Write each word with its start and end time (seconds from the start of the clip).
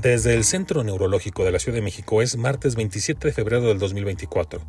Desde 0.00 0.34
el 0.34 0.44
Centro 0.44 0.84
Neurológico 0.84 1.44
de 1.44 1.50
la 1.50 1.58
Ciudad 1.58 1.74
de 1.74 1.82
México 1.82 2.22
es 2.22 2.36
martes 2.36 2.76
27 2.76 3.26
de 3.26 3.34
febrero 3.34 3.62
del 3.62 3.80
2024. 3.80 4.60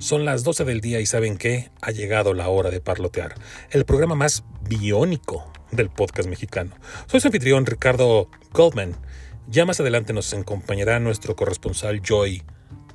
Son 0.00 0.24
las 0.24 0.42
12 0.42 0.64
del 0.64 0.80
día 0.80 0.98
y 0.98 1.06
¿saben 1.06 1.38
qué? 1.38 1.70
Ha 1.80 1.92
llegado 1.92 2.34
la 2.34 2.48
hora 2.48 2.70
de 2.70 2.80
parlotear, 2.80 3.36
el 3.70 3.84
programa 3.84 4.16
más 4.16 4.42
biónico 4.62 5.52
del 5.70 5.88
podcast 5.88 6.28
mexicano. 6.28 6.74
Soy 7.06 7.20
su 7.20 7.28
anfitrión 7.28 7.64
Ricardo 7.64 8.28
Goldman. 8.52 8.96
Ya 9.46 9.64
más 9.66 9.78
adelante 9.78 10.12
nos 10.12 10.34
acompañará 10.34 10.98
nuestro 10.98 11.36
corresponsal 11.36 12.02
Joy 12.02 12.42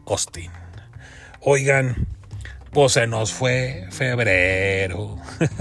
Austin. 0.08 0.52
Oigan, 1.40 2.06
pues 2.74 2.92
se 2.92 3.08
nos 3.08 3.32
fue 3.32 3.88
febrero. 3.92 5.16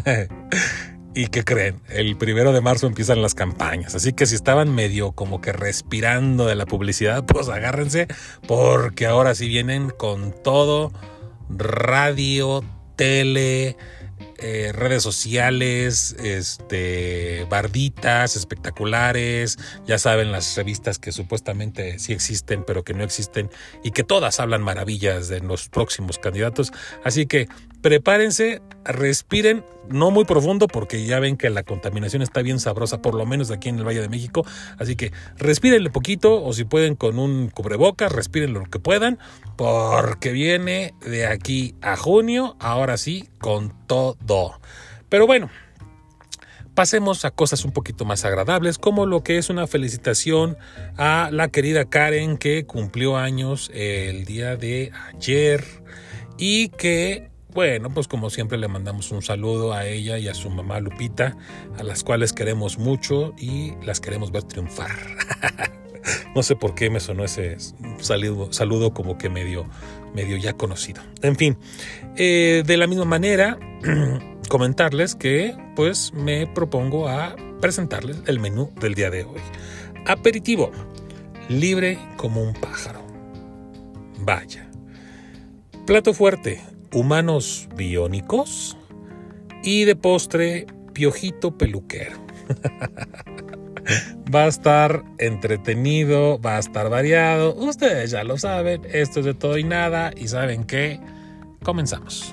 ¿Y 1.16 1.28
qué 1.28 1.44
creen? 1.44 1.80
El 1.88 2.18
primero 2.18 2.52
de 2.52 2.60
marzo 2.60 2.86
empiezan 2.86 3.22
las 3.22 3.34
campañas. 3.34 3.94
Así 3.94 4.12
que 4.12 4.26
si 4.26 4.34
estaban 4.34 4.74
medio 4.74 5.12
como 5.12 5.40
que 5.40 5.50
respirando 5.50 6.44
de 6.44 6.54
la 6.56 6.66
publicidad, 6.66 7.24
pues 7.24 7.48
agárrense, 7.48 8.06
porque 8.46 9.06
ahora 9.06 9.34
sí 9.34 9.48
vienen 9.48 9.88
con 9.88 10.34
todo: 10.42 10.92
radio, 11.48 12.62
tele, 12.96 13.78
eh, 14.36 14.72
redes 14.74 15.02
sociales, 15.02 16.14
este, 16.22 17.46
barditas 17.48 18.36
espectaculares, 18.36 19.56
ya 19.86 19.98
saben, 19.98 20.32
las 20.32 20.54
revistas 20.54 20.98
que 20.98 21.12
supuestamente 21.12 21.98
sí 21.98 22.12
existen, 22.12 22.62
pero 22.66 22.84
que 22.84 22.92
no 22.92 23.02
existen 23.02 23.48
y 23.82 23.92
que 23.92 24.04
todas 24.04 24.38
hablan 24.38 24.60
maravillas 24.60 25.28
de 25.28 25.40
los 25.40 25.70
próximos 25.70 26.18
candidatos. 26.18 26.74
Así 27.02 27.24
que 27.24 27.48
prepárense, 27.86 28.62
respiren, 28.84 29.64
no 29.88 30.10
muy 30.10 30.24
profundo 30.24 30.66
porque 30.66 31.06
ya 31.06 31.20
ven 31.20 31.36
que 31.36 31.50
la 31.50 31.62
contaminación 31.62 32.20
está 32.20 32.42
bien 32.42 32.58
sabrosa, 32.58 33.00
por 33.00 33.14
lo 33.14 33.24
menos 33.26 33.52
aquí 33.52 33.68
en 33.68 33.78
el 33.78 33.86
Valle 33.86 34.00
de 34.00 34.08
México. 34.08 34.44
Así 34.76 34.96
que 34.96 35.12
respírenle 35.36 35.90
poquito 35.90 36.42
o 36.42 36.52
si 36.52 36.64
pueden 36.64 36.96
con 36.96 37.20
un 37.20 37.48
cubrebocas, 37.48 38.10
respiren 38.10 38.54
lo 38.54 38.64
que 38.64 38.80
puedan 38.80 39.20
porque 39.54 40.32
viene 40.32 40.94
de 41.00 41.28
aquí 41.28 41.76
a 41.80 41.96
junio, 41.96 42.56
ahora 42.58 42.96
sí, 42.96 43.28
con 43.38 43.72
todo. 43.86 44.58
Pero 45.08 45.28
bueno, 45.28 45.48
pasemos 46.74 47.24
a 47.24 47.30
cosas 47.30 47.64
un 47.64 47.70
poquito 47.70 48.04
más 48.04 48.24
agradables, 48.24 48.78
como 48.78 49.06
lo 49.06 49.22
que 49.22 49.38
es 49.38 49.48
una 49.48 49.68
felicitación 49.68 50.56
a 50.96 51.30
la 51.30 51.50
querida 51.50 51.84
Karen 51.84 52.36
que 52.36 52.66
cumplió 52.66 53.16
años 53.16 53.70
el 53.72 54.24
día 54.24 54.56
de 54.56 54.90
ayer 55.14 55.64
y 56.36 56.70
que 56.70 57.30
bueno, 57.56 57.88
pues 57.88 58.06
como 58.06 58.28
siempre 58.28 58.58
le 58.58 58.68
mandamos 58.68 59.10
un 59.12 59.22
saludo 59.22 59.72
a 59.72 59.86
ella 59.86 60.18
y 60.18 60.28
a 60.28 60.34
su 60.34 60.50
mamá 60.50 60.78
Lupita, 60.78 61.38
a 61.78 61.82
las 61.82 62.04
cuales 62.04 62.34
queremos 62.34 62.76
mucho 62.76 63.32
y 63.38 63.72
las 63.82 63.98
queremos 63.98 64.30
ver 64.30 64.42
triunfar. 64.42 64.90
no 66.34 66.42
sé 66.42 66.54
por 66.54 66.74
qué 66.74 66.90
me 66.90 67.00
sonó 67.00 67.24
ese 67.24 67.56
saludo, 67.98 68.52
saludo 68.52 68.92
como 68.92 69.16
que 69.16 69.30
medio, 69.30 69.66
medio 70.14 70.36
ya 70.36 70.52
conocido. 70.52 71.00
En 71.22 71.34
fin, 71.36 71.56
eh, 72.16 72.62
de 72.66 72.76
la 72.76 72.86
misma 72.86 73.06
manera, 73.06 73.58
comentarles 74.50 75.14
que 75.14 75.56
pues 75.74 76.12
me 76.12 76.46
propongo 76.46 77.08
a 77.08 77.36
presentarles 77.62 78.18
el 78.26 78.38
menú 78.38 78.70
del 78.78 78.94
día 78.94 79.08
de 79.08 79.24
hoy. 79.24 79.40
Aperitivo, 80.06 80.72
libre 81.48 81.98
como 82.18 82.42
un 82.42 82.52
pájaro. 82.52 83.00
Vaya. 84.18 84.68
Plato 85.86 86.12
fuerte, 86.12 86.60
humanos 86.96 87.68
biónicos 87.76 88.74
y 89.62 89.84
de 89.84 89.96
postre 89.96 90.66
piojito 90.94 91.58
peluquero. 91.58 92.16
va 94.34 94.44
a 94.44 94.46
estar 94.46 95.04
entretenido, 95.18 96.40
va 96.40 96.56
a 96.56 96.58
estar 96.58 96.88
variado. 96.88 97.54
Ustedes 97.54 98.12
ya 98.12 98.24
lo 98.24 98.38
saben, 98.38 98.80
esto 98.90 99.20
es 99.20 99.26
de 99.26 99.34
todo 99.34 99.58
y 99.58 99.64
nada 99.64 100.10
y 100.16 100.28
saben 100.28 100.64
que 100.64 100.98
comenzamos. 101.62 102.32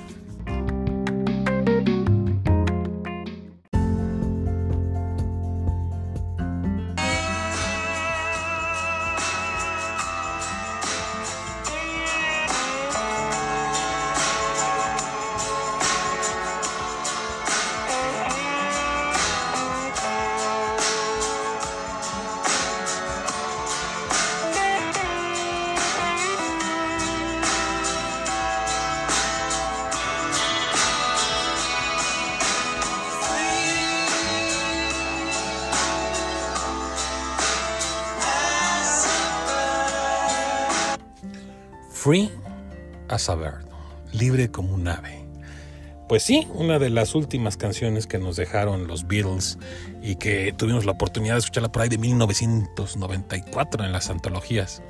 Pues 46.14 46.22
sí, 46.22 46.48
una 46.54 46.78
de 46.78 46.92
las 46.92 47.16
últimas 47.16 47.58
canciones 47.58 48.06
que 48.06 48.20
nos 48.20 48.36
dejaron 48.36 48.86
los 48.86 49.08
Beatles 49.08 49.58
y 50.04 50.18
que 50.18 50.54
tuvimos 50.56 50.86
la 50.86 50.92
oportunidad 50.92 51.34
de 51.34 51.40
escucharla 51.40 51.72
por 51.72 51.82
ahí 51.82 51.90
de 51.90 51.98
1994 51.98 53.84
en 53.84 53.92
las 53.92 54.12
antologías. 54.12 54.84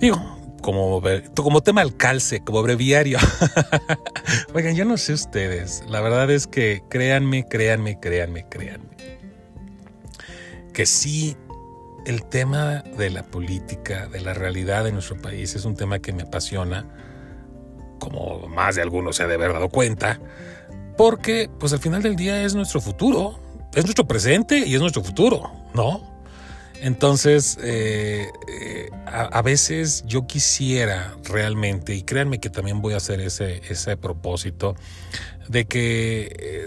Digo, 0.00 0.20
como, 0.60 1.00
tema 1.62 1.82
al 1.82 1.96
calce, 1.96 2.42
como 2.42 2.64
breviario. 2.64 3.16
Oigan, 4.54 4.74
yo 4.74 4.84
no 4.84 4.96
sé 4.96 5.12
ustedes, 5.12 5.84
la 5.88 6.00
verdad 6.00 6.28
es 6.32 6.48
que 6.48 6.82
créanme, 6.88 7.46
créanme, 7.46 8.00
créanme, 8.00 8.44
créanme. 8.48 8.96
Que 10.74 10.84
sí 10.84 11.36
el 12.06 12.24
tema 12.24 12.82
de 12.98 13.08
la 13.10 13.22
política, 13.22 14.08
de 14.08 14.20
la 14.20 14.34
realidad 14.34 14.82
de 14.82 14.90
nuestro 14.90 15.16
país, 15.22 15.54
es 15.54 15.64
un 15.64 15.76
tema 15.76 16.00
que 16.00 16.12
me 16.12 16.22
apasiona, 16.22 16.88
como 18.02 18.48
más 18.48 18.74
de 18.74 18.82
algunos 18.82 19.16
se 19.16 19.22
ha 19.22 19.28
de 19.28 19.34
haber 19.34 19.52
dado 19.52 19.68
cuenta, 19.68 20.18
porque 20.96 21.48
pues 21.60 21.72
al 21.72 21.78
final 21.78 22.02
del 22.02 22.16
día 22.16 22.42
es 22.42 22.54
nuestro 22.54 22.80
futuro, 22.80 23.38
es 23.74 23.84
nuestro 23.84 24.06
presente 24.06 24.58
y 24.58 24.74
es 24.74 24.80
nuestro 24.80 25.04
futuro, 25.04 25.52
¿no? 25.72 26.10
Entonces, 26.80 27.58
eh, 27.62 28.26
eh, 28.48 28.90
a, 29.06 29.40
veces 29.42 30.02
yo 30.04 30.26
quisiera 30.26 31.14
realmente, 31.22 31.94
y 31.94 32.02
créanme 32.02 32.40
que 32.40 32.50
también 32.50 32.82
voy 32.82 32.94
a 32.94 32.96
hacer 32.96 33.20
ese, 33.20 33.62
ese 33.68 33.96
propósito, 33.96 34.74
de 35.48 35.66
que 35.66 36.34
eh, 36.40 36.66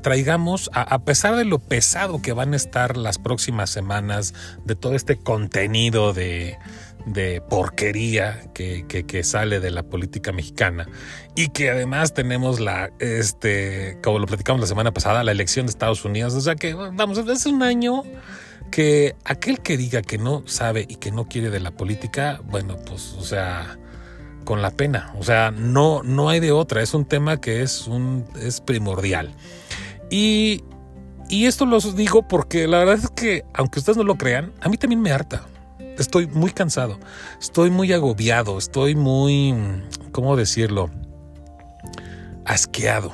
traigamos, 0.00 0.70
a, 0.72 0.96
pesar 1.04 1.34
de 1.34 1.44
lo 1.44 1.58
pesado 1.58 2.22
que 2.22 2.32
van 2.32 2.52
a 2.52 2.56
estar 2.56 2.96
las 2.96 3.18
próximas 3.18 3.70
semanas, 3.70 4.32
de 4.64 4.76
todo 4.76 4.94
este 4.94 5.16
contenido 5.16 6.12
de, 6.12 6.56
porquería 7.48 8.50
que, 8.54 8.86
que, 8.86 9.24
sale 9.24 9.60
de 9.60 9.70
la 9.70 9.82
política 9.82 10.32
mexicana 10.32 10.88
y 11.34 11.48
que 11.48 11.70
además 11.70 12.14
tenemos 12.14 12.60
la, 12.60 12.90
este, 12.98 13.98
como 14.02 14.18
lo 14.18 14.26
platicamos 14.26 14.60
la 14.60 14.66
semana 14.66 14.92
pasada, 14.92 15.24
la 15.24 15.32
elección 15.32 15.66
de 15.66 15.70
Estados 15.70 16.04
Unidos. 16.04 16.34
O 16.34 16.40
sea 16.40 16.54
que, 16.54 16.74
vamos, 16.74 17.18
es 17.18 17.46
un 17.46 17.62
año 17.62 18.02
que 18.70 19.16
aquel 19.24 19.60
que 19.60 19.76
diga 19.76 20.02
que 20.02 20.18
no 20.18 20.42
sabe 20.46 20.86
y 20.88 20.96
que 20.96 21.12
no 21.12 21.28
quiere 21.28 21.50
de 21.50 21.60
la 21.60 21.70
política, 21.72 22.40
bueno, 22.44 22.76
pues, 22.86 23.14
o 23.18 23.22
sea, 23.22 23.78
con 24.44 24.62
la 24.62 24.70
pena. 24.70 25.12
O 25.18 25.24
sea, 25.24 25.50
no, 25.50 26.02
no 26.02 26.28
hay 26.28 26.40
de 26.40 26.52
otra. 26.52 26.82
Es 26.82 26.94
un 26.94 27.04
tema 27.04 27.40
que 27.40 27.62
es, 27.62 27.86
un, 27.86 28.24
es 28.40 28.60
primordial. 28.60 29.34
Y, 30.10 30.64
y 31.28 31.46
esto 31.46 31.66
lo 31.66 31.80
digo 31.80 32.26
porque 32.28 32.66
la 32.66 32.78
verdad 32.78 32.94
es 32.96 33.10
que, 33.10 33.44
aunque 33.54 33.78
ustedes 33.78 33.96
no 33.96 34.04
lo 34.04 34.16
crean, 34.16 34.52
a 34.60 34.68
mí 34.68 34.76
también 34.76 35.00
me 35.00 35.12
harta. 35.12 35.46
Estoy 35.98 36.26
muy 36.26 36.50
cansado, 36.52 36.98
estoy 37.40 37.70
muy 37.70 37.92
agobiado, 37.92 38.56
estoy 38.56 38.94
muy, 38.94 39.54
¿cómo 40.10 40.36
decirlo? 40.36 40.90
Asqueado. 42.44 43.12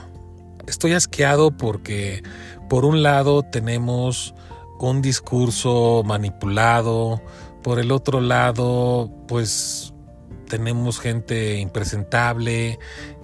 Estoy 0.67 0.93
asqueado 0.93 1.51
porque, 1.51 2.23
por 2.69 2.85
un 2.85 3.03
lado, 3.03 3.43
tenemos 3.43 4.35
un 4.79 5.03
discurso 5.03 6.03
manipulado, 6.05 7.21
por 7.63 7.81
el 7.81 7.91
otro 7.91 8.21
lado, 8.21 9.11
pues 9.27 9.93
tenemos 10.49 11.01
gente 11.01 11.59
impresentable 11.59 12.79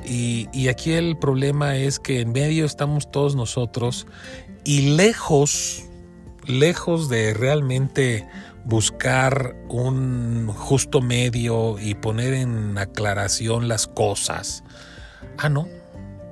y, 0.05 0.49
y, 0.53 0.69
aquí 0.69 0.93
el 0.93 1.17
problema 1.17 1.77
es 1.77 1.99
que 1.99 2.21
en 2.21 2.33
medio 2.33 2.67
estamos 2.67 3.11
todos 3.11 3.35
nosotros 3.35 4.07
y 4.65 4.95
lejos, 4.97 5.85
lejos 6.47 7.09
de 7.09 7.33
realmente 7.33 8.27
buscar 8.65 9.55
un 9.69 10.49
justo 10.49 11.01
medio 11.01 11.79
y 11.79 11.95
poner 11.95 12.35
en 12.35 12.79
aclaración 12.79 13.69
las 13.69 13.87
cosas. 13.87 14.65
Ah, 15.39 15.49
no, 15.49 15.69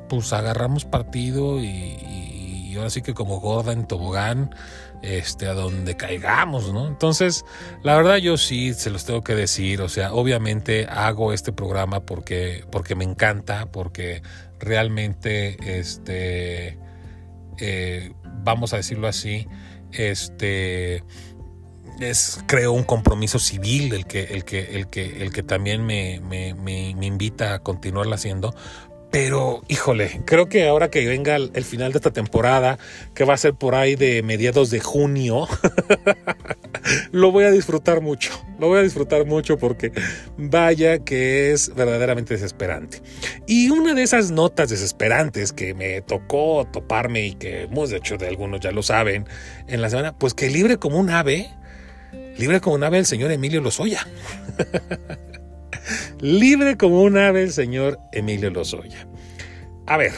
pues 0.08 0.32
agarramos 0.32 0.84
partido 0.84 1.61
y, 1.61 2.75
ahora 2.76 2.90
sí 2.90 3.02
que 3.02 3.12
como 3.12 3.38
gorda 3.38 3.73
en 3.73 3.87
tobogán 3.87 4.55
este, 5.02 5.46
a 5.46 5.52
donde 5.52 5.96
caigamos, 5.96 6.73
¿no? 6.73 6.87
Entonces, 6.87 7.44
la 7.82 7.96
verdad 7.96 8.17
yo 8.17 8.38
sí 8.38 8.73
se 8.73 8.88
los 8.88 9.05
tengo 9.05 9.23
que 9.23 9.34
decir, 9.34 9.82
o 9.82 9.88
sea, 9.88 10.14
obviamente 10.14 10.87
hago 10.88 11.32
este 11.32 11.52
programa 11.52 12.00
porque, 12.00 12.64
porque 12.70 12.94
me 12.94 13.05
encanta, 13.05 13.67
porque 13.67 14.23
realmente, 14.58 15.56
este, 15.79 16.79
eh, 17.58 18.12
vamos 18.43 18.73
a 18.73 18.76
decirlo 18.76 19.08
así, 19.08 19.46
este, 19.93 21.05
es 22.00 22.40
creo 22.46 22.72
un 22.72 22.84
compromiso 22.84 23.38
civil 23.38 23.92
el 23.92 24.06
que, 24.06 24.24
el 24.24 24.44
que, 24.44 24.76
el 24.76 24.88
que, 24.88 25.22
el 25.22 25.32
que 25.32 25.42
también 25.42 25.84
me, 25.84 26.20
me, 26.20 26.54
me, 26.54 27.06
invita 27.06 27.54
a 27.54 27.58
continuarla 27.60 28.16
haciendo, 28.16 28.54
pero, 29.12 29.62
híjole, 29.68 30.22
creo 30.24 30.48
que 30.48 30.66
ahora 30.66 30.90
que 30.90 31.06
venga 31.06 31.36
el, 31.36 31.64
final 31.64 31.92
de 31.92 31.98
esta 31.98 32.12
temporada, 32.12 32.78
que 33.14 33.24
va 33.24 33.34
a 33.34 33.36
ser 33.36 33.52
por 33.52 33.74
ahí 33.74 33.94
de 33.94 34.22
mediados 34.22 34.70
de 34.70 34.80
junio, 34.80 35.46
lo 37.12 37.30
voy 37.30 37.44
a 37.44 37.50
disfrutar 37.50 38.00
mucho. 38.00 38.32
Lo 38.58 38.68
voy 38.68 38.78
a 38.78 38.82
disfrutar 38.82 39.26
mucho 39.26 39.58
porque 39.58 39.92
vaya 40.38 41.00
que 41.00 41.52
es 41.52 41.74
verdaderamente 41.74 42.32
desesperante. 42.32 43.02
Y 43.46 43.68
una 43.68 43.92
de 43.92 44.02
esas 44.02 44.30
notas 44.30 44.70
desesperantes 44.70 45.52
que 45.52 45.74
me 45.74 46.00
tocó 46.00 46.66
toparme 46.72 47.26
y 47.26 47.34
que 47.34 47.64
hemos 47.64 47.90
de 47.90 47.98
hecho 47.98 48.16
de 48.16 48.28
algunos 48.28 48.60
ya 48.60 48.72
lo 48.72 48.82
saben 48.82 49.26
en 49.68 49.82
la 49.82 49.90
semana, 49.90 50.16
pues 50.16 50.32
que 50.32 50.48
libre 50.48 50.78
como 50.78 50.98
un 50.98 51.10
ave, 51.10 51.50
libre 52.38 52.61
como 52.61 52.76
un 52.76 52.84
ave 52.84 52.99
el 52.99 53.06
señor 53.06 53.31
Emilio 53.32 53.61
Lozoya. 53.61 54.06
libre 56.20 56.76
como 56.76 57.02
un 57.02 57.17
ave 57.17 57.43
el 57.43 57.52
señor 57.52 57.99
Emilio 58.12 58.50
Lozoya. 58.50 59.06
A 59.87 59.96
ver, 59.96 60.12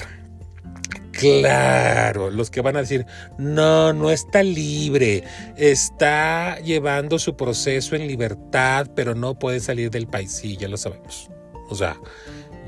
claro, 1.12 2.30
los 2.30 2.50
que 2.50 2.60
van 2.60 2.76
a 2.76 2.80
decir, 2.80 3.06
no, 3.38 3.92
no 3.92 4.10
está 4.10 4.42
libre, 4.42 5.24
está 5.56 6.58
llevando 6.60 7.18
su 7.18 7.36
proceso 7.36 7.96
en 7.96 8.06
libertad, 8.06 8.88
pero 8.94 9.14
no 9.14 9.38
puede 9.38 9.60
salir 9.60 9.90
del 9.90 10.06
país. 10.06 10.32
Sí, 10.32 10.56
ya 10.56 10.68
lo 10.68 10.76
sabemos. 10.76 11.30
O 11.70 11.74
sea, 11.74 11.96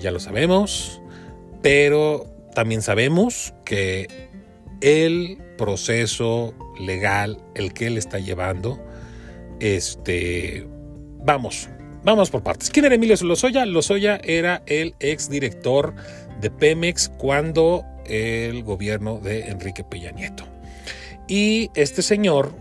ya 0.01 0.11
lo 0.11 0.21
sabemos, 0.21 1.01
pero 1.63 2.27
también 2.55 2.83
sabemos 2.83 3.55
que 3.65 4.31
el 4.81 5.39
proceso 5.59 6.55
legal, 6.79 7.43
el 7.55 7.73
que 7.73 7.87
él 7.87 7.99
está 7.99 8.19
llevando, 8.19 8.83
este, 9.61 10.67
vamos, 11.25 11.69
Vamos 12.07 12.31
por 12.31 12.45
partes. 12.45 12.71
¿Quién 12.71 12.85
era 12.85 12.95
Emilio 12.95 13.17
Lozoya? 13.21 13.67
Lozoya 13.67 14.21
era 14.23 14.63
el 14.67 14.95
exdirector 15.01 15.93
de 16.41 16.53
Pemex 16.53 17.09
cuando 17.09 17.85
el 18.05 18.63
gobierno 18.63 19.19
de 19.19 19.49
Enrique 19.49 19.83
Peña 19.83 20.13
Nieto. 20.13 20.45
Y 21.27 21.69
este 21.75 22.03
señor, 22.03 22.55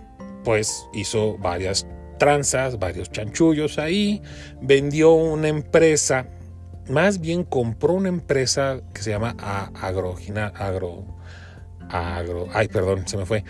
pues, 0.44 0.88
hizo 0.95 1.38
varias 1.38 1.86
tranzas, 2.18 2.80
varios 2.80 3.12
chanchullos 3.12 3.77
ahí, 3.77 4.24
vendió 4.63 5.12
una 5.12 5.50
empresa, 5.50 6.25
más 6.89 7.19
bien 7.19 7.44
compró 7.44 7.94
una 7.94 8.09
empresa 8.09 8.81
que 8.95 9.03
se 9.03 9.12
llama 9.12 9.36
Agrogina, 9.75 10.48
Agro, 10.48 11.06
Agro, 11.88 12.48
ay, 12.51 12.68
perdón, 12.68 13.07
se 13.07 13.18
me 13.18 13.27
fue. 13.27 13.44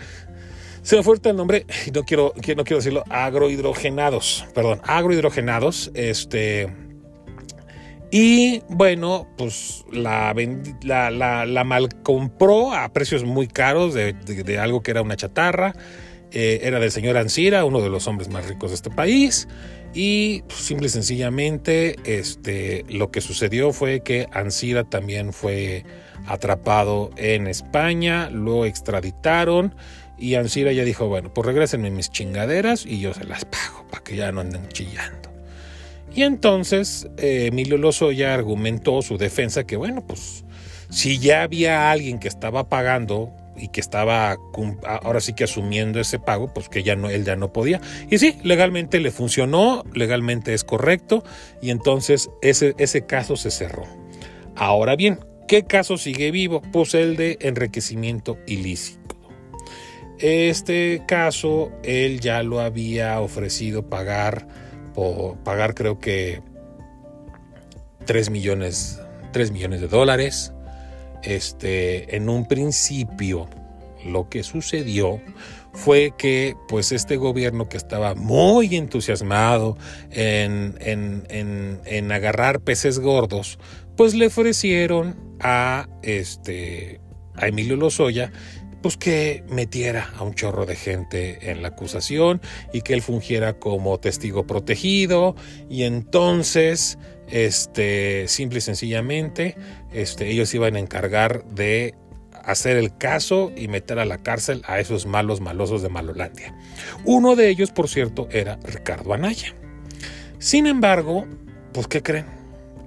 Se 0.86 0.94
me 0.94 1.02
fue 1.02 1.16
el 1.20 1.34
nombre, 1.34 1.66
no 1.92 2.04
quiero, 2.04 2.32
no 2.36 2.62
quiero 2.62 2.76
decirlo, 2.76 3.02
agrohidrogenados, 3.10 4.46
perdón, 4.54 4.80
agrohidrogenados, 4.84 5.90
este... 5.94 6.72
Y 8.12 8.62
bueno, 8.68 9.26
pues 9.36 9.84
la, 9.90 10.32
la, 10.84 11.44
la, 11.44 11.64
mal 11.64 11.88
compró 12.04 12.72
a 12.72 12.92
precios 12.92 13.24
muy 13.24 13.48
caros 13.48 13.94
de, 13.94 14.58
algo 14.60 14.84
que 14.84 14.92
era 14.92 15.02
una 15.02 15.16
chatarra. 15.16 15.74
Eh, 16.30 16.60
era 16.62 16.78
del 16.78 16.92
señor 16.92 17.16
Ansira, 17.16 17.64
uno 17.64 17.80
de 17.80 17.90
los 17.90 18.06
hombres 18.06 18.28
más 18.28 18.46
ricos 18.46 18.70
de 18.70 18.76
este 18.76 18.90
país. 18.90 19.48
Y 19.92 20.42
pues, 20.42 20.60
simple 20.60 20.86
y 20.86 20.90
sencillamente, 20.90 21.96
este, 22.04 22.84
lo 22.88 23.10
que 23.10 23.20
sucedió 23.20 23.72
fue 23.72 24.02
que 24.04 24.28
Ansira 24.30 24.84
también 24.84 25.32
fue 25.32 25.84
atrapado 26.28 27.10
en 27.16 27.48
España, 27.48 28.30
lo 28.30 28.64
extraditaron 28.64 29.74
y 30.18 30.34
Ansira 30.34 30.72
ya 30.72 30.84
dijo, 30.84 31.08
bueno, 31.08 31.32
pues 31.32 31.46
regresenme 31.46 31.90
mis 31.90 32.10
chingaderas 32.10 32.86
y 32.86 33.00
yo 33.00 33.12
se 33.14 33.24
las 33.24 33.44
pago 33.44 33.86
para 33.90 34.02
que 34.02 34.16
ya 34.16 34.32
no 34.32 34.40
anden 34.40 34.68
chillando. 34.68 35.30
Y 36.14 36.22
entonces 36.22 37.08
eh, 37.18 37.46
Emilio 37.48 37.76
Lozoya 37.76 38.32
argumentó 38.32 39.02
su 39.02 39.18
defensa 39.18 39.64
que, 39.64 39.76
bueno, 39.76 40.06
pues 40.06 40.44
si 40.88 41.18
ya 41.18 41.42
había 41.42 41.90
alguien 41.90 42.18
que 42.18 42.28
estaba 42.28 42.68
pagando 42.68 43.32
y 43.58 43.68
que 43.68 43.80
estaba 43.80 44.36
ahora 45.02 45.20
sí 45.20 45.34
que 45.34 45.44
asumiendo 45.44 46.00
ese 46.00 46.18
pago, 46.18 46.52
pues 46.52 46.68
que 46.68 46.82
ya 46.82 46.96
no, 46.96 47.10
él 47.10 47.24
ya 47.24 47.36
no 47.36 47.52
podía. 47.52 47.80
Y 48.10 48.18
sí, 48.18 48.36
legalmente 48.42 49.00
le 49.00 49.10
funcionó, 49.10 49.84
legalmente 49.94 50.54
es 50.54 50.64
correcto, 50.64 51.24
y 51.60 51.70
entonces 51.70 52.30
ese, 52.42 52.74
ese 52.78 53.06
caso 53.06 53.36
se 53.36 53.50
cerró. 53.50 53.84
Ahora 54.54 54.96
bien, 54.96 55.20
¿qué 55.48 55.64
caso 55.64 55.98
sigue 55.98 56.30
vivo? 56.30 56.62
Pues 56.72 56.94
el 56.94 57.16
de 57.16 57.38
enriquecimiento 57.40 58.38
ilícito. 58.46 59.05
Este 60.18 61.02
caso, 61.06 61.70
él 61.82 62.20
ya 62.20 62.42
lo 62.42 62.60
había 62.60 63.20
ofrecido 63.20 63.88
pagar, 63.88 64.46
por 64.94 65.36
pagar 65.38 65.74
creo 65.74 65.98
que 65.98 66.40
3 68.06 68.30
millones, 68.30 69.00
3 69.32 69.50
millones 69.50 69.80
de 69.80 69.88
dólares. 69.88 70.52
Este, 71.22 72.16
en 72.16 72.28
un 72.28 72.46
principio, 72.46 73.48
lo 74.06 74.28
que 74.28 74.42
sucedió 74.42 75.20
fue 75.72 76.14
que 76.16 76.56
pues 76.68 76.92
este 76.92 77.16
gobierno 77.16 77.68
que 77.68 77.76
estaba 77.76 78.14
muy 78.14 78.74
entusiasmado 78.76 79.76
en, 80.10 80.76
en, 80.80 81.80
en, 81.84 82.12
agarrar 82.12 82.60
peces 82.60 82.98
gordos, 82.98 83.58
pues 83.96 84.14
le 84.14 84.28
ofrecieron 84.28 85.16
a, 85.40 85.88
este, 86.02 87.00
a 87.34 87.48
Emilio 87.48 87.76
Lozoya 87.76 88.32
pues 88.86 88.96
que 88.96 89.42
metiera 89.48 90.12
a 90.16 90.22
un 90.22 90.32
chorro 90.34 90.64
de 90.64 90.76
gente 90.76 91.50
en 91.50 91.60
la 91.60 91.68
acusación 91.70 92.40
y 92.72 92.82
que 92.82 92.94
él 92.94 93.02
fungiera 93.02 93.58
como 93.58 93.98
testigo 93.98 94.46
protegido 94.46 95.34
y 95.68 95.82
entonces 95.82 96.96
este 97.26 98.28
simple 98.28 98.58
y 98.58 98.60
sencillamente 98.60 99.56
este 99.92 100.30
ellos 100.30 100.54
iban 100.54 100.76
a 100.76 100.78
encargar 100.78 101.44
de 101.46 101.96
hacer 102.44 102.76
el 102.76 102.96
caso 102.96 103.50
y 103.56 103.66
meter 103.66 103.98
a 103.98 104.04
la 104.04 104.18
cárcel 104.18 104.62
a 104.68 104.78
esos 104.78 105.04
malos 105.04 105.40
malosos 105.40 105.82
de 105.82 105.88
Malolandia. 105.88 106.56
Uno 107.04 107.34
de 107.34 107.48
ellos, 107.48 107.72
por 107.72 107.88
cierto, 107.88 108.28
era 108.30 108.56
Ricardo 108.62 109.14
Anaya. 109.14 109.52
Sin 110.38 110.68
embargo, 110.68 111.26
pues 111.72 111.88
¿qué 111.88 112.04
creen? 112.04 112.26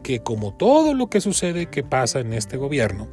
Que 0.02 0.24
como 0.24 0.56
todo 0.56 0.94
lo 0.94 1.10
que 1.10 1.20
sucede 1.20 1.66
que 1.66 1.84
pasa 1.84 2.22
en 2.22 2.32
este 2.32 2.56
gobierno, 2.56 3.10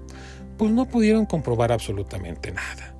pues 0.56 0.70
no 0.72 0.86
pudieron 0.86 1.26
comprobar 1.26 1.72
absolutamente 1.72 2.52
nada. 2.52 2.94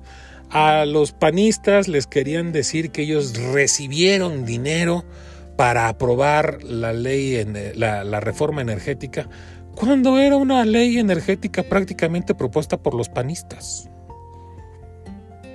A 0.49 0.85
los 0.85 1.11
panistas 1.11 1.87
les 1.87 2.07
querían 2.07 2.51
decir 2.51 2.91
que 2.91 3.01
ellos 3.01 3.37
recibieron 3.51 4.45
dinero 4.45 5.03
para 5.57 5.89
aprobar 5.89 6.63
la 6.63 6.93
ley, 6.93 7.43
la, 7.75 8.03
la 8.03 8.19
reforma 8.19 8.61
energética, 8.61 9.27
cuando 9.75 10.17
era 10.17 10.37
una 10.37 10.65
ley 10.65 10.97
energética 10.97 11.63
prácticamente 11.63 12.33
propuesta 12.33 12.77
por 12.77 12.93
los 12.93 13.09
panistas. 13.09 13.89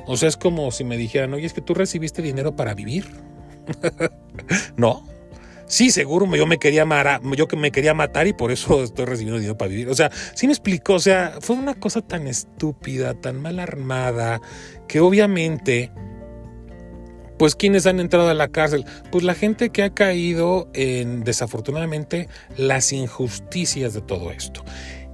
O 0.06 0.16
sea, 0.16 0.28
es 0.28 0.36
como 0.36 0.70
si 0.70 0.84
me 0.84 0.96
dijeran, 0.96 1.32
oye, 1.34 1.46
es 1.46 1.52
que 1.52 1.60
tú 1.60 1.74
recibiste 1.74 2.22
dinero 2.22 2.54
para 2.54 2.74
vivir. 2.74 3.06
no, 4.76 5.04
sí, 5.72 5.90
seguro 5.90 6.36
yo 6.36 6.46
me 6.46 6.58
quería 6.58 6.84
matar, 6.84 7.22
yo 7.34 7.48
que 7.48 7.56
me 7.56 7.72
quería 7.72 7.94
matar 7.94 8.26
y 8.26 8.34
por 8.34 8.52
eso 8.52 8.82
estoy 8.84 9.06
recibiendo 9.06 9.38
dinero 9.38 9.56
para 9.56 9.70
vivir. 9.70 9.88
O 9.88 9.94
sea, 9.94 10.10
sí 10.34 10.46
me 10.46 10.52
explicó, 10.52 10.94
o 10.94 11.00
sea, 11.00 11.38
fue 11.40 11.56
una 11.56 11.74
cosa 11.74 12.02
tan 12.02 12.28
estúpida, 12.28 13.14
tan 13.14 13.40
mal 13.40 13.58
armada, 13.58 14.40
que 14.86 15.00
obviamente, 15.00 15.90
pues 17.38 17.56
quienes 17.56 17.86
han 17.86 18.00
entrado 18.00 18.28
a 18.28 18.34
la 18.34 18.48
cárcel, 18.48 18.84
pues 19.10 19.24
la 19.24 19.34
gente 19.34 19.70
que 19.70 19.82
ha 19.82 19.94
caído 19.94 20.68
en, 20.74 21.24
desafortunadamente, 21.24 22.28
las 22.56 22.92
injusticias 22.92 23.94
de 23.94 24.02
todo 24.02 24.30
esto. 24.30 24.62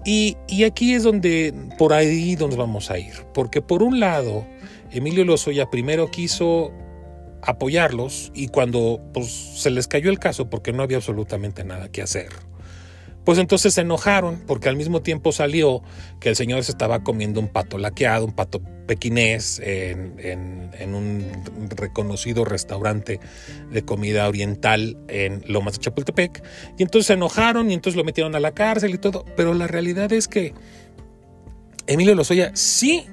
Y, 0.04 0.36
y 0.48 0.64
aquí 0.64 0.94
es 0.94 1.04
donde, 1.04 1.54
por 1.78 1.92
ahí 1.92 2.34
donde 2.34 2.56
vamos 2.56 2.90
a 2.90 2.98
ir, 2.98 3.14
porque 3.32 3.62
por 3.62 3.82
un 3.82 4.00
lado, 4.00 4.44
Emilio 4.90 5.24
Lozoya 5.24 5.70
primero 5.70 6.10
quiso 6.10 6.72
apoyarlos 7.42 8.30
y 8.34 8.48
cuando 8.48 9.00
pues, 9.12 9.30
se 9.30 9.70
les 9.70 9.88
cayó 9.88 10.10
el 10.10 10.18
caso 10.18 10.50
porque 10.50 10.72
no 10.72 10.82
había 10.82 10.98
absolutamente 10.98 11.64
nada 11.64 11.88
que 11.88 12.02
hacer, 12.02 12.28
pues 13.24 13.38
entonces 13.38 13.74
se 13.74 13.82
enojaron 13.82 14.42
porque 14.46 14.68
al 14.68 14.76
mismo 14.76 15.02
tiempo 15.02 15.32
salió 15.32 15.82
que 16.20 16.30
el 16.30 16.36
señor 16.36 16.64
se 16.64 16.72
estaba 16.72 17.04
comiendo 17.04 17.40
un 17.40 17.48
pato 17.48 17.76
laqueado, 17.76 18.24
un 18.24 18.32
pato 18.32 18.62
pequinés 18.86 19.60
en, 19.62 20.14
en, 20.18 20.94
un 20.94 21.26
reconocido 21.76 22.46
restaurante 22.46 23.20
de 23.70 23.82
comida 23.82 24.26
oriental 24.26 24.96
en 25.08 25.42
Lomas 25.46 25.74
de 25.74 25.80
Chapultepec. 25.80 26.42
Y 26.78 26.84
entonces 26.84 27.08
se 27.08 27.12
enojaron 27.12 27.70
y 27.70 27.74
entonces 27.74 27.98
lo 27.98 28.04
metieron 28.04 28.34
a 28.34 28.40
la 28.40 28.52
cárcel 28.52 28.94
y 28.94 28.98
todo. 28.98 29.26
Pero 29.36 29.52
la 29.52 29.66
realidad 29.66 30.10
es 30.14 30.26
que 30.26 30.54
Emilio 31.86 32.14
Lozoya 32.14 32.52
sí 32.54 33.04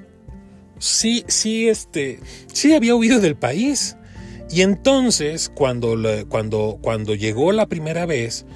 sí, 0.78 1.24
sí, 1.28 1.68
este, 1.68 2.20
sí 2.52 2.74
había 2.74 2.94
huido 2.94 3.20
del 3.20 3.36
país. 3.36 3.96
Y 4.50 4.62
entonces, 4.62 5.50
cuando, 5.54 5.96
cuando, 6.28 6.78
cuando 6.80 7.14
llegó 7.14 7.52
la 7.52 7.66
primera 7.66 8.06
vez, 8.06 8.46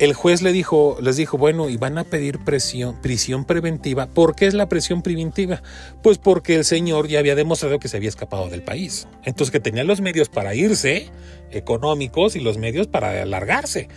el 0.00 0.14
juez 0.14 0.40
le 0.40 0.52
dijo, 0.52 0.96
les 1.02 1.16
dijo, 1.16 1.36
bueno, 1.36 1.68
y 1.68 1.76
van 1.76 1.98
a 1.98 2.04
pedir 2.04 2.38
presión, 2.38 2.98
prisión 3.02 3.44
preventiva. 3.44 4.06
¿Por 4.06 4.34
qué 4.34 4.46
es 4.46 4.54
la 4.54 4.66
prisión 4.66 5.02
preventiva? 5.02 5.62
Pues 6.02 6.16
porque 6.16 6.54
el 6.54 6.64
señor 6.64 7.06
ya 7.08 7.18
había 7.18 7.34
demostrado 7.34 7.78
que 7.78 7.88
se 7.88 7.98
había 7.98 8.08
escapado 8.08 8.48
del 8.48 8.62
país. 8.62 9.08
Entonces 9.24 9.50
que 9.50 9.60
tenía 9.60 9.84
los 9.84 10.00
medios 10.00 10.30
para 10.30 10.54
irse, 10.54 11.10
económicos, 11.50 12.34
y 12.34 12.40
los 12.40 12.56
medios 12.56 12.86
para 12.86 13.20
alargarse. 13.20 13.88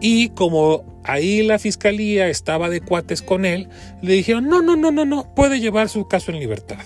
Y 0.00 0.30
como 0.30 1.00
ahí 1.04 1.44
la 1.44 1.60
fiscalía 1.60 2.28
estaba 2.28 2.68
de 2.68 2.80
cuates 2.80 3.22
con 3.22 3.44
él, 3.44 3.68
le 4.02 4.14
dijeron, 4.14 4.48
no, 4.48 4.62
no, 4.62 4.74
no, 4.74 4.90
no, 4.90 5.04
no, 5.04 5.32
puede 5.32 5.60
llevar 5.60 5.88
su 5.88 6.08
caso 6.08 6.32
en 6.32 6.40
libertad. 6.40 6.82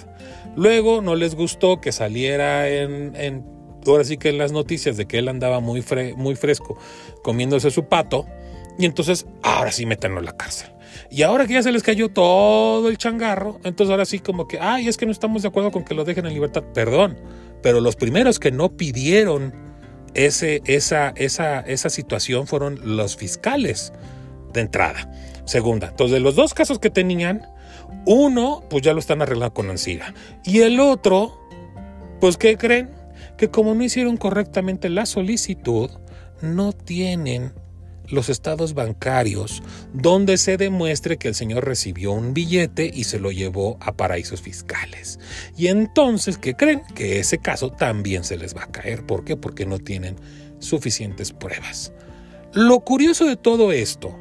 Luego 0.54 1.00
no 1.00 1.14
les 1.14 1.34
gustó 1.34 1.80
que 1.80 1.92
saliera 1.92 2.68
en, 2.68 3.16
en 3.16 3.59
ahora 3.86 4.04
sí 4.04 4.16
que 4.16 4.28
en 4.28 4.38
las 4.38 4.52
noticias 4.52 4.96
de 4.96 5.06
que 5.06 5.18
él 5.18 5.28
andaba 5.28 5.60
muy, 5.60 5.84
muy 6.16 6.34
fresco 6.36 6.78
comiéndose 7.22 7.70
su 7.70 7.84
pato 7.84 8.26
y 8.80 8.86
entonces, 8.86 9.26
ahora 9.42 9.72
sí 9.72 9.84
métanlo 9.84 10.20
en 10.20 10.24
la 10.24 10.36
cárcel. 10.36 10.70
Y 11.10 11.22
ahora 11.22 11.46
que 11.46 11.52
ya 11.52 11.62
se 11.62 11.70
les 11.70 11.82
cayó 11.82 12.08
todo 12.08 12.88
el 12.88 12.96
changarro, 12.96 13.60
entonces 13.62 13.90
ahora 13.90 14.06
sí 14.06 14.20
como 14.20 14.48
que, 14.48 14.58
ay, 14.58 14.88
es 14.88 14.96
que 14.96 15.04
no 15.04 15.12
estamos 15.12 15.42
de 15.42 15.48
acuerdo 15.48 15.70
con 15.70 15.84
que 15.84 15.94
lo 15.94 16.04
dejen 16.04 16.24
en 16.24 16.32
libertad. 16.32 16.62
Perdón, 16.72 17.18
pero 17.62 17.80
los 17.80 17.96
primeros 17.96 18.38
que 18.38 18.50
no 18.50 18.70
pidieron 18.76 19.52
ese, 20.14 20.62
esa, 20.64 21.10
esa, 21.16 21.60
esa 21.60 21.90
situación 21.90 22.46
fueron 22.46 22.80
los 22.96 23.16
fiscales 23.16 23.92
de 24.54 24.62
entrada. 24.62 25.10
Segunda, 25.44 25.88
entonces 25.88 26.14
de 26.14 26.20
los 26.20 26.34
dos 26.34 26.54
casos 26.54 26.78
que 26.78 26.88
tenían, 26.88 27.46
uno, 28.06 28.62
pues 28.70 28.82
ya 28.82 28.94
lo 28.94 29.00
están 29.00 29.20
arreglando 29.20 29.52
con 29.52 29.68
Ancira. 29.68 30.14
Y 30.42 30.60
el 30.60 30.80
otro, 30.80 31.38
pues 32.18 32.38
¿qué 32.38 32.56
creen? 32.56 32.99
Que 33.40 33.50
como 33.50 33.74
no 33.74 33.82
hicieron 33.82 34.18
correctamente 34.18 34.90
la 34.90 35.06
solicitud, 35.06 35.88
no 36.42 36.74
tienen 36.74 37.54
los 38.06 38.28
estados 38.28 38.74
bancarios 38.74 39.62
donde 39.94 40.36
se 40.36 40.58
demuestre 40.58 41.16
que 41.16 41.28
el 41.28 41.34
señor 41.34 41.64
recibió 41.64 42.12
un 42.12 42.34
billete 42.34 42.90
y 42.92 43.04
se 43.04 43.18
lo 43.18 43.32
llevó 43.32 43.78
a 43.80 43.96
paraísos 43.96 44.42
fiscales. 44.42 45.18
Y 45.56 45.68
entonces, 45.68 46.36
¿qué 46.36 46.52
creen? 46.52 46.82
Que 46.94 47.18
ese 47.18 47.38
caso 47.38 47.70
también 47.70 48.24
se 48.24 48.36
les 48.36 48.54
va 48.54 48.64
a 48.64 48.70
caer. 48.70 49.06
¿Por 49.06 49.24
qué? 49.24 49.38
Porque 49.38 49.64
no 49.64 49.78
tienen 49.78 50.16
suficientes 50.58 51.32
pruebas. 51.32 51.94
Lo 52.52 52.80
curioso 52.80 53.24
de 53.24 53.36
todo 53.36 53.72
esto 53.72 54.14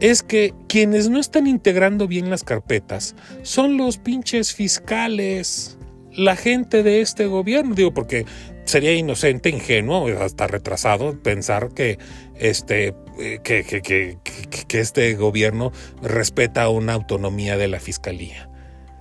es 0.00 0.24
que 0.24 0.52
quienes 0.68 1.08
no 1.08 1.20
están 1.20 1.46
integrando 1.46 2.08
bien 2.08 2.28
las 2.28 2.42
carpetas 2.42 3.14
son 3.42 3.76
los 3.76 3.98
pinches 3.98 4.52
fiscales, 4.52 5.78
la 6.14 6.36
gente 6.36 6.82
de 6.82 7.00
este 7.00 7.26
gobierno, 7.26 7.74
digo, 7.74 7.94
porque 7.94 8.26
sería 8.64 8.92
inocente, 8.94 9.48
ingenuo, 9.48 10.08
hasta 10.20 10.46
retrasado 10.46 11.20
pensar 11.22 11.70
que 11.74 11.98
este, 12.36 12.94
eh, 13.18 13.40
que, 13.42 13.64
que, 13.64 14.18
que, 14.66 14.80
este 14.80 15.14
gobierno 15.14 15.72
respeta 16.02 16.68
una 16.68 16.94
autonomía 16.94 17.56
de 17.56 17.68
la 17.68 17.80
fiscalía. 17.80 18.48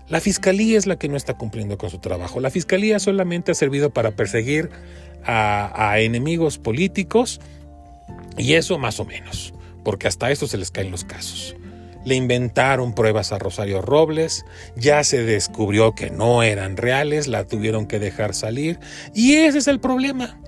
La 0.09 0.19
fiscalía 0.19 0.77
es 0.77 0.87
la 0.87 0.97
que 0.97 1.07
no 1.07 1.15
está 1.15 1.35
cumpliendo 1.35 1.77
con 1.77 1.89
su 1.89 1.99
trabajo. 1.99 2.39
La 2.39 2.49
fiscalía 2.49 2.99
solamente 2.99 3.51
ha 3.51 3.55
servido 3.55 3.91
para 3.91 4.11
perseguir 4.11 4.69
a, 5.23 5.91
a 5.91 5.99
enemigos 5.99 6.57
políticos 6.57 7.39
y 8.37 8.53
eso 8.53 8.77
más 8.77 8.99
o 8.99 9.05
menos, 9.05 9.53
porque 9.83 10.07
hasta 10.07 10.31
eso 10.31 10.47
se 10.47 10.57
les 10.57 10.71
caen 10.71 10.91
los 10.91 11.05
casos. 11.05 11.55
Le 12.05 12.15
inventaron 12.15 12.93
pruebas 12.93 13.31
a 13.31 13.39
Rosario 13.39 13.81
Robles, 13.81 14.45
ya 14.75 15.03
se 15.03 15.23
descubrió 15.23 15.93
que 15.93 16.09
no 16.09 16.43
eran 16.43 16.77
reales, 16.77 17.27
la 17.27 17.45
tuvieron 17.45 17.85
que 17.85 17.99
dejar 17.99 18.33
salir 18.33 18.79
y 19.13 19.33
ese 19.35 19.59
es 19.59 19.67
el 19.67 19.79
problema. 19.79 20.39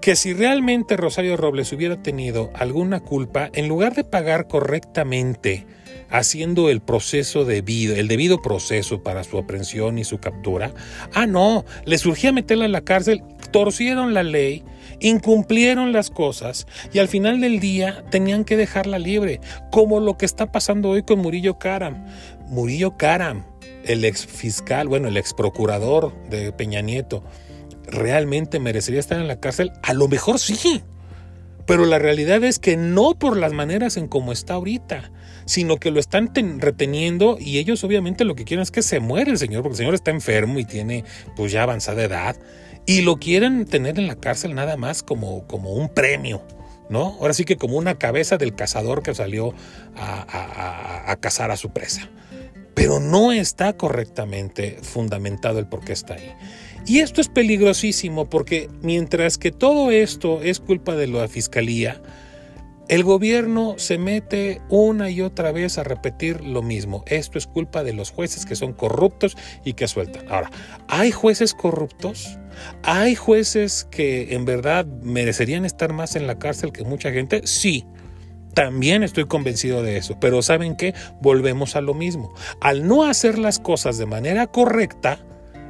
Que 0.00 0.16
si 0.16 0.32
realmente 0.32 0.96
Rosario 0.96 1.36
Robles 1.36 1.72
hubiera 1.72 2.02
tenido 2.02 2.50
alguna 2.54 3.00
culpa, 3.00 3.50
en 3.52 3.68
lugar 3.68 3.94
de 3.94 4.04
pagar 4.04 4.48
correctamente, 4.48 5.66
haciendo 6.10 6.70
el 6.70 6.80
proceso 6.80 7.44
debido, 7.44 7.94
el 7.96 8.08
debido 8.08 8.42
proceso 8.42 9.02
para 9.02 9.24
su 9.24 9.38
aprehensión 9.38 9.98
y 9.98 10.04
su 10.04 10.18
captura, 10.18 10.72
ah 11.14 11.26
no, 11.26 11.64
le 11.84 11.98
surgía 11.98 12.32
meterla 12.32 12.64
en 12.64 12.72
la 12.72 12.82
cárcel, 12.82 13.22
torcieron 13.52 14.14
la 14.14 14.22
ley 14.22 14.64
incumplieron 15.00 15.92
las 15.92 16.10
cosas 16.10 16.66
y 16.92 16.98
al 16.98 17.08
final 17.08 17.40
del 17.40 17.58
día 17.58 18.04
tenían 18.10 18.44
que 18.44 18.56
dejarla 18.56 18.98
libre, 18.98 19.40
como 19.70 19.98
lo 20.00 20.16
que 20.16 20.26
está 20.26 20.52
pasando 20.52 20.90
hoy 20.90 21.02
con 21.02 21.20
Murillo 21.20 21.58
Karam. 21.58 22.06
Murillo 22.48 22.96
Karam, 22.96 23.44
el 23.84 24.04
ex 24.04 24.26
fiscal, 24.26 24.88
bueno, 24.88 25.08
el 25.08 25.16
ex 25.16 25.34
procurador 25.34 26.12
de 26.28 26.52
Peña 26.52 26.82
Nieto, 26.82 27.24
¿realmente 27.86 28.60
merecería 28.60 29.00
estar 29.00 29.20
en 29.20 29.28
la 29.28 29.40
cárcel? 29.40 29.72
A 29.82 29.94
lo 29.94 30.06
mejor 30.08 30.38
sí. 30.38 30.82
Pero 31.66 31.86
la 31.86 31.98
realidad 31.98 32.42
es 32.44 32.58
que 32.58 32.76
no 32.76 33.18
por 33.18 33.36
las 33.36 33.52
maneras 33.52 33.96
en 33.96 34.08
cómo 34.08 34.32
está 34.32 34.54
ahorita, 34.54 35.12
sino 35.50 35.78
que 35.78 35.90
lo 35.90 35.98
están 35.98 36.30
reteniendo 36.60 37.36
y 37.40 37.58
ellos 37.58 37.82
obviamente 37.82 38.24
lo 38.24 38.36
que 38.36 38.44
quieren 38.44 38.62
es 38.62 38.70
que 38.70 38.82
se 38.82 39.00
muere 39.00 39.32
el 39.32 39.38
señor, 39.38 39.64
porque 39.64 39.72
el 39.72 39.78
señor 39.78 39.94
está 39.94 40.12
enfermo 40.12 40.60
y 40.60 40.64
tiene 40.64 41.04
pues 41.34 41.50
ya 41.50 41.64
avanzada 41.64 42.04
edad 42.04 42.36
y 42.86 43.00
lo 43.00 43.16
quieren 43.16 43.64
tener 43.64 43.98
en 43.98 44.06
la 44.06 44.14
cárcel 44.14 44.54
nada 44.54 44.76
más 44.76 45.02
como, 45.02 45.48
como 45.48 45.72
un 45.72 45.88
premio, 45.88 46.40
¿no? 46.88 47.16
Ahora 47.18 47.34
sí 47.34 47.44
que 47.44 47.56
como 47.56 47.78
una 47.78 47.98
cabeza 47.98 48.36
del 48.36 48.54
cazador 48.54 49.02
que 49.02 49.12
salió 49.12 49.52
a, 49.96 51.16
cazar 51.18 51.50
a 51.50 51.56
su 51.56 51.72
presa. 51.72 52.08
Pero 52.74 53.00
no 53.00 53.32
está 53.32 53.72
correctamente 53.72 54.78
fundamentado 54.82 55.58
el 55.58 55.66
por 55.66 55.84
qué 55.84 55.94
está 55.94 56.14
ahí. 56.14 56.32
Y 56.86 57.00
esto 57.00 57.20
es 57.20 57.28
peligrosísimo 57.28 58.30
porque 58.30 58.70
mientras 58.82 59.36
que 59.36 59.50
todo 59.50 59.90
esto 59.90 60.42
es 60.42 60.60
culpa 60.60 60.94
de 60.94 61.08
la 61.08 61.26
fiscalía, 61.26 62.00
el 62.90 63.04
gobierno 63.04 63.76
se 63.78 63.98
mete 63.98 64.60
una 64.68 65.10
y 65.10 65.22
otra 65.22 65.52
vez 65.52 65.78
a 65.78 65.84
repetir 65.84 66.44
lo 66.44 66.60
mismo. 66.60 67.04
Esto 67.06 67.38
es 67.38 67.46
culpa 67.46 67.84
de 67.84 67.92
los 67.92 68.10
jueces 68.10 68.44
que 68.44 68.56
son 68.56 68.72
corruptos 68.72 69.36
y 69.64 69.74
que 69.74 69.86
sueltan. 69.86 70.28
Ahora, 70.28 70.50
¿hay 70.88 71.12
jueces 71.12 71.54
corruptos? 71.54 72.36
¿Hay 72.82 73.14
jueces 73.14 73.86
que 73.92 74.34
en 74.34 74.44
verdad 74.44 74.86
merecerían 74.86 75.64
estar 75.64 75.92
más 75.92 76.16
en 76.16 76.26
la 76.26 76.40
cárcel 76.40 76.72
que 76.72 76.82
mucha 76.82 77.12
gente? 77.12 77.42
Sí. 77.46 77.86
También 78.54 79.04
estoy 79.04 79.26
convencido 79.26 79.84
de 79.84 79.96
eso, 79.96 80.18
pero 80.18 80.42
¿saben 80.42 80.74
qué? 80.74 80.92
Volvemos 81.22 81.76
a 81.76 81.80
lo 81.80 81.94
mismo. 81.94 82.34
Al 82.60 82.88
no 82.88 83.04
hacer 83.04 83.38
las 83.38 83.60
cosas 83.60 83.98
de 83.98 84.06
manera 84.06 84.48
correcta, 84.48 85.24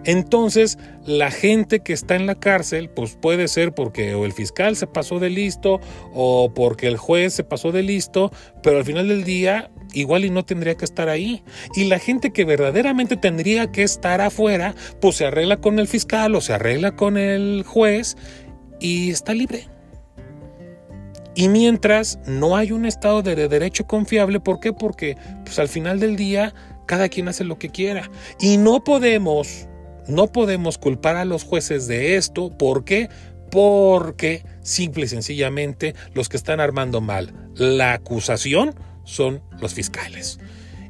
entonces, 0.04 0.78
la 1.04 1.30
gente 1.30 1.80
que 1.80 1.92
está 1.92 2.16
en 2.16 2.26
la 2.26 2.35
cárcel, 2.35 2.88
pues 2.88 3.16
puede 3.21 3.49
ser 3.49 3.73
porque 3.73 4.14
o 4.14 4.25
el 4.25 4.33
fiscal 4.33 4.76
se 4.76 4.87
pasó 4.87 5.19
de 5.19 5.30
listo 5.30 5.80
o 6.14 6.52
porque 6.54 6.87
el 6.87 6.97
juez 6.97 7.35
se 7.35 7.45
pasó 7.45 7.73
de 7.73 7.83
listo, 7.83 8.33
pero 8.62 8.78
al 8.78 8.85
final 8.85 9.09
del 9.09 9.25
día 9.25 9.71
igual 9.92 10.25
y 10.25 10.30
no 10.30 10.45
tendría 10.45 10.76
que 10.76 10.85
estar 10.85 11.09
ahí. 11.09 11.42
Y 11.75 11.85
la 11.85 11.99
gente 11.99 12.33
que 12.33 12.45
verdaderamente 12.45 13.16
tendría 13.16 13.73
que 13.73 13.83
estar 13.83 14.21
afuera, 14.21 14.75
pues 15.00 15.16
se 15.16 15.26
arregla 15.26 15.59
con 15.59 15.78
el 15.78 15.88
fiscal 15.88 16.35
o 16.35 16.40
se 16.40 16.54
arregla 16.54 16.97
con 16.97 17.19
el 17.19 17.64
juez 17.66 18.16
y 18.78 19.11
está 19.11 19.35
libre. 19.35 19.69
Y 21.35 21.49
mientras 21.49 22.19
no 22.26 22.57
hay 22.57 22.73
un 22.73 22.87
estado 22.87 23.23
de 23.23 23.49
derecho 23.49 23.87
confiable, 23.87 24.40
¿por 24.40 24.61
qué? 24.61 24.73
Porque 24.73 25.16
pues 25.45 25.59
al 25.59 25.69
final 25.69 26.00
del 26.00 26.16
día 26.16 26.54
cada 26.87 27.09
quien 27.09 27.28
hace 27.28 27.45
lo 27.45 27.57
que 27.57 27.71
quiera. 27.71 28.11
Y 28.40 28.57
no 28.57 28.83
podemos 28.83 29.69
no 30.07 30.28
podemos 30.28 30.78
culpar 30.78 31.16
a 31.16 31.25
los 31.25 31.45
jueces 31.45 31.87
de 31.87 32.16
esto. 32.16 32.50
¿Por 32.50 32.85
qué? 32.85 33.09
Porque 33.50 34.45
simple 34.62 35.04
y 35.04 35.09
sencillamente 35.09 35.95
los 36.14 36.28
que 36.28 36.37
están 36.37 36.61
armando 36.61 37.00
mal 37.00 37.33
la 37.54 37.95
acusación 37.95 38.75
son 39.04 39.42
los 39.61 39.75
fiscales. 39.75 40.38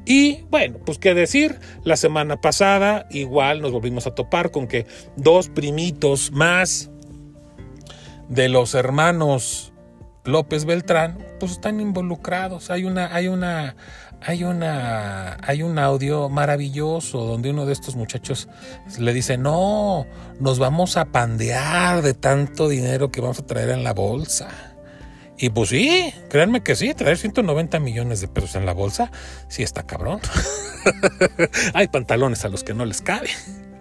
Y 0.05 0.43
bueno, 0.49 0.79
pues 0.85 0.97
qué 0.97 1.13
decir, 1.13 1.59
la 1.83 1.95
semana 1.95 2.41
pasada 2.41 3.07
igual 3.11 3.61
nos 3.61 3.71
volvimos 3.71 4.07
a 4.07 4.15
topar 4.15 4.51
con 4.51 4.67
que 4.67 4.85
dos 5.15 5.49
primitos 5.49 6.31
más 6.31 6.89
de 8.29 8.49
los 8.49 8.73
hermanos 8.73 9.71
López 10.23 10.65
Beltrán, 10.65 11.17
pues 11.39 11.51
están 11.53 11.79
involucrados. 11.79 12.69
Hay 12.69 12.83
una, 12.83 13.13
hay 13.13 13.27
una, 13.27 13.75
hay 14.21 14.43
una 14.43 15.37
hay 15.41 15.63
un 15.63 15.79
audio 15.79 16.29
maravilloso 16.29 17.25
donde 17.25 17.49
uno 17.49 17.65
de 17.65 17.73
estos 17.73 17.95
muchachos 17.95 18.47
le 18.99 19.13
dice, 19.13 19.37
"No, 19.37 20.05
nos 20.39 20.59
vamos 20.59 20.97
a 20.97 21.05
pandear 21.05 22.01
de 22.01 22.13
tanto 22.13 22.69
dinero 22.69 23.11
que 23.11 23.21
vamos 23.21 23.39
a 23.39 23.45
traer 23.45 23.69
en 23.69 23.83
la 23.83 23.93
bolsa." 23.93 24.49
Y 25.37 25.49
pues 25.49 25.69
sí, 25.69 26.13
créanme 26.29 26.61
que 26.61 26.75
sí, 26.75 26.93
traer 26.93 27.17
190 27.17 27.79
millones 27.79 28.21
de 28.21 28.27
pesos 28.27 28.55
en 28.55 28.67
la 28.67 28.73
bolsa, 28.73 29.11
sí 29.47 29.63
está 29.63 29.83
cabrón. 29.83 30.19
Hay 31.73 31.87
pantalones 31.87 32.45
a 32.45 32.49
los 32.49 32.63
que 32.63 32.75
no 32.75 32.85
les 32.85 33.01
cabe. 33.01 33.29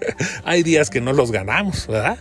Hay 0.44 0.62
días 0.62 0.88
que 0.88 1.02
no 1.02 1.12
los 1.12 1.32
ganamos, 1.32 1.86
¿verdad? 1.86 2.18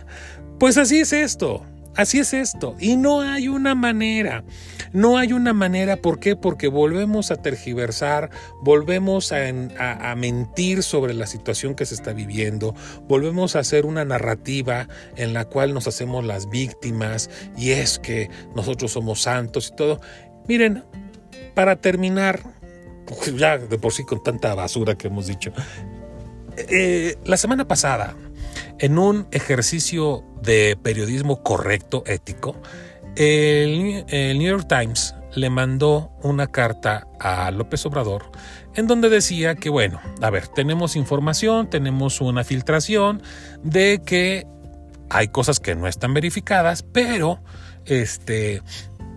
Pues 0.58 0.76
así 0.76 1.00
es 1.00 1.14
esto. 1.14 1.64
Así 1.96 2.18
es 2.18 2.32
esto. 2.32 2.76
Y 2.78 2.96
no 2.96 3.20
hay 3.20 3.48
una 3.48 3.74
manera. 3.74 4.44
No 4.92 5.18
hay 5.18 5.32
una 5.32 5.52
manera. 5.52 5.96
¿Por 5.96 6.18
qué? 6.18 6.36
Porque 6.36 6.68
volvemos 6.68 7.30
a 7.30 7.36
tergiversar, 7.36 8.30
volvemos 8.62 9.32
a, 9.32 10.14
mentir 10.16 10.82
sobre 10.82 11.14
la 11.14 11.26
situación 11.26 11.74
que 11.74 11.86
se 11.86 11.94
está 11.94 12.12
viviendo, 12.12 12.74
volvemos 13.08 13.56
a 13.56 13.60
hacer 13.60 13.86
una 13.86 14.04
narrativa 14.04 14.88
en 15.16 15.32
la 15.32 15.44
cual 15.44 15.74
nos 15.74 15.86
hacemos 15.86 16.24
las 16.24 16.48
víctimas 16.50 17.30
y 17.56 17.70
es 17.70 17.98
que 17.98 18.30
nosotros 18.54 18.92
somos 18.92 19.22
santos 19.22 19.70
y 19.72 19.76
todo. 19.76 20.00
Miren, 20.48 20.84
para 21.54 21.76
terminar, 21.76 22.40
ya 23.36 23.58
de 23.58 23.78
por 23.78 23.92
sí 23.92 24.04
con 24.04 24.22
tanta 24.22 24.54
basura 24.54 24.96
que 24.96 25.08
hemos 25.08 25.26
dicho, 25.26 25.52
eh, 26.56 27.16
la 27.24 27.36
semana 27.36 27.66
pasada, 27.66 28.16
en 28.80 28.98
un 28.98 29.28
ejercicio 29.30 30.24
de 30.42 30.76
periodismo 30.82 31.42
correcto, 31.42 32.02
ético, 32.06 32.56
el, 33.16 34.04
New 34.08 34.48
York 34.48 34.66
Times 34.68 35.14
le 35.34 35.50
mandó 35.50 36.10
una 36.22 36.46
carta 36.46 37.06
a 37.20 37.50
López 37.50 37.84
Obrador 37.86 38.32
en 38.74 38.86
donde 38.86 39.08
decía 39.08 39.54
que, 39.54 39.68
bueno, 39.68 40.00
a 40.22 40.30
ver, 40.30 40.48
tenemos 40.48 40.96
información, 40.96 41.68
tenemos 41.68 42.20
una 42.20 42.42
filtración 42.42 43.22
de 43.62 44.00
que 44.04 44.46
hay 45.10 45.28
cosas 45.28 45.60
que 45.60 45.74
no 45.74 45.86
están 45.86 46.14
verificadas, 46.14 46.82
pero 46.82 47.40
este, 47.84 48.62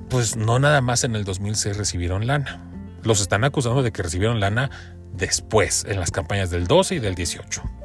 pues 0.09 0.35
no 0.35 0.59
nada 0.59 0.81
más 0.81 1.03
en 1.03 1.15
el 1.15 1.23
2006 1.23 1.77
recibieron 1.77 2.27
lana. 2.27 2.67
Los 3.03 3.21
están 3.21 3.43
acusando 3.43 3.83
de 3.83 3.91
que 3.91 4.03
recibieron 4.03 4.39
lana 4.39 4.69
después, 5.13 5.85
en 5.87 5.99
las 5.99 6.11
campañas 6.11 6.49
del 6.49 6.67
12 6.67 6.95
y 6.95 6.99
del 6.99 7.15
18. 7.15 7.82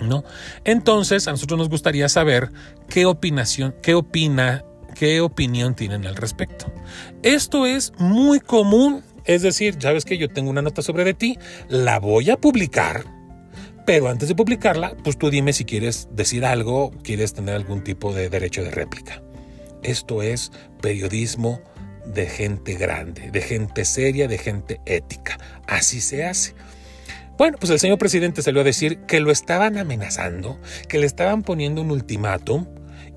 ¿No? 0.00 0.24
Entonces, 0.64 1.26
a 1.26 1.32
nosotros 1.32 1.58
nos 1.58 1.68
gustaría 1.68 2.08
saber 2.08 2.52
qué 2.88 3.04
opinación, 3.06 3.74
qué 3.82 3.94
opina, 3.94 4.64
qué 4.94 5.20
opinión 5.20 5.74
tienen 5.74 6.06
al 6.06 6.16
respecto. 6.16 6.72
Esto 7.22 7.66
es 7.66 7.92
muy 7.98 8.38
común, 8.38 9.02
es 9.24 9.42
decir, 9.42 9.76
ya 9.78 9.92
ves 9.92 10.04
que 10.04 10.18
yo 10.18 10.28
tengo 10.28 10.50
una 10.50 10.62
nota 10.62 10.82
sobre 10.82 11.04
de 11.04 11.14
ti, 11.14 11.38
la 11.68 11.98
voy 11.98 12.30
a 12.30 12.36
publicar, 12.36 13.04
pero 13.88 14.08
antes 14.08 14.28
de 14.28 14.34
publicarla, 14.34 14.94
pues 15.02 15.16
tú 15.16 15.30
dime 15.30 15.52
si 15.52 15.64
quieres 15.64 16.08
decir 16.12 16.44
algo, 16.44 16.90
quieres 17.02 17.32
tener 17.32 17.54
algún 17.54 17.82
tipo 17.82 18.12
de 18.12 18.28
derecho 18.28 18.62
de 18.62 18.70
réplica. 18.70 19.22
Esto 19.82 20.22
es 20.22 20.52
periodismo 20.82 21.60
de 22.04 22.26
gente 22.26 22.74
grande, 22.74 23.30
de 23.30 23.40
gente 23.40 23.84
seria, 23.84 24.28
de 24.28 24.38
gente 24.38 24.80
ética. 24.84 25.38
Así 25.66 26.00
se 26.00 26.24
hace. 26.24 26.54
Bueno, 27.38 27.56
pues 27.60 27.70
el 27.70 27.78
señor 27.78 27.98
presidente 27.98 28.42
salió 28.42 28.62
a 28.62 28.64
decir 28.64 28.98
que 29.06 29.20
lo 29.20 29.30
estaban 29.30 29.78
amenazando, 29.78 30.58
que 30.88 30.98
le 30.98 31.06
estaban 31.06 31.42
poniendo 31.44 31.82
un 31.82 31.92
ultimátum 31.92 32.66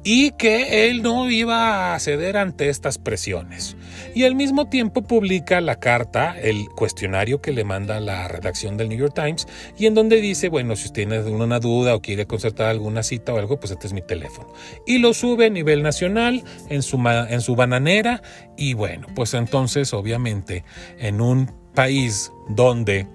y 0.04 0.32
que 0.34 0.90
él 0.90 1.02
no 1.02 1.32
iba 1.32 1.96
a 1.96 2.00
ceder 2.00 2.38
ante 2.38 2.70
estas 2.70 3.00
presiones. 3.00 3.76
Y 4.14 4.26
al 4.26 4.36
mismo 4.36 4.70
tiempo 4.70 5.02
publica 5.02 5.60
la 5.60 5.80
carta, 5.80 6.40
el 6.40 6.70
cuestionario 6.70 7.42
que 7.42 7.52
le 7.52 7.64
manda 7.64 8.00
la 8.00 8.28
redacción 8.28 8.78
del 8.78 8.90
New 8.90 9.00
York 9.00 9.16
Times 9.16 9.48
y 9.76 9.88
en 9.88 9.96
donde 9.96 10.22
dice, 10.22 10.50
bueno, 10.50 10.76
si 10.76 10.90
tiene 10.92 11.20
una 11.22 11.60
duda 11.60 11.96
o 11.96 12.02
quiere 12.02 12.28
concertar 12.28 12.68
alguna 12.68 13.02
cita 13.02 13.34
o 13.34 13.40
algo, 13.40 13.60
pues 13.60 13.72
este 13.72 13.88
es 13.88 13.94
mi 13.94 14.04
teléfono. 14.04 14.54
Y 14.86 15.00
lo 15.00 15.16
sube 15.16 15.48
a 15.48 15.50
nivel 15.50 15.82
nacional 15.82 16.44
en 16.70 16.84
su, 16.84 17.02
en 17.08 17.42
su 17.42 17.56
bananera 17.56 18.22
y 18.56 18.76
bueno, 18.76 19.08
pues 19.16 19.34
entonces 19.34 19.96
obviamente 19.96 20.64
en 21.00 21.22
un 21.22 21.52
país 21.74 22.32
donde 22.50 23.08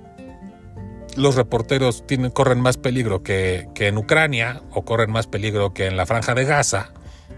los 1.16 1.34
reporteros 1.34 2.06
tienen, 2.06 2.30
corren 2.30 2.60
más 2.60 2.76
peligro 2.76 3.22
que, 3.22 3.68
en 3.76 3.98
Ucrania 3.98 4.62
o 4.70 4.84
corren 4.84 5.10
más 5.10 5.26
peligro 5.26 5.72
que 5.72 5.86
en 5.86 5.96
la 5.96 6.06
franja 6.06 6.34
de 6.34 6.44
Gaza, 6.44 6.92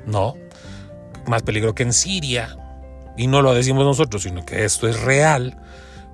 no, 0.06 0.35
más 1.26 1.42
peligro 1.42 1.75
que 1.75 1.85
en 1.85 1.92
Siria, 1.92 2.56
y 3.16 3.26
no 3.26 3.42
lo 3.42 3.54
decimos 3.54 3.85
nosotros, 3.85 4.23
sino 4.23 4.44
que 4.44 4.64
esto 4.64 4.88
es 4.88 5.00
real, 5.00 5.61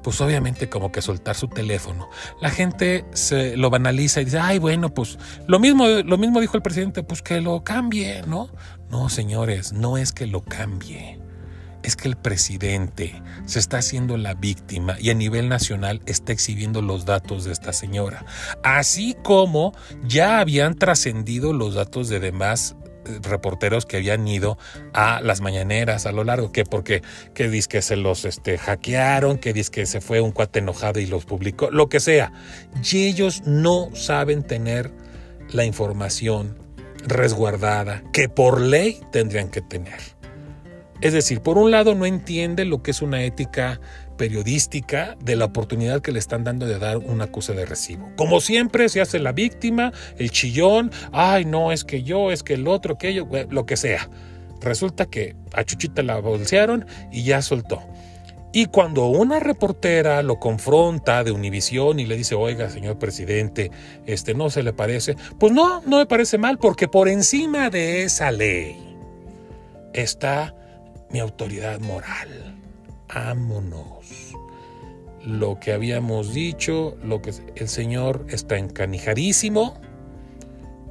pues 0.02 0.20
obviamente 0.20 0.68
como 0.68 0.92
que 0.92 1.02
soltar 1.02 1.34
su 1.34 1.48
teléfono. 1.48 2.08
La 2.40 2.50
gente 2.50 3.04
se 3.14 3.56
lo 3.56 3.70
banaliza 3.70 4.20
y 4.20 4.26
dice, 4.26 4.38
ay, 4.38 4.58
bueno, 4.58 4.92
pues 4.92 5.18
lo 5.46 5.58
mismo, 5.58 5.86
lo 5.86 6.18
mismo 6.18 6.40
dijo 6.40 6.56
el 6.56 6.62
presidente, 6.62 7.02
pues 7.02 7.22
que 7.22 7.40
lo 7.40 7.64
cambie, 7.64 8.22
¿no? 8.26 8.48
No, 8.90 9.08
señores, 9.08 9.72
no 9.72 9.96
es 9.96 10.12
que 10.12 10.26
lo 10.26 10.42
cambie 10.42 11.23
es 11.84 11.96
que 11.96 12.08
el 12.08 12.16
presidente 12.16 13.22
se 13.46 13.58
está 13.58 13.78
haciendo 13.78 14.16
la 14.16 14.34
víctima 14.34 14.96
y 14.98 15.10
a 15.10 15.14
nivel 15.14 15.48
nacional 15.48 16.00
está 16.06 16.32
exhibiendo 16.32 16.82
los 16.82 17.04
datos 17.04 17.44
de 17.44 17.52
esta 17.52 17.72
señora, 17.72 18.24
así 18.62 19.14
como 19.22 19.72
ya 20.02 20.40
habían 20.40 20.74
trascendido 20.74 21.52
los 21.52 21.74
datos 21.74 22.08
de 22.08 22.20
demás 22.20 22.74
eh, 23.06 23.18
reporteros 23.22 23.84
que 23.84 23.98
habían 23.98 24.26
ido 24.26 24.58
a 24.94 25.20
las 25.20 25.40
mañaneras 25.42 26.06
a 26.06 26.12
lo 26.12 26.24
largo, 26.24 26.52
que 26.52 26.64
porque 26.64 27.02
que 27.34 27.48
dice 27.48 27.68
que 27.68 27.82
se 27.82 27.96
los 27.96 28.24
este, 28.24 28.56
hackearon, 28.56 29.38
que 29.38 29.52
dice 29.52 29.70
que 29.70 29.86
se 29.86 30.00
fue 30.00 30.20
un 30.20 30.32
cuate 30.32 30.60
enojado 30.60 31.00
y 31.00 31.06
los 31.06 31.26
publicó, 31.26 31.70
lo 31.70 31.88
que 31.88 32.00
sea. 32.00 32.32
Y 32.90 33.06
ellos 33.06 33.42
no 33.44 33.90
saben 33.94 34.42
tener 34.42 34.90
la 35.50 35.64
información 35.64 36.58
resguardada 37.06 38.02
que 38.12 38.28
por 38.28 38.60
ley 38.60 39.00
tendrían 39.12 39.50
que 39.50 39.60
tener. 39.60 40.13
Es 41.04 41.12
decir, 41.12 41.42
por 41.42 41.58
un 41.58 41.70
lado 41.70 41.94
no 41.94 42.06
entiende 42.06 42.64
lo 42.64 42.82
que 42.82 42.90
es 42.92 43.02
una 43.02 43.22
ética 43.24 43.78
periodística 44.16 45.18
de 45.22 45.36
la 45.36 45.44
oportunidad 45.44 46.00
que 46.00 46.12
le 46.12 46.18
están 46.18 46.44
dando 46.44 46.64
de 46.64 46.78
dar 46.78 46.96
un 46.96 47.20
acuse 47.20 47.52
de 47.52 47.66
recibo. 47.66 48.10
Como 48.16 48.40
siempre 48.40 48.88
se 48.88 49.02
hace 49.02 49.18
la 49.18 49.32
víctima, 49.32 49.92
el 50.16 50.30
chillón, 50.30 50.90
ay 51.12 51.44
no, 51.44 51.72
es 51.72 51.84
que 51.84 52.04
yo, 52.04 52.32
es 52.32 52.42
que 52.42 52.54
el 52.54 52.66
otro, 52.66 52.96
que 52.96 53.12
yo, 53.12 53.28
lo 53.50 53.66
que 53.66 53.76
sea. 53.76 54.08
Resulta 54.62 55.04
que 55.04 55.36
a 55.52 55.62
Chuchita 55.62 56.02
la 56.02 56.20
bolsearon 56.20 56.86
y 57.12 57.22
ya 57.22 57.42
soltó. 57.42 57.82
Y 58.54 58.64
cuando 58.66 59.08
una 59.08 59.40
reportera 59.40 60.22
lo 60.22 60.40
confronta 60.40 61.22
de 61.22 61.32
Univisión 61.32 62.00
y 62.00 62.06
le 62.06 62.16
dice, 62.16 62.34
oiga, 62.34 62.70
señor 62.70 62.98
presidente, 62.98 63.70
este 64.06 64.32
no 64.32 64.48
se 64.48 64.62
le 64.62 64.72
parece, 64.72 65.16
pues 65.38 65.52
no, 65.52 65.82
no 65.82 65.98
me 65.98 66.06
parece 66.06 66.38
mal, 66.38 66.56
porque 66.56 66.88
por 66.88 67.10
encima 67.10 67.68
de 67.68 68.04
esa 68.04 68.30
ley 68.30 68.78
está 69.92 70.54
mi 71.10 71.20
autoridad 71.20 71.80
moral. 71.80 72.56
Ámonos. 73.08 74.34
Lo 75.24 75.58
que 75.58 75.72
habíamos 75.72 76.34
dicho, 76.34 76.96
lo 77.02 77.22
que 77.22 77.32
el 77.56 77.68
Señor 77.68 78.26
está 78.28 78.58
encanijadísimo 78.58 79.80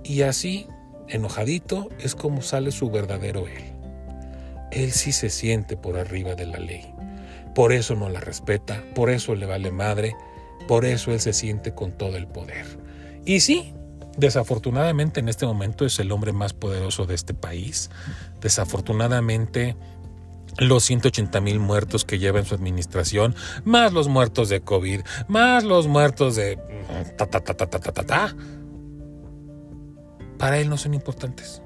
y 0.03 0.23
así, 0.23 0.67
enojadito, 1.07 1.89
es 1.99 2.15
como 2.15 2.41
sale 2.41 2.71
su 2.71 2.89
verdadero 2.89 3.47
Él. 3.47 3.73
Él 4.71 4.91
sí 4.91 5.11
se 5.11 5.29
siente 5.29 5.77
por 5.77 5.97
arriba 5.97 6.33
de 6.33 6.47
la 6.47 6.57
ley. 6.57 6.93
Por 7.53 7.71
eso 7.73 7.95
no 7.95 8.09
la 8.09 8.19
respeta, 8.19 8.83
por 8.95 9.11
eso 9.11 9.35
le 9.35 9.45
vale 9.45 9.71
madre, 9.71 10.15
por 10.67 10.85
eso 10.85 11.11
Él 11.11 11.19
se 11.19 11.33
siente 11.33 11.75
con 11.75 11.91
todo 11.91 12.17
el 12.17 12.27
poder. 12.27 12.65
Y 13.25 13.41
sí, 13.41 13.73
desafortunadamente 14.17 15.19
en 15.19 15.29
este 15.29 15.45
momento 15.45 15.85
es 15.85 15.99
el 15.99 16.11
hombre 16.11 16.33
más 16.33 16.53
poderoso 16.53 17.05
de 17.05 17.15
este 17.15 17.35
país. 17.35 17.91
Desafortunadamente 18.41 19.75
los 20.57 20.83
180 20.83 21.41
mil 21.41 21.59
muertos 21.59 22.05
que 22.05 22.19
lleva 22.19 22.39
en 22.39 22.45
su 22.45 22.55
administración, 22.55 23.35
más 23.63 23.93
los 23.93 24.07
muertos 24.07 24.49
de 24.49 24.61
COVID, 24.61 25.01
más 25.27 25.63
los 25.63 25.87
muertos 25.87 26.35
de... 26.35 26.57
Ta, 27.17 27.27
ta, 27.27 27.39
ta, 27.39 27.53
ta, 27.53 27.67
ta, 27.67 27.79
ta, 27.79 28.03
ta, 28.03 28.35
Para 30.37 30.59
él 30.59 30.69
no 30.69 30.77
son 30.77 30.93
importantes. 30.93 31.61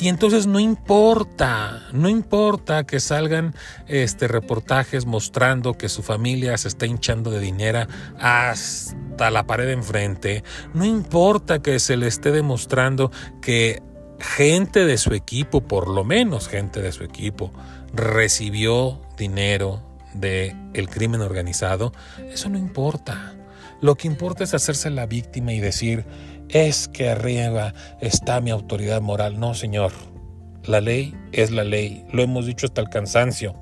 Y 0.00 0.08
entonces 0.08 0.46
no 0.46 0.60
importa, 0.60 1.88
no 1.92 2.08
importa 2.08 2.84
que 2.84 3.00
salgan 3.00 3.54
este, 3.88 4.28
reportajes 4.28 5.06
mostrando 5.06 5.74
que 5.74 5.88
su 5.88 6.04
familia 6.04 6.56
se 6.56 6.68
está 6.68 6.86
hinchando 6.86 7.32
de 7.32 7.40
dinero 7.40 7.86
hasta 8.20 9.30
la 9.32 9.44
pared 9.44 9.68
enfrente, 9.70 10.44
no 10.72 10.84
importa 10.84 11.62
que 11.62 11.80
se 11.80 11.96
le 11.96 12.06
esté 12.06 12.30
demostrando 12.30 13.10
que 13.42 13.82
gente 14.20 14.84
de 14.84 14.98
su 14.98 15.14
equipo, 15.14 15.60
por 15.60 15.88
lo 15.88 16.04
menos 16.04 16.48
gente 16.48 16.80
de 16.80 16.92
su 16.92 17.04
equipo, 17.04 17.52
recibió 17.92 19.00
dinero 19.16 19.82
del 20.14 20.56
el 20.74 20.88
crimen 20.88 21.20
organizado, 21.20 21.92
eso 22.30 22.48
no 22.48 22.58
importa. 22.58 23.34
Lo 23.80 23.94
que 23.94 24.08
importa 24.08 24.44
es 24.44 24.54
hacerse 24.54 24.90
la 24.90 25.06
víctima 25.06 25.52
y 25.52 25.60
decir, 25.60 26.04
es 26.48 26.88
que 26.88 27.10
arriba 27.10 27.74
está 28.00 28.40
mi 28.40 28.50
autoridad 28.50 29.00
moral. 29.00 29.38
No, 29.38 29.54
señor. 29.54 29.92
La 30.64 30.80
ley 30.80 31.14
es 31.32 31.50
la 31.50 31.64
ley. 31.64 32.04
Lo 32.12 32.22
hemos 32.22 32.46
dicho 32.46 32.66
hasta 32.66 32.80
el 32.80 32.88
cansancio. 32.88 33.54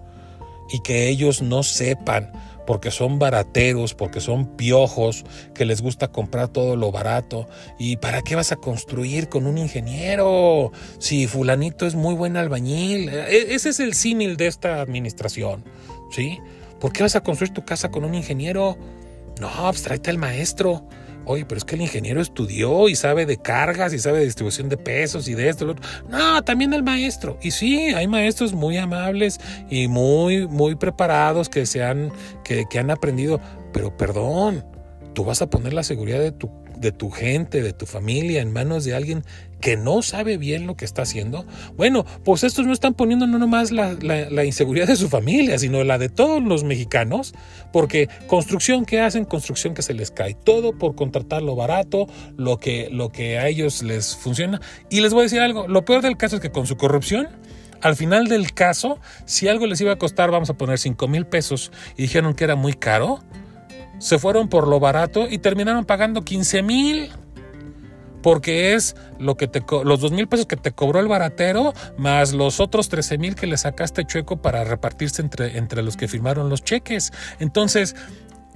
Y 0.73 0.81
que 0.81 1.09
ellos 1.09 1.43
no 1.43 1.63
sepan 1.63 2.33
porque 2.67 2.91
son 2.91 3.19
barateros, 3.19 3.95
porque 3.95 4.21
son 4.21 4.57
piojos, 4.57 5.25
que 5.55 5.65
les 5.65 5.81
gusta 5.81 6.09
comprar 6.09 6.49
todo 6.49 6.77
lo 6.77 6.93
barato. 6.93 7.49
¿Y 7.79 7.97
para 7.97 8.23
qué 8.23 8.35
vas 8.37 8.53
a 8.53 8.57
construir 8.57 9.29
con 9.29 9.47
un 9.47 9.59
ingeniero? 9.59 10.73
Si 10.99 11.27
fulanito 11.27 11.87
es 11.87 11.95
muy 11.95 12.15
buen 12.15 12.37
albañil. 12.37 13.09
E, 13.09 13.55
ese 13.55 13.71
es 13.71 13.81
el 13.81 13.95
símil 13.95 14.37
de 14.37 14.49
esta 14.49 14.81
administración, 14.81 15.65
¿sí? 16.11 16.39
¿Por 16.81 16.93
qué 16.93 17.03
vas 17.03 17.17
a 17.17 17.23
construir 17.23 17.55
tu 17.55 17.65
casa 17.65 17.91
con 17.91 18.05
un 18.05 18.15
ingeniero? 18.15 18.77
No, 19.41 19.49
abstraete 19.49 20.11
al 20.11 20.19
maestro. 20.19 20.87
Oye, 21.27 21.45
pero 21.45 21.59
es 21.59 21.65
que 21.65 21.75
el 21.75 21.83
ingeniero 21.83 22.21
estudió 22.21 22.89
y 22.89 22.95
sabe 22.95 23.27
de 23.27 23.37
cargas 23.37 23.93
y 23.93 23.99
sabe 23.99 24.21
de 24.21 24.25
distribución 24.25 24.69
de 24.69 24.77
pesos 24.77 25.29
y 25.29 25.35
de 25.35 25.49
esto. 25.49 25.65
Lo 25.67 25.73
otro. 25.73 25.85
No, 26.09 26.43
también 26.45 26.73
el 26.73 26.83
maestro. 26.83 27.39
Y 27.43 27.51
sí, 27.51 27.77
hay 27.95 28.07
maestros 28.07 28.55
muy 28.55 28.77
amables 28.77 29.41
y 29.69 29.89
muy, 29.89 30.47
muy 30.47 30.77
preparados 30.77 31.49
que, 31.49 31.67
se 31.67 31.83
han, 31.83 32.13
que, 32.45 32.67
que 32.71 32.79
han 32.79 32.91
aprendido. 32.91 33.41
Pero 33.73 33.97
perdón, 33.97 34.65
tú 35.15 35.25
vas 35.25 35.43
a 35.43 35.51
poner 35.51 35.73
la 35.73 35.83
seguridad 35.83 36.21
de 36.21 36.33
tu 36.33 36.49
de 36.77 36.93
tu 36.93 37.11
gente, 37.11 37.63
de 37.63 37.73
tu 37.73 37.87
familia, 37.87 38.43
en 38.43 38.53
manos 38.53 38.85
de 38.85 38.95
alguien 38.95 39.25
que 39.61 39.77
no 39.77 40.03
sabe 40.03 40.37
bien 40.37 40.67
lo 40.67 40.77
que 40.77 40.85
está 40.85 41.03
haciendo, 41.03 41.47
bueno, 41.77 42.05
pues 42.25 42.45
estos 42.45 42.67
no 42.67 42.73
están 42.73 42.95
poniendo 42.95 43.27
no 43.27 43.39
nomás 43.39 43.73
la, 43.73 44.45
inseguridad 44.45 44.87
de 44.87 44.97
su 44.97 45.09
familia, 45.09 45.59
sino 45.59 45.83
la 45.85 45.99
de 45.99 46.09
todos 46.09 46.43
los 46.43 46.65
mexicanos, 46.65 47.35
porque 47.73 48.09
construcción 48.27 48.85
que 48.85 49.01
hacen, 49.01 49.25
construcción 49.25 49.75
que 49.75 49.83
se 49.83 49.95
les 49.95 50.11
cae, 50.11 50.35
todo 50.35 50.73
por 50.73 50.95
contratar 50.95 51.43
lo 51.43 51.57
barato, 51.57 52.07
lo 52.37 52.59
que, 52.59 52.89
lo 52.91 53.11
que 53.11 53.39
a 53.39 53.49
ellos 53.49 53.83
les 53.83 54.17
funciona. 54.17 54.61
Y 54.91 55.01
les 55.01 55.13
voy 55.13 55.21
a 55.21 55.23
decir 55.25 55.41
algo, 55.41 55.67
lo 55.69 55.85
peor 55.85 56.03
del 56.03 56.17
caso 56.17 56.37
es 56.37 56.43
que 56.43 56.51
con 56.51 56.67
su 56.67 56.77
corrupción, 56.77 57.29
al 57.81 57.97
final 57.97 58.29
del 58.29 58.53
caso, 58.53 58.99
si 59.25 59.49
algo 59.49 59.67
les 59.67 59.81
iba 59.81 59.93
a 59.93 59.97
costar, 59.97 60.31
vamos 60.31 60.51
a 60.51 60.55
poner 60.55 60.79
5 60.79 61.09
mil 61.09 61.27
pesos, 61.27 61.73
y 61.97 62.03
dijeron 62.03 62.35
que 62.35 62.45
era 62.45 62.57
muy 62.57 62.75
caro, 62.75 63.21
se 63.99 64.19
fueron 64.19 64.49
por 64.49 64.69
lo 64.69 64.79
barato 64.81 65.27
y 65.29 65.39
terminaron 65.39 65.85
pagando 65.85 66.23
15 66.23 66.63
mil. 66.63 67.11
Porque 68.27 68.75
es 68.75 68.97
lo 69.21 69.37
que 69.37 69.47
te 69.47 69.63
los 69.85 70.01
dos 70.01 70.11
mil 70.11 70.27
pesos 70.27 70.47
que 70.47 70.57
te 70.57 70.73
cobró 70.73 70.99
el 70.99 71.07
baratero, 71.07 71.73
más 71.97 72.33
los 72.33 72.59
otros 72.59 72.89
13 72.89 73.19
mil 73.19 73.37
que 73.37 73.47
le 73.47 73.57
sacaste 73.57 74.05
chueco 74.05 74.43
para 74.43 74.65
repartirse 74.65 75.23
entre, 75.23 75.57
entre 75.57 75.81
los 75.85 75.97
que 75.97 76.09
firmaron 76.09 76.51
los 76.51 76.65
cheques. 76.65 77.13
Entonces, 77.39 77.95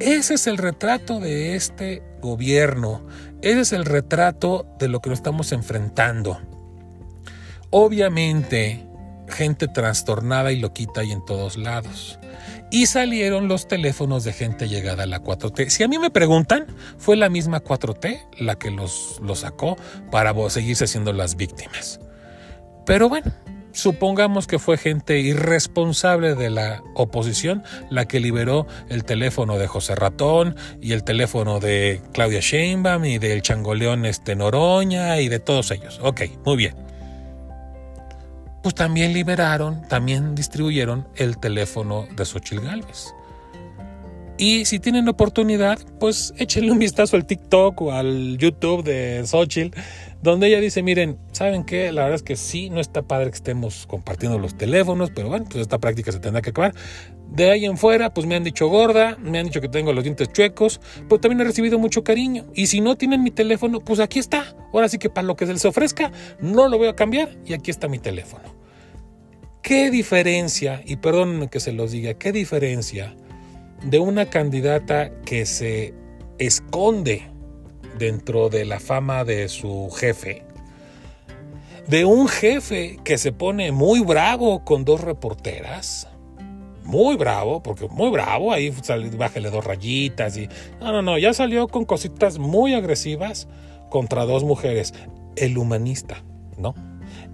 ese 0.01 0.35
es 0.35 0.49
el 0.49 0.59
retrato 0.59 1.21
de 1.21 1.55
este 1.55 2.03
gobierno. 2.21 3.07
Ese 3.43 3.61
es 3.61 3.73
el 3.73 3.85
retrato 3.85 4.67
de 4.81 4.89
lo 4.89 4.99
que 4.99 5.11
nos 5.11 5.21
estamos 5.21 5.53
enfrentando. 5.53 6.41
Obviamente, 7.71 8.90
gente 9.31 9.69
trastornada 9.69 10.53
y 10.53 10.61
loquita 10.61 11.01
hay 11.01 11.13
en 11.13 11.25
todos 11.25 11.57
lados 11.57 12.19
y 12.71 12.87
salieron 12.87 13.49
los 13.49 13.69
teléfonos 13.69 14.25
de 14.25 14.33
gente 14.33 14.69
llegada 14.69 15.03
a 15.03 15.07
la 15.07 15.23
4T. 15.23 15.69
Si 15.69 15.83
a 15.83 15.89
mí 15.89 15.99
me 15.99 16.11
preguntan, 16.11 16.67
fue 16.99 17.17
la 17.17 17.29
misma 17.29 17.63
4T 17.63 18.21
la 18.39 18.57
que 18.57 18.71
los, 18.71 19.21
los 19.23 19.41
sacó 19.41 19.77
para 20.11 20.35
seguirse 20.51 20.87
siendo 20.87 21.13
las 21.13 21.37
víctimas. 21.37 22.01
Pero 22.87 23.09
bueno, 23.09 23.33
supongamos 23.73 24.47
que 24.47 24.59
fue 24.59 24.79
gente 24.79 25.19
irresponsable 25.19 26.35
de 26.35 26.51
la 26.51 26.83
oposición 26.95 27.63
la 27.91 28.07
que 28.07 28.21
liberó 28.21 28.67
el 28.89 29.05
teléfono 29.05 29.59
de 29.59 29.67
José 29.67 29.97
Ratón 29.97 30.57
y 30.81 30.93
el 30.93 31.03
teléfono 31.03 31.61
de 31.61 32.01
Claudia 32.13 32.41
Sheinbaum 32.41 33.05
y 33.05 33.19
del 33.19 33.43
changoleón 33.43 34.07
este 34.07 34.37
Noroña 34.37 35.21
y 35.21 35.29
de 35.29 35.41
todos 35.41 35.71
ellos. 35.73 36.01
Ok, 36.03 36.23
muy 36.45 36.57
bien 36.57 36.90
pues 38.63 38.75
también 38.75 39.13
liberaron, 39.13 39.83
también 39.89 40.35
distribuyeron 40.35 41.07
el 41.17 41.39
teléfono 41.39 42.07
de 42.17 42.25
Xochitl 42.25 42.65
Galvez. 42.65 43.15
Y 44.41 44.65
si 44.65 44.79
tienen 44.79 45.07
oportunidad, 45.07 45.79
pues 45.99 46.33
échenle 46.39 46.73
un 46.73 46.79
vistazo 46.79 47.17
al 47.17 47.27
TikTok 47.27 47.83
o 47.83 47.93
al 47.93 48.39
YouTube 48.39 48.83
de 48.83 49.23
Xochitl, 49.27 49.79
donde 50.23 50.47
ella 50.47 50.61
dice, 50.61 50.83
miren, 50.83 51.19
¿saben 51.33 51.63
qué? 51.63 51.93
La 51.93 52.05
verdad 52.05 52.17
es 52.17 52.23
que 52.23 52.37
sí, 52.37 52.71
no 52.71 52.81
está 52.81 53.03
padre 53.03 53.31
que 53.31 53.37
estemos 53.37 53.87
compartiendo 53.87 54.39
los 54.39 54.57
teléfonos, 54.57 55.11
pero 55.15 55.29
bueno, 55.29 55.45
pues 55.45 55.61
esta 55.61 55.79
práctica 55.79 56.11
se 56.11 56.21
tendrá 56.21 56.41
que 56.41 56.51
acabar. 56.51 56.75
De 57.31 57.51
ahí 57.51 57.65
en 57.65 57.79
fuera, 57.79 58.13
pues 58.13 58.27
me 58.27 58.35
han 58.35 58.43
dicho 58.43 58.69
gorda, 58.69 59.17
me 59.21 59.39
han 59.39 59.47
dicho 59.47 59.61
que 59.61 59.69
tengo 59.69 59.93
los 59.93 60.03
dientes 60.03 60.33
chuecos, 60.33 60.81
pero 61.09 61.21
también 61.21 61.41
he 61.41 61.45
recibido 61.45 61.79
mucho 61.79 62.03
cariño. 62.03 62.47
Y 62.55 62.67
si 62.67 62.81
no 62.81 62.97
tienen 62.97 63.23
mi 63.23 63.31
teléfono, 63.31 63.81
pues 63.81 64.01
aquí 64.01 64.19
está. 64.19 64.57
Ahora 64.73 64.89
sí 64.89 64.99
que 64.99 65.11
para 65.11 65.27
lo 65.27 65.37
que 65.37 65.47
se 65.47 65.53
les 65.53 65.65
ofrezca, 65.65 66.11
no 66.41 66.69
lo 66.69 66.77
voy 66.77 66.89
a 66.89 66.97
cambiar 66.97 67.37
y 67.47 67.53
aquí 67.53 67.71
está 67.71 67.87
mi 67.87 67.99
teléfono. 67.99 68.45
¿Qué 69.63 69.91
diferencia, 69.91 70.83
y 70.85 70.97
perdónenme 70.97 71.49
que 71.49 71.61
se 71.61 71.73
los 71.73 71.93
diga, 71.93 72.15
qué 72.15 72.33
diferencia 72.33 73.15
de 73.85 73.99
una 73.99 74.27
candidata 74.27 75.11
que 75.25 75.47
se 75.47 75.95
esconde 76.39 77.31
dentro 77.99 78.49
de 78.49 78.65
la 78.65 78.81
fama 78.81 79.25
de 79.25 79.49
su 79.49 79.91
jefe, 79.91 80.43
de 81.87 82.05
un 82.05 82.27
jefe 82.27 82.99
que 83.05 83.19
se 83.19 83.33
pone 83.33 83.71
muy 83.73 84.01
bravo 84.01 84.65
con 84.65 84.85
dos 84.85 85.03
reporteras, 85.03 86.09
muy 86.91 87.17
bravo, 87.17 87.63
porque 87.63 87.89
muy 87.89 88.11
bravo, 88.11 88.53
ahí 88.53 88.75
bájale 89.17 89.51
dos 89.51 89.65
rayitas 89.65 90.37
y... 90.37 90.49
No, 90.81 90.93
no, 90.93 91.03
no, 91.03 91.19
ya 91.19 91.33
salió 91.33 91.69
con 91.69 91.85
cositas 91.85 92.39
muy 92.39 92.75
agresivas 92.75 93.49
contra 93.89 94.25
dos 94.25 94.43
mujeres. 94.43 94.93
El 95.37 95.57
humanista, 95.57 96.23
¿no? 96.59 96.75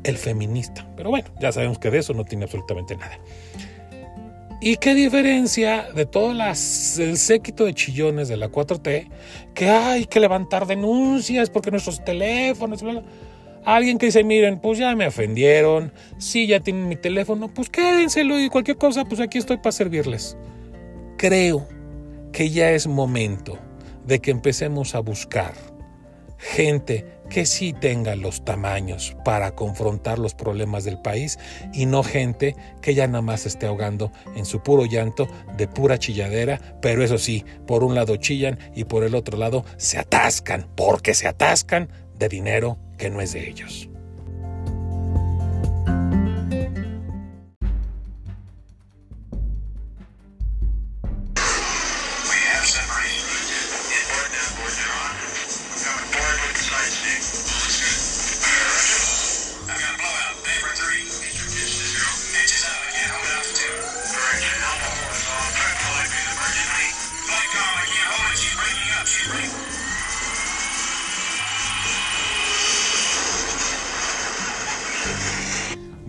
El 0.04 0.18
feminista. 0.18 0.86
Pero 0.96 1.10
bueno, 1.10 1.28
ya 1.40 1.52
sabemos 1.52 1.78
que 1.78 1.90
de 1.90 1.98
eso 1.98 2.12
no 2.12 2.24
tiene 2.24 2.44
absolutamente 2.44 2.96
nada. 2.96 3.18
¿Y 4.60 4.76
qué 4.76 4.94
diferencia 4.94 5.88
de 5.94 6.06
todo 6.06 6.34
las, 6.34 6.98
el 6.98 7.16
séquito 7.16 7.64
de 7.64 7.74
chillones 7.74 8.28
de 8.28 8.36
la 8.36 8.50
4T 8.50 9.08
que 9.54 9.68
hay 9.68 10.04
que 10.06 10.20
levantar 10.20 10.66
denuncias 10.66 11.50
porque 11.50 11.70
nuestros 11.70 12.04
teléfonos... 12.04 12.82
Alguien 13.66 13.98
que 13.98 14.06
dice, 14.06 14.22
miren, 14.22 14.60
pues 14.60 14.78
ya 14.78 14.94
me 14.94 15.08
ofendieron, 15.08 15.92
sí, 16.18 16.46
ya 16.46 16.60
tienen 16.60 16.88
mi 16.88 16.94
teléfono, 16.94 17.52
pues 17.52 17.68
quédenselo 17.68 18.38
y 18.38 18.48
cualquier 18.48 18.76
cosa, 18.76 19.04
pues 19.04 19.20
aquí 19.20 19.38
estoy 19.38 19.56
para 19.56 19.72
servirles. 19.72 20.36
Creo 21.18 21.66
que 22.32 22.48
ya 22.50 22.70
es 22.70 22.86
momento 22.86 23.58
de 24.06 24.20
que 24.20 24.30
empecemos 24.30 24.94
a 24.94 25.00
buscar 25.00 25.52
gente 26.38 27.04
que 27.28 27.44
sí 27.44 27.72
tenga 27.72 28.14
los 28.14 28.44
tamaños 28.44 29.16
para 29.24 29.56
confrontar 29.56 30.20
los 30.20 30.34
problemas 30.34 30.84
del 30.84 31.00
país 31.00 31.36
y 31.72 31.86
no 31.86 32.04
gente 32.04 32.54
que 32.80 32.94
ya 32.94 33.08
nada 33.08 33.22
más 33.22 33.46
esté 33.46 33.66
ahogando 33.66 34.12
en 34.36 34.44
su 34.44 34.62
puro 34.62 34.86
llanto 34.86 35.26
de 35.56 35.66
pura 35.66 35.98
chilladera, 35.98 36.60
pero 36.80 37.02
eso 37.02 37.18
sí, 37.18 37.44
por 37.66 37.82
un 37.82 37.96
lado 37.96 38.14
chillan 38.14 38.60
y 38.76 38.84
por 38.84 39.02
el 39.02 39.16
otro 39.16 39.36
lado 39.36 39.64
se 39.76 39.98
atascan, 39.98 40.68
porque 40.76 41.14
se 41.14 41.26
atascan 41.26 41.88
de 42.18 42.28
dinero 42.28 42.78
que 42.98 43.10
no 43.10 43.20
es 43.20 43.32
de 43.32 43.48
ellos. 43.48 43.88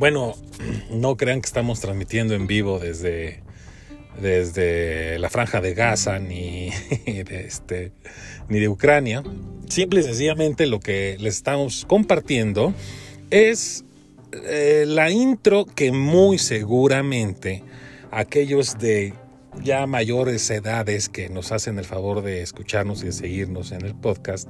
Bueno, 0.09 0.35
no 0.89 1.17
crean 1.17 1.41
que 1.41 1.47
estamos 1.47 1.81
transmitiendo 1.81 2.33
en 2.33 2.47
vivo 2.47 2.79
desde, 2.79 3.43
desde 4.21 5.19
la 5.19 5.29
franja 5.29 5.59
de 5.59 5.73
Gaza 5.73 6.17
ni 6.17 6.69
de, 7.05 7.43
este, 7.45 7.91
ni 8.47 8.61
de 8.61 8.69
Ucrania. 8.69 9.21
Simple 9.67 9.99
y 9.99 10.03
sencillamente 10.03 10.65
lo 10.65 10.79
que 10.79 11.17
les 11.19 11.35
estamos 11.35 11.83
compartiendo 11.85 12.73
es 13.31 13.83
eh, 14.31 14.85
la 14.87 15.11
intro 15.11 15.65
que 15.65 15.91
muy 15.91 16.37
seguramente 16.37 17.65
aquellos 18.09 18.77
de 18.77 19.13
ya 19.61 19.87
mayores 19.87 20.49
edades 20.49 21.09
que 21.09 21.27
nos 21.27 21.51
hacen 21.51 21.79
el 21.79 21.85
favor 21.85 22.21
de 22.21 22.43
escucharnos 22.43 23.03
y 23.03 23.07
de 23.07 23.11
seguirnos 23.11 23.73
en 23.73 23.83
el 23.83 23.93
podcast, 23.93 24.49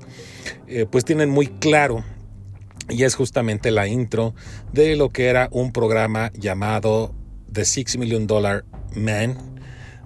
eh, 0.67 0.85
pues 0.87 1.03
tienen 1.03 1.31
muy 1.31 1.47
claro 1.47 2.03
y 2.89 3.03
es 3.03 3.15
justamente 3.15 3.71
la 3.71 3.87
intro 3.87 4.33
de 4.73 4.95
lo 4.95 5.09
que 5.09 5.25
era 5.25 5.49
un 5.51 5.71
programa 5.71 6.31
llamado 6.33 7.13
The 7.51 7.65
Six 7.65 7.97
Million 7.97 8.27
Dollar 8.27 8.65
Man 8.95 9.57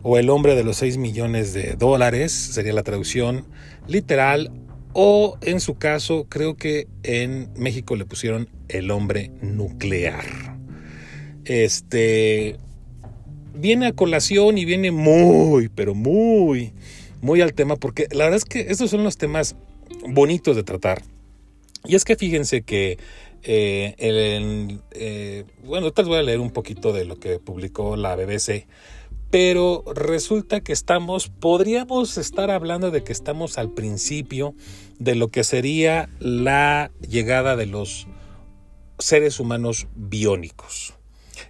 o 0.04 0.18
El 0.18 0.30
hombre 0.30 0.56
de 0.56 0.64
los 0.64 0.78
6 0.78 0.98
millones 0.98 1.54
de 1.54 1.74
dólares, 1.74 2.32
sería 2.32 2.74
la 2.74 2.84
traducción 2.84 3.46
literal, 3.88 4.52
o 4.94 5.38
en 5.42 5.60
su 5.60 5.76
caso 5.76 6.26
creo 6.28 6.56
que 6.58 6.88
en 7.04 7.50
México 7.56 7.96
le 7.96 8.06
pusieron 8.06 8.50
El 8.68 8.92
hombre 8.92 9.32
nuclear. 9.42 10.26
Este 11.46 12.58
viene 13.54 13.88
a 13.88 13.94
colación 13.94 14.58
y 14.58 14.66
viene 14.66 14.92
muy, 14.92 15.70
pero 15.70 15.94
muy, 15.94 16.74
muy 17.22 17.42
al 17.42 17.54
tema, 17.54 17.76
porque 17.76 18.08
la 18.12 18.26
verdad 18.26 18.38
es 18.38 18.46
que 18.46 18.72
estos 18.72 18.90
son 18.90 19.04
los 19.04 19.18
temas 19.18 19.56
bonitos 20.08 20.56
de 20.56 20.64
tratar 20.64 21.04
y 21.86 21.96
es 21.96 22.06
que 22.06 22.16
fíjense 22.16 22.64
que, 22.64 22.98
eh, 23.44 23.96
eh, 23.98 25.46
bueno, 25.64 25.92
tal 25.92 26.06
voy 26.06 26.20
a 26.20 26.24
leer 26.24 26.40
un 26.40 26.52
poquito 26.52 26.94
de 26.94 27.06
lo 27.06 27.20
que 27.20 27.40
publicó 27.40 27.96
la 27.96 28.16
BBC, 28.16 28.68
pero 29.30 29.84
resulta 29.96 30.60
que 30.60 30.74
estamos, 30.74 31.30
podríamos 31.30 32.18
estar 32.18 32.52
hablando 32.52 32.92
de 32.92 33.04
que 33.04 33.14
estamos 33.14 33.58
al 33.58 33.72
principio 33.72 34.54
de 35.00 35.16
lo 35.16 35.30
que 35.30 35.44
sería 35.44 36.10
la 36.20 36.92
llegada 37.08 37.56
de 37.56 37.66
los 37.66 38.08
seres 39.00 39.40
humanos 39.40 39.88
biónicos. 39.96 40.94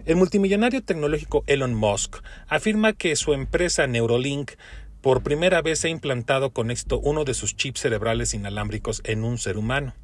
El 0.06 0.16
multimillonario 0.16 0.82
tecnológico 0.82 1.44
Elon 1.46 1.74
Musk 1.74 2.16
afirma 2.48 2.92
que 2.92 3.14
su 3.16 3.34
empresa 3.34 3.86
Neurolink 3.86 4.52
por 5.00 5.22
primera 5.22 5.60
vez 5.60 5.84
ha 5.84 5.88
implantado 5.88 6.52
con 6.52 6.70
éxito 6.70 7.00
uno 7.00 7.24
de 7.24 7.34
sus 7.34 7.56
chips 7.56 7.80
cerebrales 7.80 8.34
inalámbricos 8.34 9.02
en 9.04 9.24
un 9.24 9.38
ser 9.38 9.58
humano. 9.58 9.94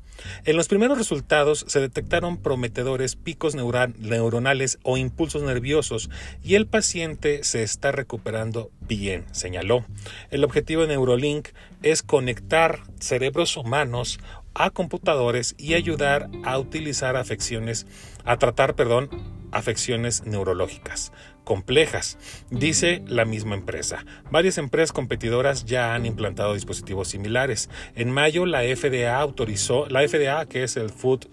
En 0.44 0.56
los 0.56 0.68
primeros 0.68 0.98
resultados 0.98 1.64
se 1.68 1.80
detectaron 1.80 2.38
prometedores 2.38 3.16
picos 3.16 3.54
neuronales 3.54 4.78
o 4.82 4.96
impulsos 4.96 5.42
nerviosos 5.42 6.10
y 6.42 6.54
el 6.54 6.66
paciente 6.66 7.44
se 7.44 7.62
está 7.62 7.92
recuperando 7.92 8.70
bien, 8.80 9.24
señaló. 9.32 9.84
El 10.30 10.44
objetivo 10.44 10.82
de 10.82 10.88
Neurolink 10.88 11.48
es 11.82 12.02
conectar 12.02 12.80
cerebros 13.00 13.56
humanos 13.56 14.18
a 14.54 14.70
computadores 14.70 15.54
y 15.58 15.74
ayudar 15.74 16.28
a 16.44 16.58
utilizar 16.58 17.16
afecciones, 17.16 17.86
a 18.24 18.38
tratar, 18.38 18.74
perdón, 18.74 19.08
afecciones 19.52 20.24
neurológicas 20.26 21.12
complejas, 21.48 22.18
dice 22.50 23.02
la 23.06 23.24
misma 23.24 23.54
empresa. 23.54 24.04
Varias 24.30 24.58
empresas 24.58 24.92
competidoras 24.92 25.64
ya 25.64 25.94
han 25.94 26.04
implantado 26.04 26.52
dispositivos 26.52 27.08
similares. 27.08 27.70
En 27.94 28.10
mayo 28.10 28.44
la 28.44 28.60
FDA 28.60 29.18
autorizó, 29.18 29.86
la 29.88 30.06
FDA 30.06 30.44
que 30.44 30.62
es 30.62 30.76
el 30.76 30.90
Food 30.90 31.24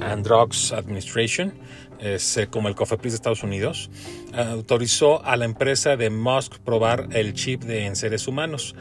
and 0.00 0.26
Drugs 0.26 0.72
Administration, 0.72 1.52
es 1.98 2.38
eh, 2.38 2.46
como 2.46 2.68
el 2.68 2.74
COFEPRIS 2.74 3.12
de 3.12 3.16
Estados 3.16 3.42
Unidos, 3.42 3.90
autorizó 4.34 5.22
a 5.22 5.36
la 5.36 5.44
empresa 5.44 5.96
de 5.96 6.08
Musk 6.08 6.56
probar 6.60 7.08
el 7.12 7.34
chip 7.34 7.64
de 7.64 7.84
en 7.84 7.96
seres 7.96 8.26
humanos 8.26 8.74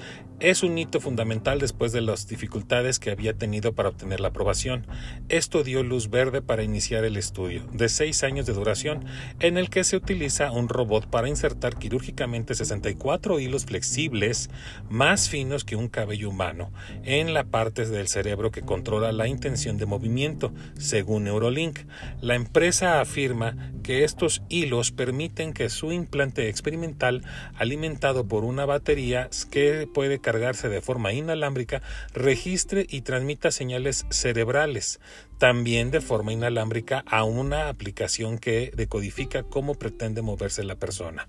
es 0.43 0.61
un 0.61 0.77
hito 0.77 0.99
fundamental 0.99 1.57
después 1.57 1.93
de 1.93 2.01
las 2.01 2.27
dificultades 2.27 2.99
que 2.99 3.11
había 3.11 3.33
tenido 3.33 3.71
para 3.71 3.87
obtener 3.87 4.19
la 4.19 4.27
aprobación. 4.27 4.85
Esto 5.29 5.63
dio 5.63 5.83
luz 5.83 6.09
verde 6.09 6.41
para 6.41 6.63
iniciar 6.63 7.05
el 7.05 7.15
estudio, 7.15 7.63
de 7.71 7.87
seis 7.87 8.23
años 8.23 8.45
de 8.45 8.51
duración, 8.51 9.05
en 9.39 9.57
el 9.57 9.69
que 9.69 9.85
se 9.85 9.95
utiliza 9.95 10.51
un 10.51 10.67
robot 10.67 11.07
para 11.07 11.29
insertar 11.29 11.77
quirúrgicamente 11.77 12.55
64 12.55 13.39
hilos 13.39 13.63
flexibles 13.63 14.49
más 14.89 15.29
finos 15.29 15.63
que 15.63 15.77
un 15.77 15.87
cabello 15.87 16.29
humano 16.29 16.73
en 17.03 17.33
la 17.33 17.45
parte 17.45 17.85
del 17.85 18.09
cerebro 18.09 18.51
que 18.51 18.63
controla 18.63 19.13
la 19.13 19.29
intención 19.29 19.77
de 19.77 19.85
movimiento, 19.85 20.53
según 20.77 21.23
Neurolink. 21.23 21.79
La 22.19 22.35
empresa 22.35 22.99
afirma 22.99 23.71
que 23.81 24.03
estos 24.03 24.41
hilos 24.49 24.91
permiten 24.91 25.53
que 25.53 25.69
su 25.69 25.93
implante 25.93 26.49
experimental, 26.49 27.23
alimentado 27.55 28.27
por 28.27 28.43
una 28.43 28.65
batería 28.65 29.29
que 29.49 29.87
puede 29.93 30.19
de 30.39 30.81
forma 30.81 31.13
inalámbrica, 31.13 31.81
registre 32.13 32.85
y 32.89 33.01
transmita 33.01 33.51
señales 33.51 34.05
cerebrales, 34.09 34.99
también 35.37 35.91
de 35.91 36.01
forma 36.01 36.33
inalámbrica 36.33 37.03
a 37.07 37.23
una 37.23 37.69
aplicación 37.69 38.37
que 38.37 38.71
decodifica 38.75 39.43
cómo 39.43 39.75
pretende 39.75 40.21
moverse 40.21 40.63
la 40.63 40.75
persona. 40.75 41.27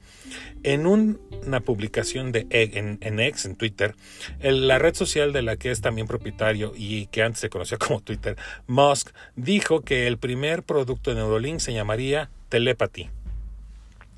En 0.62 0.86
una 0.86 1.60
publicación 1.60 2.32
de 2.32 2.46
en, 2.50 2.98
en 3.00 3.20
X, 3.20 3.44
en 3.44 3.56
Twitter, 3.56 3.94
la 4.40 4.78
red 4.78 4.94
social 4.94 5.32
de 5.32 5.42
la 5.42 5.56
que 5.56 5.70
es 5.70 5.80
también 5.80 6.06
propietario 6.06 6.72
y 6.76 7.06
que 7.06 7.22
antes 7.22 7.40
se 7.40 7.50
conocía 7.50 7.78
como 7.78 8.00
Twitter, 8.00 8.36
Musk 8.66 9.10
dijo 9.36 9.82
que 9.82 10.06
el 10.06 10.18
primer 10.18 10.62
producto 10.62 11.10
de 11.10 11.16
Neuralink 11.16 11.60
se 11.60 11.72
llamaría 11.72 12.30
Telepathy 12.48 13.10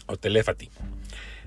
o 0.06 0.16
Telepathy. 0.16 0.70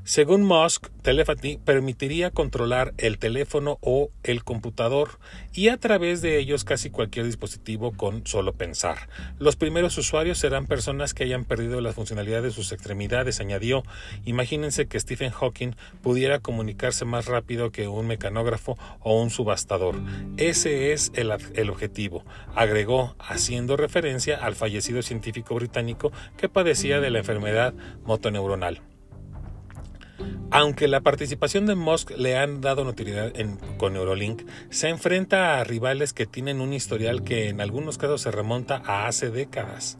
Según 0.09 0.41
Musk, 0.41 0.87
Telepathy 1.03 1.59
permitiría 1.63 2.31
controlar 2.31 2.95
el 2.97 3.19
teléfono 3.19 3.77
o 3.81 4.09
el 4.23 4.43
computador 4.43 5.19
y 5.53 5.67
a 5.67 5.77
través 5.77 6.23
de 6.23 6.39
ellos 6.39 6.63
casi 6.63 6.89
cualquier 6.89 7.27
dispositivo 7.27 7.91
con 7.91 8.25
solo 8.25 8.53
pensar. 8.53 9.07
Los 9.37 9.55
primeros 9.55 9.95
usuarios 9.99 10.39
serán 10.39 10.65
personas 10.65 11.13
que 11.13 11.25
hayan 11.25 11.45
perdido 11.45 11.79
la 11.79 11.93
funcionalidad 11.93 12.41
de 12.41 12.49
sus 12.49 12.71
extremidades, 12.71 13.39
añadió. 13.39 13.83
Imagínense 14.25 14.87
que 14.87 14.99
Stephen 14.99 15.29
Hawking 15.29 15.73
pudiera 16.01 16.39
comunicarse 16.39 17.05
más 17.05 17.27
rápido 17.27 17.71
que 17.71 17.87
un 17.87 18.07
mecanógrafo 18.07 18.79
o 19.01 19.21
un 19.21 19.29
subastador. 19.29 20.01
Ese 20.37 20.91
es 20.91 21.11
el, 21.13 21.31
el 21.53 21.69
objetivo, 21.69 22.25
agregó, 22.55 23.15
haciendo 23.19 23.77
referencia 23.77 24.43
al 24.43 24.55
fallecido 24.55 25.03
científico 25.03 25.53
británico 25.53 26.11
que 26.35 26.49
padecía 26.49 26.99
de 26.99 27.11
la 27.11 27.19
enfermedad 27.19 27.75
motoneuronal. 28.05 28.81
Aunque 30.51 30.87
la 30.87 31.01
participación 31.01 31.65
de 31.65 31.75
Musk 31.75 32.11
le 32.17 32.37
han 32.37 32.61
dado 32.61 32.83
notoriedad 32.83 33.31
con 33.77 33.93
Neurolink, 33.93 34.43
se 34.69 34.89
enfrenta 34.89 35.59
a 35.59 35.63
rivales 35.63 36.13
que 36.13 36.25
tienen 36.25 36.59
un 36.59 36.73
historial 36.73 37.23
que 37.23 37.49
en 37.49 37.61
algunos 37.61 37.97
casos 37.97 38.21
se 38.21 38.31
remonta 38.31 38.81
a 38.85 39.07
hace 39.07 39.29
décadas. 39.29 39.97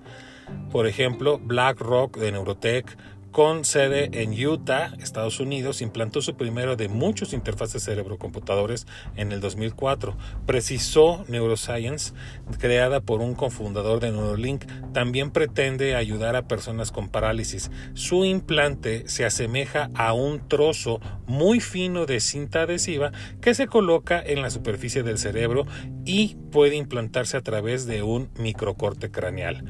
Por 0.71 0.87
ejemplo, 0.87 1.39
BlackRock 1.39 2.17
de 2.17 2.31
Neurotech, 2.31 2.97
con 3.31 3.65
sede 3.65 4.09
en 4.13 4.33
Utah, 4.33 4.93
Estados 4.99 5.39
Unidos, 5.39 5.81
implantó 5.81 6.21
su 6.21 6.35
primero 6.35 6.75
de 6.75 6.89
muchos 6.89 7.33
interfaces 7.33 7.83
cerebro-computadores 7.83 8.87
en 9.15 9.31
el 9.31 9.39
2004. 9.39 10.17
Precisó 10.45 11.23
Neuroscience, 11.27 12.13
creada 12.57 13.01
por 13.01 13.21
un 13.21 13.35
cofundador 13.35 13.99
de 13.99 14.11
Neurolink, 14.11 14.65
también 14.93 15.31
pretende 15.31 15.95
ayudar 15.95 16.35
a 16.35 16.47
personas 16.47 16.91
con 16.91 17.09
parálisis. 17.09 17.69
Su 17.93 18.25
implante 18.25 19.07
se 19.07 19.25
asemeja 19.25 19.89
a 19.93 20.13
un 20.13 20.47
trozo 20.47 20.99
muy 21.27 21.59
fino 21.59 22.05
de 22.05 22.19
cinta 22.19 22.63
adhesiva 22.63 23.11
que 23.41 23.53
se 23.53 23.67
coloca 23.67 24.21
en 24.21 24.41
la 24.41 24.49
superficie 24.49 25.03
del 25.03 25.17
cerebro 25.17 25.65
y 26.05 26.35
puede 26.51 26.75
implantarse 26.75 27.37
a 27.37 27.41
través 27.41 27.85
de 27.85 28.03
un 28.03 28.29
microcorte 28.37 29.11
craneal. 29.11 29.63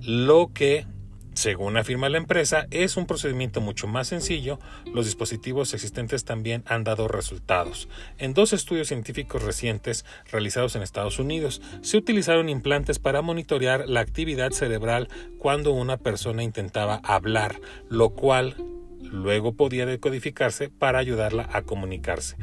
Lo 0.00 0.52
que 0.52 0.86
según 1.34 1.76
afirma 1.76 2.08
la 2.08 2.18
empresa, 2.18 2.66
es 2.70 2.96
un 2.96 3.06
procedimiento 3.06 3.60
mucho 3.60 3.86
más 3.86 4.08
sencillo. 4.08 4.58
Los 4.92 5.06
dispositivos 5.06 5.74
existentes 5.74 6.24
también 6.24 6.62
han 6.66 6.84
dado 6.84 7.08
resultados. 7.08 7.88
En 8.18 8.34
dos 8.34 8.52
estudios 8.52 8.88
científicos 8.88 9.42
recientes 9.42 10.04
realizados 10.30 10.76
en 10.76 10.82
Estados 10.82 11.18
Unidos, 11.18 11.60
se 11.82 11.96
utilizaron 11.96 12.48
implantes 12.48 12.98
para 12.98 13.22
monitorear 13.22 13.88
la 13.88 14.00
actividad 14.00 14.52
cerebral 14.52 15.08
cuando 15.38 15.72
una 15.72 15.96
persona 15.96 16.42
intentaba 16.42 17.00
hablar, 17.04 17.60
lo 17.88 18.10
cual 18.10 18.56
luego 19.02 19.54
podía 19.54 19.86
decodificarse 19.86 20.68
para 20.68 20.98
ayudarla 20.98 21.48
a 21.52 21.62
comunicarse. 21.62 22.36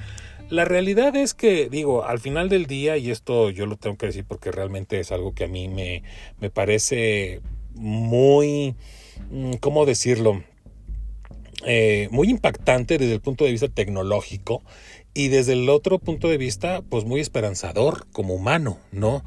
La 0.49 0.65
realidad 0.65 1.15
es 1.15 1.33
que, 1.33 1.69
digo, 1.69 2.03
al 2.03 2.19
final 2.19 2.49
del 2.49 2.65
día, 2.65 2.97
y 2.97 3.09
esto 3.09 3.51
yo 3.51 3.65
lo 3.65 3.77
tengo 3.77 3.95
que 3.95 4.07
decir 4.07 4.25
porque 4.25 4.51
realmente 4.51 4.99
es 4.99 5.13
algo 5.13 5.33
que 5.33 5.45
a 5.45 5.47
mí 5.47 5.69
me, 5.69 6.03
me 6.41 6.49
parece 6.49 7.39
muy, 7.75 8.75
mm, 9.29 9.53
¿cómo 9.59 9.85
decirlo? 9.85 10.43
Eh, 11.65 12.07
muy 12.11 12.29
impactante 12.29 12.97
desde 12.97 13.13
el 13.13 13.21
punto 13.21 13.45
de 13.45 13.51
vista 13.51 13.67
tecnológico 13.67 14.63
y 15.13 15.27
desde 15.27 15.53
el 15.53 15.69
otro 15.69 15.99
punto 15.99 16.27
de 16.27 16.37
vista, 16.37 16.81
pues 16.81 17.05
muy 17.05 17.19
esperanzador 17.19 18.07
como 18.11 18.33
humano, 18.33 18.79
¿no? 18.91 19.23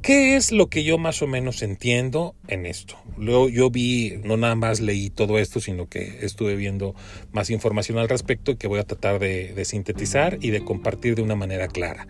¿Qué 0.00 0.34
es 0.34 0.50
lo 0.50 0.66
que 0.68 0.82
yo 0.82 0.98
más 0.98 1.22
o 1.22 1.28
menos 1.28 1.62
entiendo 1.62 2.34
en 2.48 2.66
esto? 2.66 2.96
Luego 3.16 3.48
yo 3.48 3.70
vi, 3.70 4.14
no 4.24 4.36
nada 4.36 4.56
más 4.56 4.80
leí 4.80 5.10
todo 5.10 5.38
esto, 5.38 5.60
sino 5.60 5.88
que 5.88 6.18
estuve 6.22 6.56
viendo 6.56 6.94
más 7.30 7.50
información 7.50 7.98
al 7.98 8.08
respecto 8.08 8.50
y 8.50 8.56
que 8.56 8.66
voy 8.66 8.80
a 8.80 8.84
tratar 8.84 9.20
de 9.20 9.64
sintetizar 9.64 10.38
y 10.40 10.50
de 10.50 10.64
compartir 10.64 11.14
de 11.14 11.22
una 11.22 11.36
manera 11.36 11.68
clara. 11.68 12.08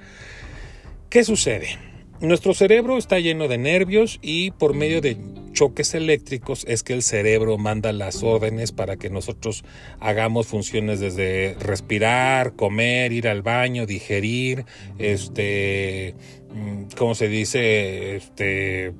¿Qué 1.11 1.25
sucede? 1.25 1.77
Nuestro 2.23 2.55
cerebro 2.55 2.97
está 2.97 3.18
lleno 3.18 3.49
de 3.49 3.59
nervios 3.59 4.18
y 4.23 4.53
por 4.53 4.73
medio 4.73 5.03
de 5.03 5.18
choques 5.53 5.95
eléctricos 5.95 6.65
es 6.69 6.83
que 6.83 6.93
el 6.93 7.03
cerebro 7.03 7.59
manda 7.59 7.93
las 7.93 8.23
órdenes 8.23 8.73
para 8.73 8.97
que 8.97 9.11
nosotros 9.11 9.65
hagamos 10.01 10.47
funciones 10.47 11.01
desde 11.01 11.57
respirar, 11.61 12.55
comer, 12.55 13.12
ir 13.12 13.29
al 13.29 13.43
baño, 13.43 13.87
digerir, 13.87 14.65
este, 14.99 16.15
mm, 16.51 16.85
¿cómo 16.97 17.15
se 17.15 17.29
dice? 17.29 18.17
Este, 18.17 18.93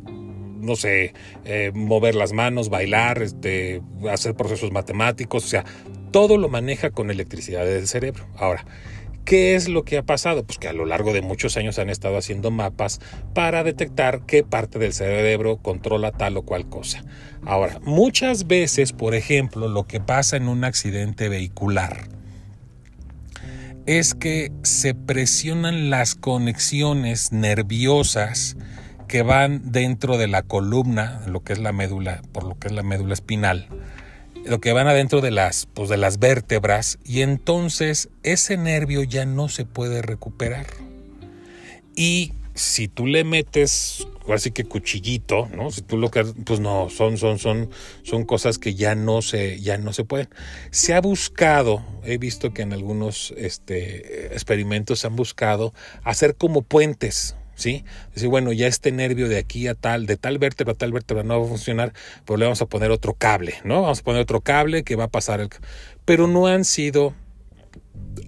no 0.61 0.77
sé, 0.77 1.15
eh, 1.45 1.73
mover 1.75 2.15
las 2.15 2.33
manos, 2.33 2.69
bailar, 2.69 3.23
este, 3.23 3.83
hacer 4.11 4.35
procesos 4.35 4.71
matemáticos, 4.71 5.45
o 5.45 5.49
sea, 5.49 5.65
todo 6.13 6.39
lo 6.39 6.49
maneja 6.49 6.91
con 6.91 7.11
electricidad 7.11 7.65
del 7.65 7.89
cerebro. 7.89 8.27
Ahora, 8.37 8.65
¿Qué 9.25 9.55
es 9.55 9.69
lo 9.69 9.85
que 9.85 9.99
ha 9.99 10.03
pasado? 10.03 10.45
Pues 10.45 10.59
que 10.59 10.69
a 10.69 10.73
lo 10.73 10.85
largo 10.85 11.13
de 11.13 11.23
muchos 11.23 11.57
años 11.57 11.79
han 11.79 11.91
estado 11.91 12.17
haciendo 12.17 12.51
mapas 12.51 13.01
para 13.35 13.63
detectar 13.63 14.27
qué 14.27 14.43
parte 14.43 14.79
del 14.79 14.93
cerebro 14.93 15.59
controla 15.59 16.11
tal 16.11 16.37
o 16.37 16.43
cual 16.43 16.69
cosa. 16.69 17.05
Ahora, 17.45 17.79
muchas 17.85 18.47
veces, 18.47 18.93
por 18.93 19.15
ejemplo, 19.15 19.69
lo 19.69 19.87
que 19.87 20.01
pasa 20.01 20.37
en 20.37 20.49
un 20.49 20.65
accidente 20.65 21.29
vehicular 21.29 22.09
es 23.87 24.15
que 24.15 24.53
se 24.63 24.95
presionan 24.95 25.91
las 25.91 26.15
conexiones 26.15 27.33
nerviosas 27.33 28.57
que 29.09 29.23
van 29.23 29.73
dentro 29.73 30.19
de 30.19 30.29
la 30.29 30.43
columna, 30.43 31.21
lo 31.27 31.43
que 31.43 31.53
es 31.53 31.59
la 31.59 31.73
médula, 31.73 32.23
por 32.33 32.45
lo 32.45 32.59
que 32.59 32.69
es 32.69 32.73
la 32.73 32.83
médula 32.83 33.13
espinal, 33.15 33.69
lo 34.45 34.61
que 34.61 34.73
van 34.73 34.89
adentro 34.89 35.21
de 35.21 35.31
las, 35.31 35.67
pues 35.67 35.89
de 35.89 35.97
las 35.97 36.19
vértebras 36.19 36.99
y 37.05 37.23
entonces 37.23 38.09
ese 38.23 38.57
nervio 38.57 39.03
ya 39.03 39.27
no 39.27 39.49
se 39.49 39.65
puede 39.65 40.03
recuperar. 40.03 40.67
Y 41.95 42.33
si 42.55 42.89
tú 42.89 43.07
le 43.07 43.25
metes 43.25 44.07
así 44.33 44.51
que 44.51 44.65
cuchillito, 44.65 45.49
¿no? 45.55 45.71
Si 45.71 45.83
tú 45.83 45.97
lo 45.97 46.11
que 46.11 46.25
pues 46.25 46.61
no, 46.61 46.89
son 46.91 47.19
son 47.19 47.39
son 47.39 47.71
son 48.03 48.25
cosas 48.25 48.59
que 48.59 48.75
ya 48.75 48.95
no 48.95 49.23
se 49.23 49.61
ya 49.61 49.79
no 49.79 49.93
se 49.93 50.05
pueden. 50.05 50.29
Se 50.71 50.95
ha 50.95 51.01
buscado, 51.01 51.85
he 52.05 52.19
visto 52.19 52.53
que 52.53 52.63
en 52.63 52.73
algunos 52.73 53.33
este 53.37 54.35
experimentos 54.35 55.01
se 55.01 55.07
han 55.07 55.17
buscado 55.17 55.73
hacer 56.05 56.37
como 56.37 56.63
puentes, 56.63 57.37
¿sí? 57.55 57.85
Decir, 58.15 58.29
bueno, 58.29 58.53
ya 58.53 58.67
este 58.67 58.93
nervio 58.93 59.29
de 59.29 59.39
aquí 59.39 59.69
a 59.69 59.75
tal, 59.75 60.07
de 60.07 60.17
tal 60.17 60.39
vértebra 60.39 60.73
a 60.73 60.77
tal 60.77 60.93
vértebra 60.93 61.23
no 61.23 61.41
va 61.41 61.47
a 61.47 61.49
funcionar, 61.49 61.93
pero 62.25 62.37
le 62.37 62.45
vamos 62.45 62.63
a 62.63 62.67
poner 62.67 62.91
otro 62.91 63.15
cable, 63.15 63.55
¿no? 63.65 63.83
Vamos 63.83 64.01
a 64.01 64.03
poner 64.03 64.23
otro 64.23 64.41
cable 64.41 64.85
que 64.85 64.97
va 64.97 65.05
a 65.05 65.09
pasar 65.09 65.41
el... 65.41 65.49
Pero 66.05 66.27
no 66.27 66.47
han 66.47 66.65
sido, 66.65 67.15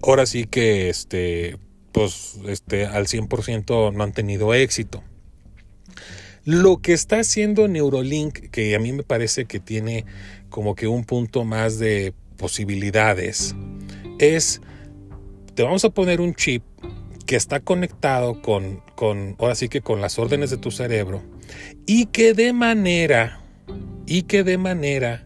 ahora 0.03 0.25
sí 0.25 0.45
que, 0.45 0.89
este, 0.89 1.57
pues, 1.91 2.39
este, 2.47 2.85
al 2.85 3.07
100% 3.07 3.93
no 3.93 4.03
han 4.03 4.13
tenido 4.13 4.53
éxito. 4.53 5.03
Lo 6.43 6.77
que 6.77 6.93
está 6.93 7.19
haciendo 7.19 7.67
Neurolink, 7.67 8.51
que 8.51 8.75
a 8.75 8.79
mí 8.79 8.93
me 8.93 9.01
parece 9.01 9.45
que 9.45 9.59
tiene 9.59 10.05
como 10.49 10.75
que 10.75 10.87
un 10.87 11.03
punto 11.03 11.43
más 11.43 11.79
de 11.79 12.13
posibilidades, 12.37 13.55
es, 14.19 14.61
te 15.55 15.63
vamos 15.63 15.83
a 15.85 15.89
poner 15.89 16.21
un 16.21 16.35
chip 16.35 16.63
que 17.25 17.35
está 17.35 17.59
conectado 17.59 18.41
con, 18.41 18.81
con, 18.95 19.35
ahora 19.39 19.55
sí 19.55 19.69
que 19.69 19.81
con 19.81 20.01
las 20.01 20.19
órdenes 20.19 20.49
de 20.49 20.57
tu 20.57 20.71
cerebro 20.71 21.21
y 21.85 22.07
que 22.07 22.33
de 22.33 22.53
manera, 22.53 23.41
y 24.05 24.23
que 24.23 24.43
de 24.43 24.57
manera 24.57 25.25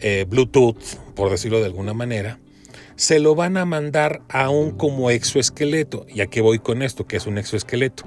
eh, 0.00 0.26
Bluetooth, 0.28 0.96
por 1.14 1.30
decirlo 1.30 1.60
de 1.60 1.66
alguna 1.66 1.94
manera, 1.94 2.38
se 2.96 3.18
lo 3.18 3.34
van 3.34 3.56
a 3.56 3.64
mandar 3.64 4.22
a 4.28 4.50
un 4.50 4.72
como 4.72 5.10
exoesqueleto. 5.10 6.06
¿Y 6.08 6.20
a 6.20 6.26
qué 6.26 6.40
voy 6.40 6.58
con 6.58 6.82
esto? 6.82 7.06
Que 7.06 7.16
es 7.16 7.26
un 7.26 7.38
exoesqueleto. 7.38 8.04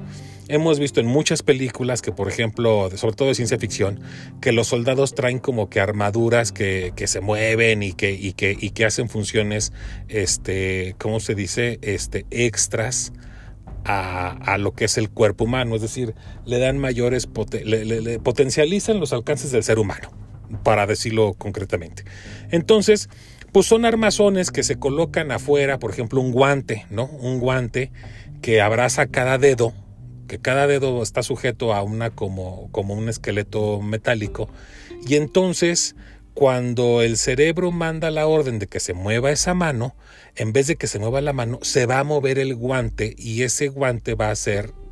Hemos 0.48 0.80
visto 0.80 1.00
en 1.00 1.08
muchas 1.08 1.42
películas 1.42 2.04
que, 2.04 2.12
por 2.12 2.30
ejemplo, 2.30 2.90
sobre 2.96 3.16
todo 3.16 3.30
de 3.30 3.36
ciencia 3.36 3.58
ficción, 3.58 4.00
que 4.42 4.52
los 4.52 4.68
soldados 4.68 5.16
traen 5.16 5.40
como 5.40 5.70
que 5.70 5.80
armaduras 5.80 6.52
que, 6.52 6.94
se 7.08 7.20
mueven 7.20 7.82
y 7.82 7.94
que, 7.94 8.12
y 8.12 8.34
que, 8.34 8.56
y 8.60 8.70
que 8.70 8.86
hacen 8.86 9.10
funciones, 9.10 9.74
este, 10.08 10.96
¿cómo 11.00 11.20
se 11.20 11.34
dice? 11.34 11.80
Este, 11.82 12.26
extras. 12.30 13.12
A, 13.88 14.58
lo 14.58 14.74
que 14.74 14.86
es 14.86 14.98
el 14.98 15.12
cuerpo 15.12 15.44
humano, 15.44 15.76
es 15.76 15.82
decir, 15.84 16.16
le 16.44 16.58
dan 16.58 16.80
mayores, 16.80 17.30
le 17.54 18.18
potencializan 18.18 19.00
los 19.00 19.14
alcances 19.14 19.52
del 19.52 19.62
ser 19.62 19.78
humano, 19.78 20.10
para 20.64 20.88
decirlo 20.88 21.36
concretamente. 21.38 22.04
Entonces, 22.50 23.10
pues 23.52 23.68
son 23.68 23.86
armazones 23.86 24.50
que 24.50 24.64
se 24.64 24.80
colocan 24.80 25.32
afuera, 25.32 25.78
por 25.78 25.92
ejemplo, 25.92 26.20
un 26.20 26.32
guante, 26.32 26.88
¿no? 26.90 27.06
Un 27.06 27.38
guante 27.40 27.92
que 28.42 28.60
abraza 28.60 29.06
cada 29.06 29.38
dedo 29.38 29.72
que 30.28 30.40
cada 30.40 30.68
dedo 30.68 31.02
está 31.02 31.24
sujeto 31.24 31.74
a 31.74 31.84
una 31.84 32.10
como, 32.10 32.70
como 32.72 32.94
un 32.94 33.10
esqueleto 33.10 33.82
metálico. 33.82 34.50
Y 35.08 35.16
entonces, 35.16 35.96
cuando 36.34 37.02
el 37.02 37.18
cerebro 37.18 37.72
manda 37.72 38.12
la 38.12 38.28
orden 38.28 38.60
de 38.60 38.68
que 38.68 38.80
se 38.80 38.94
mueva 38.94 39.32
esa 39.32 39.54
mano, 39.54 39.96
en 40.36 40.52
vez 40.54 40.68
de 40.68 40.76
que 40.76 40.88
se 40.88 41.00
mueva 41.00 41.22
la 41.22 41.34
mano, 41.34 41.60
se 41.62 41.86
va 41.86 42.00
a 42.00 42.04
mover 42.04 42.40
el 42.40 42.56
guante 42.56 43.16
y 43.18 43.44
ese 43.44 43.70
guante 43.70 44.16
va 44.16 44.32
a 44.32 44.36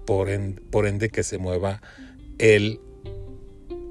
por, 0.06 0.30
por 0.70 0.88
ende, 0.88 1.10
que 1.10 1.24
se 1.24 1.38
mueva 1.38 1.82
el 2.38 2.80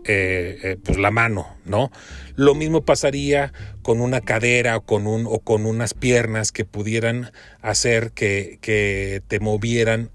eh, 0.05 0.59
eh, 0.65 0.77
pues 0.83 0.99
la 0.99 1.13
mano, 1.13 1.47
¿no? 1.65 1.93
Lo 2.35 2.57
mismo 2.57 2.85
pasaría 2.85 3.53
con 3.83 4.01
una 4.01 4.21
cadera 4.21 4.77
o 4.79 4.81
con, 4.81 5.07
un, 5.07 5.27
o 5.29 5.39
con 5.39 5.65
unas 5.65 5.95
piernas 5.95 6.51
que 6.51 6.65
pudieran 6.65 7.31
hacer 7.61 8.11
que, 8.11 8.59
que 8.61 9.23
te 9.29 9.39
movieran 9.39 10.11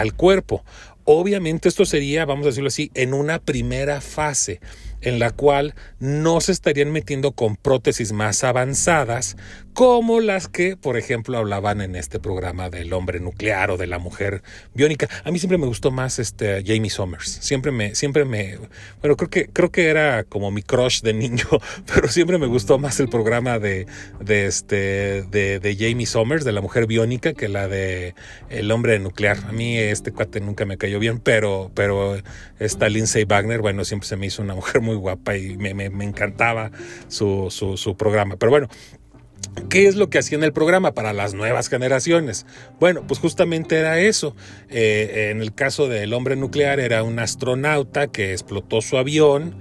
al 0.00 0.14
cuerpo. 0.14 0.64
Obviamente 1.04 1.68
esto 1.68 1.84
sería, 1.84 2.24
vamos 2.24 2.46
a 2.46 2.48
decirlo 2.48 2.68
así, 2.68 2.90
en 2.94 3.14
una 3.14 3.38
primera 3.38 4.00
fase 4.00 4.60
en 5.00 5.18
la 5.18 5.30
cual 5.30 5.74
no 6.00 6.40
se 6.40 6.52
estarían 6.52 6.90
metiendo 6.90 7.32
con 7.32 7.56
prótesis 7.56 8.12
más 8.12 8.42
avanzadas 8.42 9.36
como 9.76 10.20
las 10.20 10.48
que, 10.48 10.74
por 10.74 10.96
ejemplo, 10.96 11.36
hablaban 11.36 11.82
en 11.82 11.96
este 11.96 12.18
programa 12.18 12.70
del 12.70 12.94
hombre 12.94 13.20
nuclear 13.20 13.70
o 13.70 13.76
de 13.76 13.86
la 13.86 13.98
mujer 13.98 14.42
biónica. 14.72 15.06
A 15.22 15.30
mí 15.30 15.38
siempre 15.38 15.58
me 15.58 15.66
gustó 15.66 15.90
más 15.90 16.18
este 16.18 16.64
Jamie 16.64 16.88
Summers. 16.88 17.28
Siempre 17.42 17.72
me, 17.72 17.94
siempre 17.94 18.24
me, 18.24 18.56
bueno, 19.02 19.16
creo 19.16 19.28
que, 19.28 19.48
creo 19.48 19.70
que 19.70 19.88
era 19.88 20.24
como 20.24 20.50
mi 20.50 20.62
crush 20.62 21.02
de 21.02 21.12
niño, 21.12 21.44
pero 21.94 22.08
siempre 22.08 22.38
me 22.38 22.46
gustó 22.46 22.78
más 22.78 23.00
el 23.00 23.10
programa 23.10 23.58
de, 23.58 23.86
de 24.18 24.46
este, 24.46 25.24
de, 25.24 25.76
Jamie 25.78 26.06
Summers, 26.06 26.46
de 26.46 26.52
la 26.52 26.62
mujer 26.62 26.86
biónica, 26.86 27.34
que 27.34 27.48
la 27.50 27.68
de 27.68 28.14
el 28.48 28.70
hombre 28.70 28.98
nuclear. 28.98 29.36
A 29.46 29.52
mí 29.52 29.76
este 29.76 30.10
cuate 30.10 30.40
nunca 30.40 30.64
me 30.64 30.78
cayó 30.78 30.98
bien, 30.98 31.20
pero, 31.20 31.70
pero 31.74 32.16
esta 32.58 32.88
Lindsay 32.88 33.26
Wagner, 33.26 33.60
bueno, 33.60 33.84
siempre 33.84 34.08
se 34.08 34.16
me 34.16 34.24
hizo 34.24 34.40
una 34.40 34.54
mujer 34.54 34.80
muy 34.80 34.96
guapa 34.96 35.36
y 35.36 35.58
me, 35.58 35.74
me, 35.74 36.04
encantaba 36.06 36.70
su, 37.08 37.50
su 37.50 37.96
programa. 37.98 38.36
Pero 38.36 38.48
bueno, 38.48 38.68
¿Qué 39.70 39.86
es 39.86 39.96
lo 39.96 40.10
que 40.10 40.18
hacía 40.18 40.38
en 40.38 40.44
el 40.44 40.52
programa 40.52 40.92
para 40.92 41.12
las 41.12 41.34
nuevas 41.34 41.68
generaciones? 41.68 42.46
Bueno, 42.78 43.06
pues 43.06 43.20
justamente 43.20 43.76
era 43.76 43.98
eso. 43.98 44.36
Eh, 44.68 45.28
en 45.30 45.40
el 45.40 45.54
caso 45.54 45.88
del 45.88 46.12
hombre 46.12 46.36
nuclear 46.36 46.78
era 46.78 47.02
un 47.02 47.18
astronauta 47.18 48.06
que 48.06 48.32
explotó 48.32 48.80
su 48.80 48.98
avión, 48.98 49.56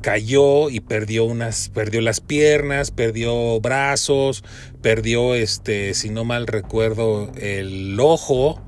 cayó 0.00 0.70
y 0.70 0.80
perdió 0.80 1.24
unas, 1.24 1.68
perdió 1.68 2.00
las 2.00 2.20
piernas, 2.20 2.90
perdió 2.90 3.60
brazos, 3.60 4.44
perdió 4.82 5.34
este, 5.34 5.94
si 5.94 6.10
no 6.10 6.24
mal 6.24 6.46
recuerdo, 6.46 7.32
el 7.36 7.98
ojo. 8.00 8.62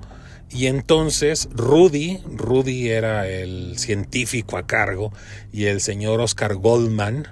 Y 0.50 0.66
entonces 0.66 1.48
Rudy, 1.52 2.20
Rudy 2.26 2.90
era 2.90 3.26
el 3.26 3.78
científico 3.78 4.58
a 4.58 4.66
cargo 4.66 5.10
y 5.50 5.64
el 5.64 5.80
señor 5.80 6.20
Oscar 6.20 6.56
Goldman, 6.56 7.26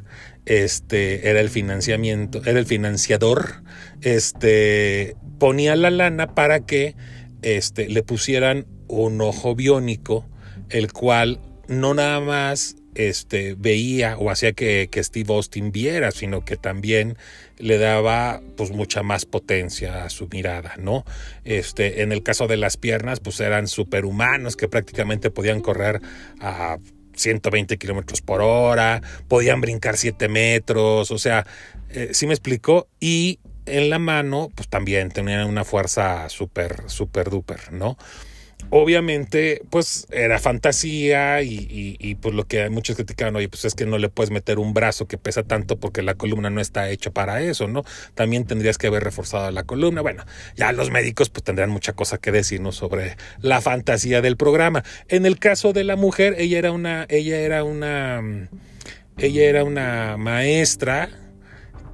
este, 0.46 1.28
era 1.28 1.40
el 1.40 1.50
financiamiento, 1.50 2.42
era 2.44 2.58
el 2.58 2.66
financiador, 2.66 3.62
este, 4.00 5.16
ponía 5.38 5.76
la 5.76 5.90
lana 5.90 6.34
para 6.34 6.60
que 6.60 6.96
este, 7.42 7.88
le 7.88 8.02
pusieran 8.02 8.66
un 8.88 9.20
ojo 9.20 9.54
biónico, 9.54 10.28
el 10.68 10.92
cual 10.92 11.40
no 11.68 11.94
nada 11.94 12.20
más 12.20 12.76
este, 12.94 13.54
veía 13.54 14.16
o 14.18 14.30
hacía 14.30 14.52
que, 14.52 14.88
que, 14.90 15.02
Steve 15.02 15.32
Austin 15.32 15.70
viera, 15.70 16.10
sino 16.10 16.44
que 16.44 16.56
también 16.56 17.16
le 17.58 17.78
daba 17.78 18.42
pues 18.56 18.72
mucha 18.72 19.02
más 19.02 19.26
potencia 19.26 20.04
a 20.04 20.10
su 20.10 20.28
mirada, 20.28 20.74
¿no? 20.78 21.04
Este, 21.44 22.02
en 22.02 22.10
el 22.12 22.22
caso 22.22 22.48
de 22.48 22.56
las 22.56 22.76
piernas, 22.76 23.20
pues 23.20 23.38
eran 23.40 23.68
superhumanos 23.68 24.56
que 24.56 24.68
prácticamente 24.68 25.30
podían 25.30 25.60
correr 25.60 26.00
a 26.40 26.78
120 27.20 27.78
kilómetros 27.78 28.20
por 28.22 28.40
hora, 28.42 29.02
podían 29.28 29.60
brincar 29.60 29.96
7 29.96 30.28
metros, 30.28 31.10
o 31.10 31.18
sea, 31.18 31.46
eh, 31.90 32.10
sí 32.12 32.26
me 32.26 32.34
explicó. 32.34 32.88
Y 32.98 33.38
en 33.66 33.90
la 33.90 33.98
mano, 33.98 34.50
pues 34.54 34.68
también 34.68 35.10
tenían 35.10 35.46
una 35.46 35.64
fuerza 35.64 36.28
súper, 36.28 36.84
súper 36.86 37.30
duper, 37.30 37.72
¿no? 37.72 37.96
Obviamente, 38.70 39.62
pues 39.70 40.06
era 40.10 40.38
fantasía 40.38 41.42
y, 41.42 42.16
pues 42.20 42.34
lo 42.34 42.46
que 42.46 42.68
muchos 42.70 42.96
criticaban, 42.96 43.36
oye, 43.36 43.48
pues 43.48 43.64
es 43.64 43.74
que 43.74 43.86
no 43.86 43.98
le 43.98 44.08
puedes 44.08 44.30
meter 44.30 44.58
un 44.58 44.74
brazo 44.74 45.06
que 45.06 45.18
pesa 45.18 45.42
tanto 45.42 45.78
porque 45.78 46.02
la 46.02 46.14
columna 46.14 46.50
no 46.50 46.60
está 46.60 46.90
hecha 46.90 47.10
para 47.10 47.40
eso, 47.42 47.68
¿no? 47.68 47.84
También 48.14 48.44
tendrías 48.44 48.78
que 48.78 48.88
haber 48.88 49.04
reforzado 49.04 49.50
la 49.50 49.62
columna. 49.62 50.02
Bueno, 50.02 50.24
ya 50.56 50.72
los 50.72 50.90
médicos 50.90 51.30
pues 51.30 51.44
tendrían 51.44 51.70
mucha 51.70 51.92
cosa 51.92 52.18
que 52.18 52.32
decirnos 52.32 52.76
sobre 52.76 53.16
la 53.40 53.60
fantasía 53.60 54.20
del 54.20 54.36
programa. 54.36 54.84
En 55.08 55.26
el 55.26 55.38
caso 55.38 55.72
de 55.72 55.84
la 55.84 55.96
mujer, 55.96 56.34
ella 56.38 56.58
era 56.58 56.72
una, 56.72 57.06
ella 57.08 57.38
era 57.38 57.64
una, 57.64 58.48
ella 59.18 59.44
era 59.44 59.64
una 59.64 60.16
maestra 60.16 61.10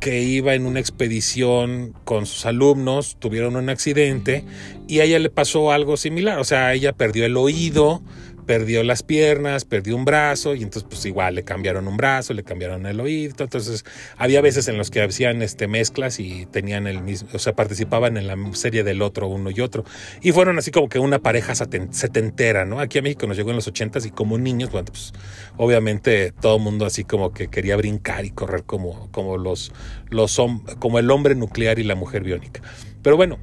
que 0.07 0.23
iba 0.23 0.55
en 0.55 0.67
una 0.67 0.79
expedición 0.79 1.93
con 2.05 2.27
sus 2.27 2.47
alumnos, 2.47 3.17
tuvieron 3.19 3.57
un 3.57 3.69
accidente 3.69 4.45
y 4.87 5.01
a 5.01 5.05
ella 5.05 5.19
le 5.19 5.31
pasó 5.31 5.73
algo 5.73 5.97
similar, 5.97 6.39
o 6.39 6.45
sea, 6.45 6.73
ella 6.75 6.93
perdió 6.93 7.27
el 7.27 7.37
oído, 7.37 8.03
perdió 8.47 8.83
las 8.85 9.03
piernas, 9.03 9.65
perdió 9.65 9.97
un 9.97 10.05
brazo 10.05 10.55
y 10.55 10.63
entonces 10.63 10.85
pues 10.89 11.05
igual 11.05 11.35
le 11.35 11.45
cambiaron 11.45 11.89
un 11.89 11.97
brazo, 11.97 12.33
le 12.33 12.45
cambiaron 12.45 12.87
el 12.87 13.01
oído, 13.01 13.35
entonces 13.39 13.85
había 14.17 14.41
veces 14.41 14.69
en 14.69 14.79
los 14.79 14.91
que 14.91 15.03
hacían 15.03 15.43
este 15.43 15.67
mezclas 15.67 16.21
y 16.21 16.47
tenían 16.47 16.87
el 16.87 17.03
mismo, 17.03 17.29
o 17.33 17.39
sea, 17.39 17.55
participaban 17.55 18.17
en 18.17 18.27
la 18.27 18.37
serie 18.53 18.85
del 18.85 19.03
otro 19.03 19.29
uno 19.29 19.51
y 19.51 19.61
otro 19.61 19.85
y 20.23 20.33
fueron 20.33 20.59
así 20.59 20.71
como 20.71 20.89
que 20.89 20.99
una 20.99 21.19
pareja 21.19 21.55
setentera, 21.55 22.65
¿no? 22.65 22.81
Aquí 22.81 22.99
a 22.99 23.03
México 23.03 23.27
nos 23.27 23.37
llegó 23.37 23.51
en 23.51 23.57
los 23.57 23.67
ochentas 23.69 24.07
y 24.07 24.11
como 24.11 24.39
niños, 24.39 24.71
bueno, 24.71 24.87
pues 24.87 25.13
obviamente 25.57 26.33
todo 26.33 26.57
el 26.57 26.63
mundo 26.63 26.87
así 26.87 27.05
como 27.05 27.33
que 27.33 27.49
quería 27.49 27.77
brincar 27.77 28.25
y 28.25 28.31
correr 28.31 28.65
como, 28.65 29.11
como 29.11 29.37
los, 29.37 29.73
los 30.09 30.41
como 30.79 30.99
el 30.99 31.11
hombre 31.11 31.35
nuclear 31.35 31.79
y 31.79 31.85
la 31.85 31.95
mujer 31.95 32.23
biónica. 32.23 32.63
Pero 33.03 33.17
bueno, 33.17 33.39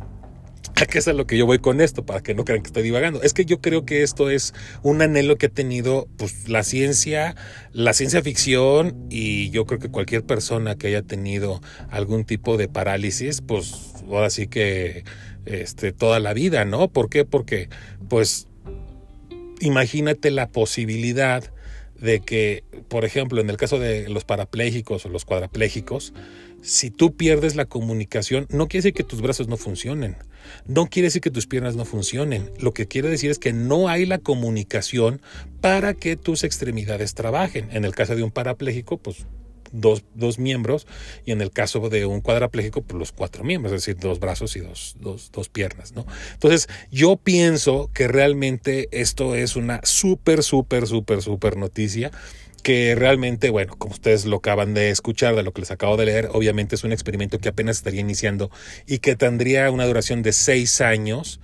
¿A 0.81 0.85
qué 0.85 0.97
es 0.97 1.07
a 1.07 1.13
lo 1.13 1.27
que 1.27 1.37
yo 1.37 1.45
voy 1.45 1.59
con 1.59 1.81
esto? 1.81 2.05
Para 2.05 2.21
que 2.21 2.33
no 2.33 2.45
crean 2.45 2.61
que 2.61 2.67
estoy 2.67 2.83
divagando. 2.83 3.21
Es 3.21 3.33
que 3.33 3.45
yo 3.45 3.61
creo 3.61 3.85
que 3.85 4.03
esto 4.03 4.29
es 4.29 4.53
un 4.81 5.01
anhelo 5.01 5.37
que 5.37 5.47
ha 5.47 5.49
tenido 5.49 6.07
pues, 6.17 6.49
la 6.49 6.63
ciencia, 6.63 7.35
la 7.71 7.93
ciencia 7.93 8.21
ficción 8.21 9.07
y 9.09 9.49
yo 9.51 9.65
creo 9.65 9.79
que 9.79 9.89
cualquier 9.89 10.23
persona 10.23 10.75
que 10.75 10.87
haya 10.87 11.03
tenido 11.03 11.61
algún 11.89 12.25
tipo 12.25 12.57
de 12.57 12.67
parálisis, 12.67 13.41
pues 13.41 13.93
ahora 14.07 14.29
sí 14.29 14.47
que 14.47 15.03
este, 15.45 15.91
toda 15.91 16.19
la 16.19 16.33
vida, 16.33 16.65
¿no? 16.65 16.89
¿Por 16.89 17.09
qué? 17.09 17.25
Porque 17.25 17.69
pues 18.09 18.47
imagínate 19.59 20.31
la 20.31 20.49
posibilidad 20.49 21.43
de 21.99 22.19
que, 22.19 22.63
por 22.89 23.05
ejemplo, 23.05 23.39
en 23.39 23.49
el 23.49 23.57
caso 23.57 23.79
de 23.79 24.09
los 24.09 24.25
parapléjicos 24.25 25.05
o 25.05 25.09
los 25.09 25.23
cuadraplégicos, 25.23 26.13
si 26.63 26.89
tú 26.89 27.15
pierdes 27.15 27.55
la 27.55 27.65
comunicación, 27.65 28.47
no 28.49 28.67
quiere 28.67 28.83
decir 28.83 28.93
que 28.93 29.03
tus 29.03 29.21
brazos 29.21 29.47
no 29.47 29.57
funcionen, 29.57 30.15
no 30.65 30.87
quiere 30.87 31.07
decir 31.07 31.21
que 31.21 31.29
tus 31.29 31.45
piernas 31.45 31.75
no 31.75 31.85
funcionen, 31.85 32.49
lo 32.59 32.73
que 32.73 32.87
quiere 32.87 33.09
decir 33.09 33.29
es 33.29 33.37
que 33.37 33.53
no 33.53 33.89
hay 33.89 34.05
la 34.05 34.17
comunicación 34.17 35.21
para 35.61 35.93
que 35.93 36.15
tus 36.15 36.43
extremidades 36.43 37.13
trabajen. 37.13 37.69
En 37.71 37.85
el 37.85 37.93
caso 37.93 38.15
de 38.15 38.23
un 38.23 38.31
parapléjico, 38.31 38.97
pues 38.97 39.25
dos, 39.73 40.03
dos, 40.13 40.39
miembros 40.39 40.87
y 41.25 41.31
en 41.31 41.41
el 41.41 41.51
caso 41.51 41.89
de 41.89 42.05
un 42.05 42.21
cuadrapléjico, 42.21 42.81
pues 42.81 42.97
los 42.97 43.11
cuatro 43.11 43.43
miembros, 43.43 43.73
es 43.73 43.81
decir, 43.81 43.97
dos 43.99 44.19
brazos 44.19 44.55
y 44.55 44.59
dos, 44.59 44.95
dos, 44.99 45.31
dos 45.33 45.49
piernas, 45.49 45.93
¿no? 45.93 46.05
Entonces, 46.33 46.69
yo 46.91 47.17
pienso 47.17 47.89
que 47.93 48.07
realmente 48.07 48.87
esto 48.91 49.35
es 49.35 49.55
una 49.55 49.81
súper, 49.83 50.43
súper, 50.43 50.87
súper, 50.87 51.21
súper 51.21 51.57
noticia 51.57 52.11
que 52.63 52.95
realmente, 52.95 53.49
bueno, 53.49 53.75
como 53.77 53.93
ustedes 53.93 54.25
lo 54.25 54.37
acaban 54.37 54.73
de 54.73 54.89
escuchar 54.89 55.35
de 55.35 55.43
lo 55.43 55.51
que 55.51 55.61
les 55.61 55.71
acabo 55.71 55.97
de 55.97 56.05
leer, 56.05 56.29
obviamente 56.31 56.75
es 56.75 56.83
un 56.83 56.93
experimento 56.93 57.37
que 57.37 57.49
apenas 57.49 57.77
estaría 57.77 57.99
iniciando 57.99 58.49
y 58.87 58.99
que 58.99 59.15
tendría 59.15 59.69
una 59.69 59.85
duración 59.85 60.23
de 60.23 60.31
seis 60.31 60.81
años 60.81 61.39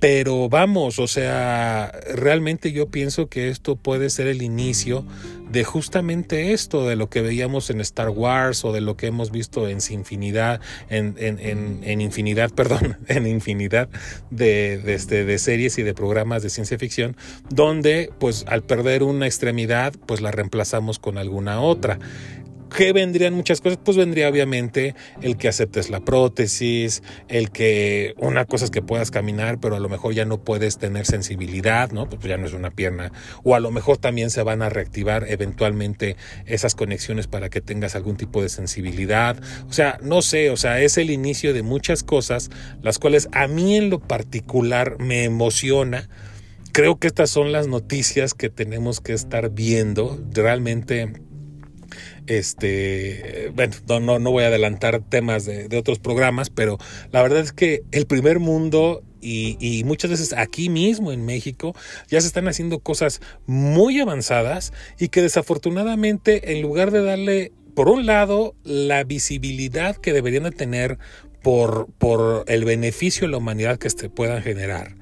pero 0.00 0.48
vamos, 0.48 0.98
o 0.98 1.06
sea, 1.06 1.92
realmente 2.14 2.72
yo 2.72 2.88
pienso 2.88 3.28
que 3.28 3.50
esto 3.50 3.76
puede 3.76 4.08
ser 4.08 4.28
el 4.28 4.40
inicio 4.40 5.04
de 5.50 5.62
justamente 5.62 6.52
esto, 6.52 6.88
de 6.88 6.96
lo 6.96 7.10
que 7.10 7.20
veíamos 7.20 7.68
en 7.68 7.82
Star 7.82 8.08
Wars 8.08 8.64
o 8.64 8.72
de 8.72 8.80
lo 8.80 8.96
que 8.96 9.08
hemos 9.08 9.30
visto 9.30 9.68
en 9.68 9.78
infinidad, 9.90 10.62
en, 10.88 11.16
en, 11.18 11.80
en, 11.84 12.00
infinidad, 12.00 12.50
perdón, 12.54 12.96
en 13.08 13.26
infinidad 13.26 13.90
de, 14.30 14.80
este, 14.86 15.26
de 15.26 15.38
series 15.38 15.76
y 15.78 15.82
de 15.82 15.92
programas 15.92 16.42
de 16.42 16.48
ciencia 16.48 16.78
ficción, 16.78 17.14
donde 17.50 18.10
pues 18.18 18.46
al 18.48 18.62
perder 18.62 19.02
una 19.02 19.26
extremidad, 19.26 19.92
pues 20.06 20.22
la 20.22 20.30
reemplazamos 20.30 20.98
con 20.98 21.18
alguna 21.18 21.60
otra. 21.60 21.98
¿Qué 22.76 22.92
vendrían 22.92 23.34
muchas 23.34 23.60
cosas? 23.60 23.78
Pues 23.82 23.96
vendría 23.96 24.28
obviamente 24.28 24.94
el 25.22 25.36
que 25.36 25.48
aceptes 25.48 25.90
la 25.90 26.00
prótesis, 26.00 27.02
el 27.28 27.50
que 27.50 28.14
una 28.16 28.44
cosa 28.44 28.64
es 28.64 28.70
que 28.70 28.80
puedas 28.80 29.10
caminar, 29.10 29.58
pero 29.60 29.76
a 29.76 29.80
lo 29.80 29.88
mejor 29.88 30.14
ya 30.14 30.24
no 30.24 30.38
puedes 30.38 30.78
tener 30.78 31.04
sensibilidad, 31.04 31.90
¿no? 31.90 32.08
Pues 32.08 32.22
ya 32.22 32.36
no 32.36 32.46
es 32.46 32.52
una 32.52 32.70
pierna. 32.70 33.12
O 33.42 33.54
a 33.54 33.60
lo 33.60 33.70
mejor 33.70 33.98
también 33.98 34.30
se 34.30 34.42
van 34.42 34.62
a 34.62 34.68
reactivar 34.68 35.26
eventualmente 35.28 36.16
esas 36.46 36.74
conexiones 36.74 37.26
para 37.26 37.48
que 37.48 37.60
tengas 37.60 37.96
algún 37.96 38.16
tipo 38.16 38.40
de 38.42 38.48
sensibilidad. 38.48 39.36
O 39.68 39.72
sea, 39.72 39.98
no 40.02 40.22
sé, 40.22 40.50
o 40.50 40.56
sea, 40.56 40.80
es 40.80 40.96
el 40.96 41.10
inicio 41.10 41.52
de 41.52 41.62
muchas 41.62 42.02
cosas, 42.02 42.50
las 42.82 42.98
cuales 42.98 43.28
a 43.32 43.48
mí 43.48 43.76
en 43.76 43.90
lo 43.90 43.98
particular 43.98 44.96
me 45.00 45.24
emociona. 45.24 46.08
Creo 46.72 46.98
que 46.98 47.08
estas 47.08 47.30
son 47.30 47.50
las 47.50 47.66
noticias 47.66 48.32
que 48.32 48.48
tenemos 48.48 49.00
que 49.00 49.12
estar 49.12 49.50
viendo. 49.50 50.22
Realmente 50.32 51.12
este, 52.26 53.52
bueno, 53.54 53.74
no, 54.00 54.18
no, 54.18 54.30
voy 54.30 54.44
a 54.44 54.48
adelantar 54.48 55.00
temas 55.00 55.44
de, 55.44 55.68
otros 55.76 55.98
programas, 55.98 56.50
pero 56.50 56.78
la 57.12 57.22
verdad 57.22 57.40
es 57.40 57.52
que 57.52 57.82
el 57.92 58.06
primer 58.06 58.38
mundo 58.38 59.02
y, 59.22 59.82
muchas 59.84 60.10
veces 60.10 60.32
aquí 60.32 60.70
mismo 60.70 61.12
en 61.12 61.26
México 61.26 61.74
ya 62.08 62.20
se 62.20 62.26
están 62.26 62.48
haciendo 62.48 62.78
cosas 62.78 63.20
muy 63.46 64.00
avanzadas 64.00 64.72
y 64.98 65.08
que 65.08 65.20
desafortunadamente 65.20 66.52
en 66.52 66.62
lugar 66.62 66.90
de 66.90 67.02
darle, 67.02 67.52
por 67.74 67.88
un 67.88 68.06
lado, 68.06 68.54
la 68.64 69.04
visibilidad 69.04 69.96
que 69.96 70.12
deberían 70.12 70.44
de 70.44 70.52
tener 70.52 70.98
por, 71.42 71.88
por 71.98 72.44
el 72.48 72.64
beneficio 72.64 73.26
a 73.26 73.30
la 73.30 73.36
humanidad 73.36 73.78
que 73.78 73.90
se 73.90 74.08
puedan 74.08 74.42
generar, 74.42 74.94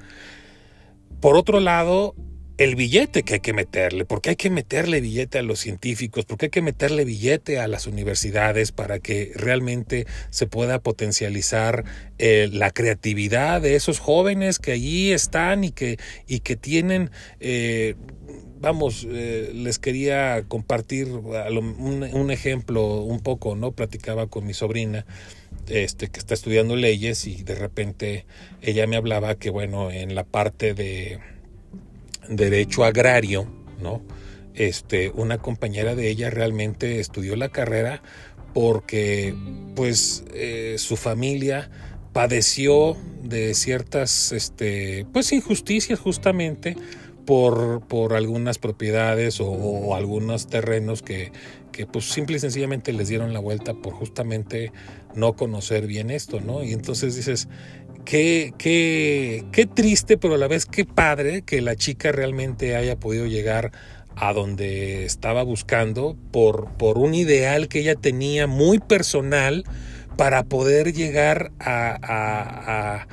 por 1.21 1.37
otro 1.37 1.59
lado, 1.59 2.15
el 2.59 2.75
billete 2.75 3.23
que 3.23 3.35
hay 3.35 3.41
que 3.41 3.53
meterle, 3.53 4.05
porque 4.05 4.31
hay 4.31 4.37
que 4.37 4.51
meterle 4.51 5.01
billete 5.01 5.39
a 5.39 5.43
los 5.43 5.61
científicos, 5.61 6.25
porque 6.25 6.47
hay 6.47 6.51
que 6.51 6.61
meterle 6.61 7.05
billete 7.05 7.61
a 7.61 7.69
las 7.69 7.87
universidades 7.87 8.73
para 8.73 8.99
que 8.99 9.31
realmente 9.37 10.07
se 10.31 10.49
pueda 10.49 10.81
potencializar 10.81 11.85
eh, 12.19 12.49
la 12.53 12.73
creatividad 12.73 13.63
de 13.63 13.77
esos 13.77 14.01
jóvenes 14.01 14.59
que 14.59 14.73
allí 14.73 15.13
están 15.13 15.63
y 15.65 15.71
que, 15.71 15.99
y 16.27 16.41
que 16.41 16.57
tienen... 16.57 17.11
Eh, 17.39 17.95
vamos, 18.61 19.07
eh, 19.09 19.53
les 19.55 19.79
quería 19.79 20.43
compartir 20.49 21.07
un, 21.07 22.03
un, 22.13 22.31
ejemplo 22.33 23.03
un 23.03 23.21
poco, 23.21 23.55
¿no? 23.55 23.71
Platicaba 23.71 24.27
con 24.27 24.45
mi 24.45 24.53
sobrina, 24.53 25.07
este, 25.69 26.09
que 26.09 26.19
está 26.19 26.35
estudiando 26.35 26.75
leyes 26.75 27.25
y 27.29 27.45
de 27.45 27.55
repente 27.55 28.27
ella 28.61 28.89
me 28.89 28.97
hablaba 28.97 29.37
que, 29.37 29.51
bueno, 29.51 29.93
en 29.93 30.17
la 30.17 30.25
parte 30.25 30.75
de 30.75 31.21
derecho 32.29 32.85
agrario, 32.85 33.47
¿no? 33.81 34.03
Este, 34.55 35.11
una 35.11 35.39
compañera 35.39 35.95
de 35.95 36.09
ella 36.09 36.31
realmente 36.31 36.99
estudió 36.99 37.37
la 37.37 37.49
carrera 37.49 38.03
porque 38.55 39.35
pues 39.77 40.25
eh, 40.35 40.77
su 40.79 40.97
familia 40.97 41.71
padeció 42.13 42.97
de 43.23 43.55
ciertas 43.55 44.33
este, 44.33 45.07
pues 45.13 45.33
injusticias 45.33 46.01
justamente 46.01 46.77
por, 47.29 47.87
por 47.87 48.15
algunas 48.15 48.59
propiedades 48.59 49.39
o, 49.41 49.95
algunos 49.95 50.47
terrenos 50.47 51.03
que, 51.03 51.31
que, 51.73 51.85
pues 51.87 52.07
simple 52.07 52.39
y 52.39 52.41
sencillamente 52.41 52.93
les 52.93 53.09
dieron 53.09 53.35
la 53.35 53.39
vuelta 53.39 53.75
por 53.75 53.93
justamente 53.93 54.73
no 55.15 55.37
conocer 55.37 55.87
bien 55.87 56.11
esto, 56.11 56.41
¿no? 56.41 56.65
Y 56.65 56.73
entonces 56.73 57.15
dices, 57.15 57.47
qué, 58.09 58.55
qué, 58.57 59.45
qué 59.53 59.67
triste, 59.67 60.17
pero 60.17 60.37
a 60.37 60.39
la 60.39 60.49
vez 60.49 60.65
qué 60.65 60.87
padre 60.87 61.43
que 61.43 61.61
la 61.61 61.77
chica 61.77 62.11
realmente 62.11 62.75
haya 62.75 62.99
podido 62.99 63.27
llegar 63.27 63.71
a 64.17 64.33
donde 64.33 65.05
estaba 65.05 65.43
buscando 65.43 66.17
por, 66.33 66.73
por 66.79 66.97
un 66.97 67.15
ideal 67.15 67.69
que 67.69 67.81
ella 67.81 67.97
tenía 67.97 68.47
muy 68.47 68.79
personal 68.79 69.65
para 70.17 70.45
poder 70.45 70.95
llegar 70.95 71.53
a, 71.61 71.99
a, 72.03 73.09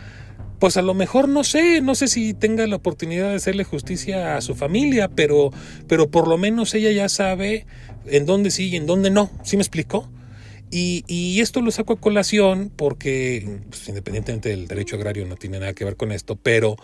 pues 0.60 0.78
a 0.78 0.82
lo 0.82 0.94
mejor 0.94 1.28
no 1.28 1.44
sé, 1.44 1.82
no 1.82 1.94
sé 1.94 2.08
si 2.08 2.34
tenga 2.34 2.66
la 2.66 2.78
oportunidad 2.78 3.32
de 3.32 3.36
hacerle 3.36 3.66
justicia 3.66 4.38
a 4.38 4.42
su 4.42 4.56
familia, 4.56 5.10
pero, 5.10 5.52
pero 5.90 6.10
por 6.10 6.30
lo 6.30 6.38
menos 6.38 6.74
ella 6.74 6.94
ya 6.94 7.10
sabe 7.10 7.66
en 8.06 8.26
dónde 8.26 8.50
sí 8.50 8.70
y 8.70 8.78
en 8.78 8.86
dónde 8.86 9.10
no. 9.10 9.30
¿Sí 9.44 9.58
me 9.58 9.62
explicó? 9.62 10.10
Y, 10.78 11.40
esto 11.40 11.62
lo 11.62 11.72
saco 11.72 11.94
a 11.94 12.02
colación 12.02 12.70
porque, 12.76 13.62
pues, 13.70 13.88
independientemente 13.88 14.50
del 14.50 14.68
derecho 14.68 14.98
agrario, 14.98 15.26
no 15.26 15.38
tiene 15.38 15.58
nada 15.60 15.74
que 15.74 15.86
ver 15.86 15.96
con 15.96 16.12
esto, 16.12 16.36
pero, 16.36 16.76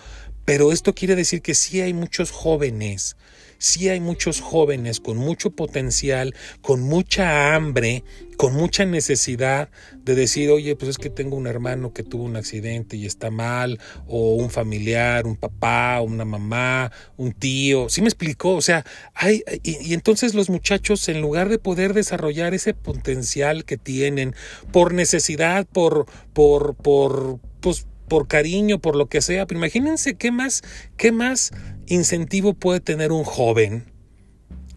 pero 0.45 0.71
esto 0.71 0.95
quiere 0.95 1.17
decir 1.17 1.41
que 1.41 1.55
sí 1.55 1.81
hay 1.81 1.93
muchos 1.93 2.31
jóvenes 2.31 3.17
sí 3.61 3.89
hay 3.89 3.99
muchos 3.99 4.41
jóvenes 4.41 4.99
con 4.99 5.17
mucho 5.17 5.51
potencial, 5.51 6.33
con 6.61 6.81
mucha 6.81 7.53
hambre, 7.53 8.03
con 8.35 8.55
mucha 8.55 8.85
necesidad 8.85 9.69
de 10.03 10.15
decir, 10.15 10.49
oye, 10.49 10.75
pues 10.75 10.89
es 10.89 10.97
que 10.97 11.11
tengo 11.11 11.37
un 11.37 11.45
hermano 11.45 11.93
que 11.93 12.01
tuvo 12.01 12.23
un 12.23 12.35
accidente 12.35 12.97
y 12.97 13.05
está 13.05 13.29
mal, 13.29 13.79
o 14.07 14.33
un 14.33 14.49
familiar, 14.49 15.27
un 15.27 15.35
papá, 15.35 16.01
una 16.01 16.25
mamá, 16.25 16.91
un 17.17 17.33
tío. 17.33 17.87
¿Sí 17.87 18.01
me 18.01 18.07
explicó? 18.07 18.55
O 18.55 18.61
sea, 18.61 18.83
hay, 19.13 19.43
y, 19.61 19.89
y 19.89 19.93
entonces 19.93 20.33
los 20.33 20.49
muchachos, 20.49 21.07
en 21.07 21.21
lugar 21.21 21.47
de 21.47 21.59
poder 21.59 21.93
desarrollar 21.93 22.55
ese 22.55 22.73
potencial 22.73 23.63
que 23.63 23.77
tienen 23.77 24.33
por 24.71 24.91
necesidad, 24.95 25.67
por, 25.67 26.07
por, 26.33 26.73
por, 26.73 27.39
pues, 27.59 27.85
por 28.11 28.27
cariño, 28.27 28.79
por 28.79 28.97
lo 28.97 29.05
que 29.05 29.21
sea, 29.21 29.47
pero 29.47 29.57
imagínense 29.57 30.15
qué 30.15 30.33
más, 30.33 30.63
qué 30.97 31.13
más 31.13 31.51
incentivo 31.87 32.53
puede 32.53 32.81
tener 32.81 33.13
un 33.13 33.23
joven 33.23 33.85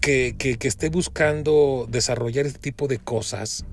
que, 0.01 0.37
que, 0.39 0.57
esté 0.69 0.89
buscando 0.89 1.89
desarrollar 1.91 2.47
este 2.47 2.61
tipo 2.61 2.87
de 2.87 2.99
cosas 2.99 3.65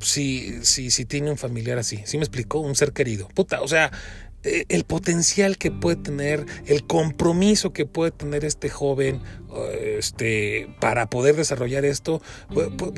si, 0.00 0.62
si, 0.66 0.90
si 0.90 1.06
tiene 1.06 1.30
un 1.30 1.38
familiar 1.38 1.78
así. 1.78 2.02
¿Sí 2.04 2.18
me 2.18 2.24
explicó? 2.24 2.58
Un 2.58 2.74
ser 2.74 2.92
querido. 2.92 3.26
Puta, 3.28 3.62
o 3.62 3.68
sea, 3.68 3.90
eh, 4.42 4.66
el 4.68 4.84
potencial 4.84 5.56
que 5.56 5.70
puede 5.70 5.96
tener, 5.96 6.44
el 6.66 6.86
compromiso 6.86 7.72
que 7.72 7.86
puede 7.86 8.10
tener 8.10 8.44
este 8.44 8.68
joven 8.68 9.22
este, 9.96 10.68
para 10.78 11.08
poder 11.08 11.36
desarrollar 11.36 11.86
esto, 11.86 12.20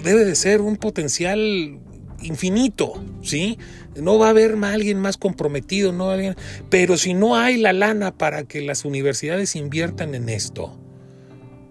debe 0.02 0.24
de 0.24 0.34
ser 0.34 0.62
un 0.62 0.78
potencial 0.78 1.78
infinito, 2.24 2.94
¿sí? 3.22 3.58
No 3.96 4.18
va 4.18 4.26
a 4.26 4.30
haber 4.30 4.56
alguien 4.64 4.98
más 4.98 5.16
comprometido, 5.16 5.92
no 5.92 6.10
alguien, 6.10 6.34
pero 6.70 6.96
si 6.96 7.14
no 7.14 7.36
hay 7.36 7.58
la 7.58 7.72
lana 7.72 8.16
para 8.16 8.44
que 8.44 8.60
las 8.60 8.84
universidades 8.84 9.56
inviertan 9.56 10.14
en 10.14 10.28
esto, 10.28 10.78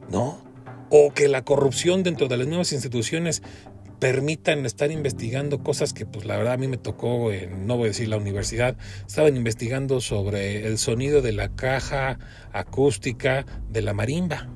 ¿no? 0.10 0.44
O 0.90 1.12
que 1.14 1.28
la 1.28 1.44
corrupción 1.44 2.04
dentro 2.04 2.28
de 2.28 2.38
las 2.38 2.48
nuevas 2.48 2.72
instituciones 2.72 3.42
permitan 4.00 4.66
estar 4.66 4.92
investigando 4.92 5.64
cosas 5.64 5.94
que 5.94 6.06
pues 6.06 6.26
la 6.26 6.36
verdad 6.36 6.54
a 6.54 6.58
mí 6.58 6.68
me 6.68 6.78
tocó, 6.78 7.30
no 7.58 7.78
voy 7.78 7.86
a 7.86 7.88
decir 7.88 8.10
la 8.10 8.18
universidad, 8.18 8.76
estaban 9.08 9.38
investigando 9.38 10.02
sobre 10.02 10.68
el 10.68 10.78
sonido 10.78 11.22
de 11.22 11.32
la 11.32 11.48
caja 11.56 12.20
acústica 12.52 13.46
de 13.70 13.82
la 13.82 13.94
marimba. 13.94 14.50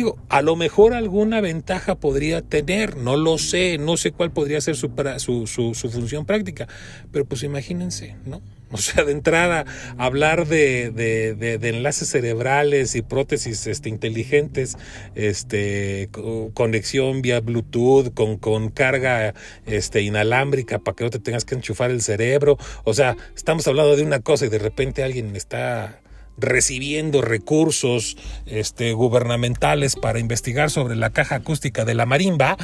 Digo, 0.00 0.16
a 0.30 0.40
lo 0.40 0.56
mejor 0.56 0.94
alguna 0.94 1.42
ventaja 1.42 1.94
podría 1.94 2.40
tener, 2.40 2.96
no 2.96 3.18
lo 3.18 3.36
sé, 3.36 3.76
no 3.76 3.98
sé 3.98 4.12
cuál 4.12 4.30
podría 4.30 4.58
ser 4.62 4.74
su, 4.74 4.88
su, 5.18 5.46
su 5.46 5.90
función 5.90 6.24
práctica, 6.24 6.66
pero 7.12 7.26
pues 7.26 7.42
imagínense, 7.42 8.16
¿no? 8.24 8.40
O 8.72 8.78
sea, 8.78 9.04
de 9.04 9.12
entrada, 9.12 9.66
hablar 9.98 10.46
de, 10.46 10.90
de, 10.90 11.68
enlaces 11.68 12.08
cerebrales 12.08 12.94
y 12.94 13.02
prótesis 13.02 13.66
este, 13.66 13.90
inteligentes, 13.90 14.78
este, 15.14 16.08
conexión 16.54 17.20
vía 17.20 17.40
Bluetooth, 17.40 18.14
con, 18.14 18.38
con 18.38 18.70
carga 18.70 19.34
este, 19.66 20.00
inalámbrica 20.00 20.78
para 20.78 20.96
que 20.96 21.04
no 21.04 21.10
te 21.10 21.18
tengas 21.18 21.44
que 21.44 21.56
enchufar 21.56 21.90
el 21.90 22.00
cerebro. 22.00 22.56
O 22.84 22.94
sea, 22.94 23.18
estamos 23.36 23.68
hablando 23.68 23.96
de 23.96 24.02
una 24.04 24.20
cosa 24.20 24.46
y 24.46 24.48
de 24.48 24.60
repente 24.60 25.02
alguien 25.02 25.36
está 25.36 26.00
recibiendo 26.40 27.22
recursos 27.22 28.16
este, 28.46 28.92
gubernamentales 28.92 29.96
para 29.96 30.18
investigar 30.18 30.70
sobre 30.70 30.96
la 30.96 31.10
caja 31.10 31.36
acústica 31.36 31.84
de 31.84 31.94
la 31.94 32.06
marimba, 32.06 32.56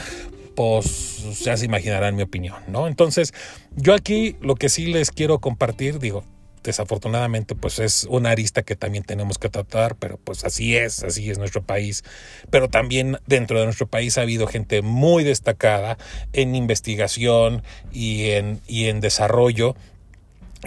pues 0.55 1.41
ya 1.45 1.57
se 1.57 1.67
imaginarán 1.67 2.17
mi 2.17 2.23
opinión, 2.23 2.57
¿no? 2.69 2.89
Entonces, 2.89 3.35
yo 3.77 3.95
aquí 3.95 4.37
lo 4.41 4.55
que 4.55 4.69
sí 4.69 4.87
les 4.87 5.11
quiero 5.11 5.39
compartir, 5.39 5.99
digo, 5.99 6.25
desafortunadamente 6.67 7.55
pues 7.55 7.79
es 7.79 8.07
una 8.11 8.31
arista 8.31 8.63
que 8.63 8.77
también 8.77 9.05
tenemos 9.05 9.39
que 9.39 9.49
tratar, 9.49 9.97
pero 9.97 10.19
pues 10.19 10.45
así 10.45 10.77
es, 10.77 11.03
así 11.03 11.31
es 11.31 11.39
nuestro 11.39 11.63
país. 11.63 12.05
Pero 12.51 12.69
también 12.69 13.19
dentro 13.27 13.59
de 13.59 13.65
nuestro 13.65 13.87
país 13.87 14.19
ha 14.19 14.23
habido 14.23 14.47
gente 14.47 14.83
muy 14.83 15.25
destacada 15.25 15.97
en 16.33 16.55
investigación 16.55 17.63
y 17.93 18.31
en, 18.31 18.61
y 18.67 18.87
en 18.87 19.01
desarrollo 19.01 19.77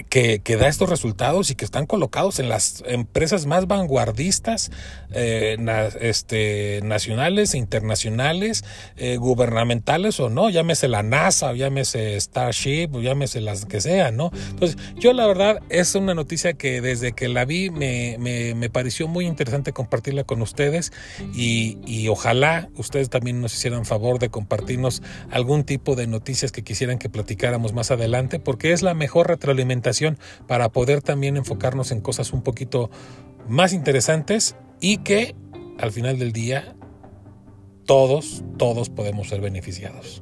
que, 0.10 0.42
da 0.60 0.68
estos 0.68 0.90
resultados 0.90 1.50
y 1.50 1.56
que 1.56 1.66
están 1.66 1.86
colocados 1.86 2.40
en 2.40 2.50
las 2.50 2.84
empresas 2.86 3.46
más 3.46 3.68
vanguardistas 3.68 4.72
eh, 5.12 5.58
este, 6.02 6.82
nacionales 6.84 7.54
e 7.54 7.58
internacionales, 7.58 8.64
eh, 8.98 9.18
gubernamentales 9.18 10.20
o 10.20 10.30
no, 10.30 10.50
llámese 10.50 10.88
la 10.88 11.04
NASA, 11.04 11.54
llámese 11.54 12.20
Starship, 12.20 12.90
llámese 13.02 13.42
las 13.42 13.66
que 13.66 13.82
sean, 13.82 14.18
¿no? 14.18 14.32
Entonces, 14.50 14.78
yo 14.96 15.14
la 15.14 15.28
verdad 15.28 15.60
es 15.70 15.96
una 15.96 16.14
noticia 16.14 16.54
que 16.54 16.82
desde 16.82 17.14
que 17.14 17.28
la 17.28 17.46
vi 17.46 17.70
me, 17.70 18.18
me, 18.20 18.70
pareció 18.70 19.08
muy 19.08 19.26
interesante 19.26 19.74
compartirla 19.74 20.24
con 20.24 20.42
ustedes 20.42 20.92
y, 21.34 21.80
y 21.86 22.08
ojalá 22.08 22.70
ustedes 22.76 23.10
también 23.10 23.42
nos 23.42 23.54
hicieran 23.54 23.86
favor 23.86 24.20
de 24.20 24.30
compartirnos 24.30 25.02
algún 25.32 25.64
tipo 25.64 25.96
de 25.96 26.06
noticias 26.06 26.52
que 26.52 26.64
quisieran 26.64 27.00
que 27.00 27.10
platicáramos 27.10 27.74
más 27.74 27.92
adelante, 27.92 28.40
porque 28.40 28.74
es 28.74 28.82
la 28.84 28.94
mejor 28.94 29.28
retroalimentación 29.28 29.89
para 30.48 30.70
poder 30.70 31.02
también 31.02 31.38
enfocarnos 31.38 31.92
en 31.92 32.02
cosas 32.02 32.34
un 32.34 32.42
poquito 32.42 32.90
más 33.48 33.74
interesantes 33.74 34.56
y 34.80 34.98
que 34.98 35.36
al 35.78 35.92
final 35.92 36.20
del 36.20 36.32
día 36.32 36.76
todos, 37.86 38.44
todos 38.58 38.90
podemos 38.90 39.30
ser 39.30 39.42
beneficiados. 39.42 40.22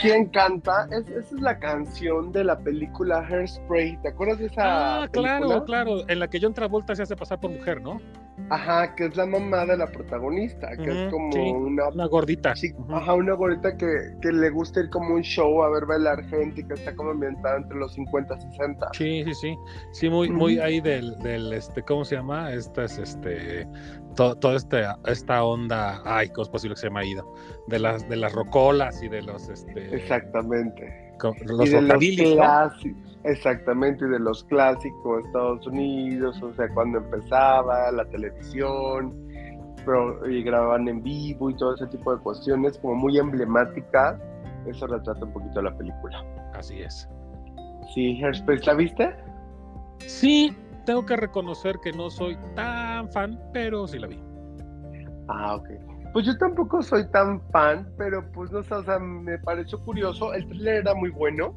¿Quién 0.00 0.26
canta? 0.26 0.88
esa 0.90 1.18
es 1.18 1.32
la 1.32 1.58
canción 1.58 2.32
de 2.32 2.44
la 2.44 2.58
película 2.58 3.26
Hairspray. 3.28 4.00
¿Te 4.02 4.08
acuerdas 4.08 4.38
de 4.38 4.46
esa? 4.46 5.02
Ah, 5.02 5.08
claro, 5.08 5.64
claro. 5.64 6.08
En 6.08 6.20
la 6.20 6.28
que 6.28 6.38
John 6.40 6.54
Travolta 6.54 6.94
se 6.94 7.02
hace 7.02 7.16
pasar 7.16 7.40
por 7.40 7.50
mujer, 7.50 7.80
¿no? 7.80 8.00
Ajá, 8.50 8.94
que 8.94 9.06
es 9.06 9.16
la 9.16 9.26
mamá 9.26 9.66
de 9.66 9.76
la 9.76 9.86
protagonista, 9.86 10.68
que 10.76 10.88
es 10.88 11.10
como 11.10 11.28
una, 11.28 11.88
una 11.88 12.06
gordita. 12.06 12.54
Ajá, 12.88 13.14
una 13.14 13.34
gordita 13.34 13.76
que, 13.76 13.86
que, 14.22 14.32
le 14.32 14.50
gusta 14.50 14.80
ir 14.80 14.90
como 14.90 15.16
un 15.16 15.22
show 15.22 15.62
a 15.62 15.70
ver 15.70 15.84
bailar 15.86 16.24
gente 16.26 16.60
y 16.60 16.64
que 16.64 16.74
está 16.74 16.94
como 16.94 17.10
ambientada 17.10 17.58
entre 17.58 17.76
los 17.76 17.92
50 17.94 18.36
y 18.36 18.40
60. 18.40 18.88
Sí, 18.92 19.24
sí, 19.24 19.34
sí. 19.34 19.56
Sí, 19.92 20.08
muy, 20.08 20.30
muy 20.30 20.60
ahí 20.60 20.80
del, 20.80 21.18
del, 21.18 21.52
este, 21.52 21.82
¿cómo 21.82 22.04
se 22.04 22.14
llama? 22.14 22.52
Esta 22.52 22.84
es 22.84 22.98
este 22.98 23.66
toda 24.18 24.56
este, 24.56 24.84
esta 25.06 25.44
onda, 25.44 26.02
ay, 26.04 26.28
¿cómo 26.30 26.42
es 26.42 26.48
posible 26.48 26.74
que 26.74 26.80
se 26.80 26.88
ha 26.92 27.04
ido? 27.04 27.32
De 27.68 27.78
las, 27.78 28.08
de 28.08 28.16
las 28.16 28.32
rocolas 28.32 29.02
y 29.02 29.08
de 29.08 29.22
los, 29.22 29.48
este... 29.48 29.87
Exactamente. 29.92 31.08
Los 31.46 31.70
clásicos, 31.70 32.86
exactamente, 33.24 34.04
y 34.04 34.08
de 34.08 34.20
los 34.20 34.44
clásicos 34.44 35.24
Estados 35.26 35.66
Unidos, 35.66 36.40
o 36.42 36.54
sea, 36.54 36.68
cuando 36.74 36.98
empezaba 36.98 37.90
la 37.90 38.04
televisión, 38.06 39.12
pero, 39.84 40.28
y 40.30 40.42
grababan 40.44 40.86
en 40.86 41.02
vivo 41.02 41.50
y 41.50 41.56
todo 41.56 41.74
ese 41.74 41.86
tipo 41.88 42.14
de 42.14 42.22
cuestiones 42.22 42.78
como 42.78 42.94
muy 42.94 43.18
emblemáticas, 43.18 44.20
eso 44.66 44.86
retrata 44.86 45.24
un 45.24 45.32
poquito 45.32 45.60
la 45.60 45.76
película. 45.76 46.24
Así 46.54 46.80
es. 46.80 47.08
Sí, 47.94 48.22
Hairspray, 48.22 48.58
¿la 48.64 48.74
viste? 48.74 49.16
Sí, 50.06 50.56
tengo 50.84 51.04
que 51.04 51.16
reconocer 51.16 51.78
que 51.82 51.92
no 51.92 52.10
soy 52.10 52.38
tan 52.54 53.10
fan, 53.10 53.40
pero 53.52 53.88
sí 53.88 53.98
la 53.98 54.06
vi. 54.06 54.20
Ah, 55.28 55.56
ok. 55.56 55.68
Pues 56.12 56.26
yo 56.26 56.36
tampoco 56.38 56.82
soy 56.82 57.08
tan 57.10 57.40
fan, 57.50 57.88
pero 57.96 58.24
pues 58.32 58.50
no 58.50 58.62
sé, 58.62 58.74
o 58.74 58.82
sea, 58.82 58.98
me 58.98 59.38
pareció 59.38 59.78
curioso. 59.84 60.32
El 60.32 60.46
thriller 60.48 60.76
era 60.76 60.94
muy 60.94 61.10
bueno. 61.10 61.54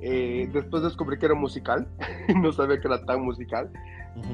Eh, 0.00 0.50
después 0.52 0.82
descubrí 0.82 1.18
que 1.18 1.26
era 1.26 1.34
musical. 1.34 1.86
no 2.42 2.52
sabía 2.52 2.80
que 2.80 2.88
era 2.88 3.04
tan 3.04 3.22
musical. 3.22 3.70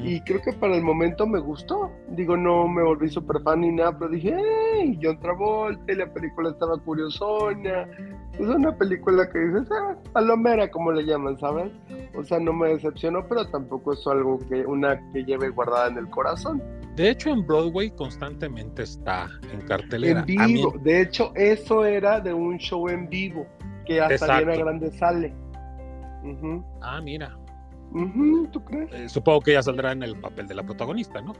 Y 0.02 0.20
creo 0.22 0.42
que 0.42 0.52
para 0.52 0.74
el 0.74 0.82
momento 0.82 1.26
me 1.26 1.38
gustó. 1.38 1.92
Digo, 2.08 2.36
no 2.36 2.66
me 2.66 2.82
volví 2.82 3.08
súper 3.08 3.40
fan 3.42 3.60
ni 3.60 3.70
nada, 3.70 3.96
pero 3.96 4.10
dije, 4.10 4.36
¡hey! 4.36 4.98
John 5.00 5.20
Travolta 5.20 5.92
y 5.92 5.96
la 5.96 6.12
película 6.12 6.50
estaba 6.50 6.78
curiosona. 6.78 7.86
Es 8.32 8.40
una 8.40 8.76
película 8.76 9.28
que 9.30 9.38
dices, 9.38 9.68
ah, 9.70 9.94
palomera, 10.12 10.68
como 10.70 10.90
le 10.90 11.04
llaman, 11.04 11.38
¿sabes? 11.38 11.70
O 12.16 12.24
sea, 12.24 12.40
no 12.40 12.52
me 12.52 12.70
decepcionó, 12.70 13.24
pero 13.28 13.46
tampoco 13.48 13.92
es 13.92 14.04
algo 14.06 14.38
que 14.48 14.66
una 14.66 14.98
que 15.12 15.24
lleve 15.24 15.50
guardada 15.50 15.88
en 15.88 15.98
el 15.98 16.10
corazón. 16.10 16.60
De 16.98 17.10
hecho, 17.10 17.30
en 17.30 17.46
Broadway 17.46 17.90
constantemente 17.90 18.82
está 18.82 19.28
en 19.52 19.60
cartelera. 19.60 20.24
En 20.26 20.26
vivo. 20.26 20.74
De 20.82 21.02
hecho, 21.02 21.32
eso 21.36 21.84
era 21.84 22.20
de 22.20 22.34
un 22.34 22.58
show 22.58 22.88
en 22.88 23.08
vivo, 23.08 23.46
que 23.86 24.00
hasta 24.00 24.38
Diana 24.38 24.56
Grande 24.56 24.90
sale. 24.90 25.32
Ah, 26.82 27.00
mira. 27.00 27.38
¿Tú 28.50 28.64
crees? 28.64 28.92
Eh, 28.92 29.08
supongo 29.08 29.42
que 29.42 29.52
ella 29.52 29.62
saldrá 29.62 29.92
en 29.92 30.02
el 30.02 30.20
papel 30.20 30.48
de 30.48 30.56
la 30.56 30.64
protagonista, 30.64 31.22
¿no? 31.22 31.34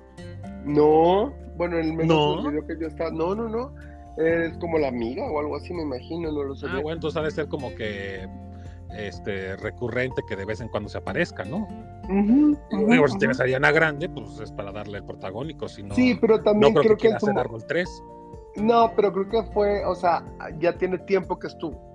No, 0.65 1.35
bueno, 1.57 1.77
el 1.77 1.93
menos 1.93 2.45
¿No? 2.45 2.51
que 2.65 2.77
yo 2.81 2.87
estaba. 2.87 3.11
No, 3.11 3.35
no, 3.35 3.49
no. 3.49 3.75
Es 4.17 4.57
como 4.59 4.79
la 4.79 4.89
amiga 4.89 5.29
o 5.29 5.41
algo 5.41 5.57
así, 5.57 5.75
me 5.75 5.83
imagino, 5.83 6.31
no 6.31 6.45
lo 6.45 6.55
sé. 6.55 6.67
Ah, 6.69 6.75
bueno, 6.75 6.93
entonces 6.93 7.21
ha 7.21 7.25
de 7.25 7.33
ser 7.33 7.49
como 7.49 7.75
que 7.75 8.29
este 8.97 9.57
recurrente 9.57 10.23
que 10.29 10.37
de 10.37 10.45
vez 10.45 10.61
en 10.61 10.69
cuando 10.69 10.89
se 10.89 10.99
aparezca, 10.99 11.45
¿no? 11.45 11.67
Si 12.09 13.19
tienes 13.19 13.41
a 13.41 13.45
Diana 13.45 13.71
Grande, 13.71 14.09
pues 14.09 14.41
es 14.41 14.53
para 14.53 14.73
darle 14.73 14.99
el 14.99 15.05
protagónico, 15.05 15.69
si 15.69 15.83
no. 15.83 15.95
Sí, 15.95 16.17
pero 16.21 16.43
también 16.43 16.75
creo, 16.75 16.97
que, 16.97 17.09
que 17.09 17.15
hacer 17.15 17.39
Árbol 17.39 17.65
3. 17.67 18.03
No, 18.57 18.93
pero 18.97 19.13
creo 19.13 19.29
que 19.29 19.43
fue, 19.53 19.85
o 19.85 19.95
sea, 19.95 20.25
ya 20.59 20.77
tiene 20.77 20.99
tiempo 20.99 21.39
que 21.39 21.49
estuvo. 21.49 21.89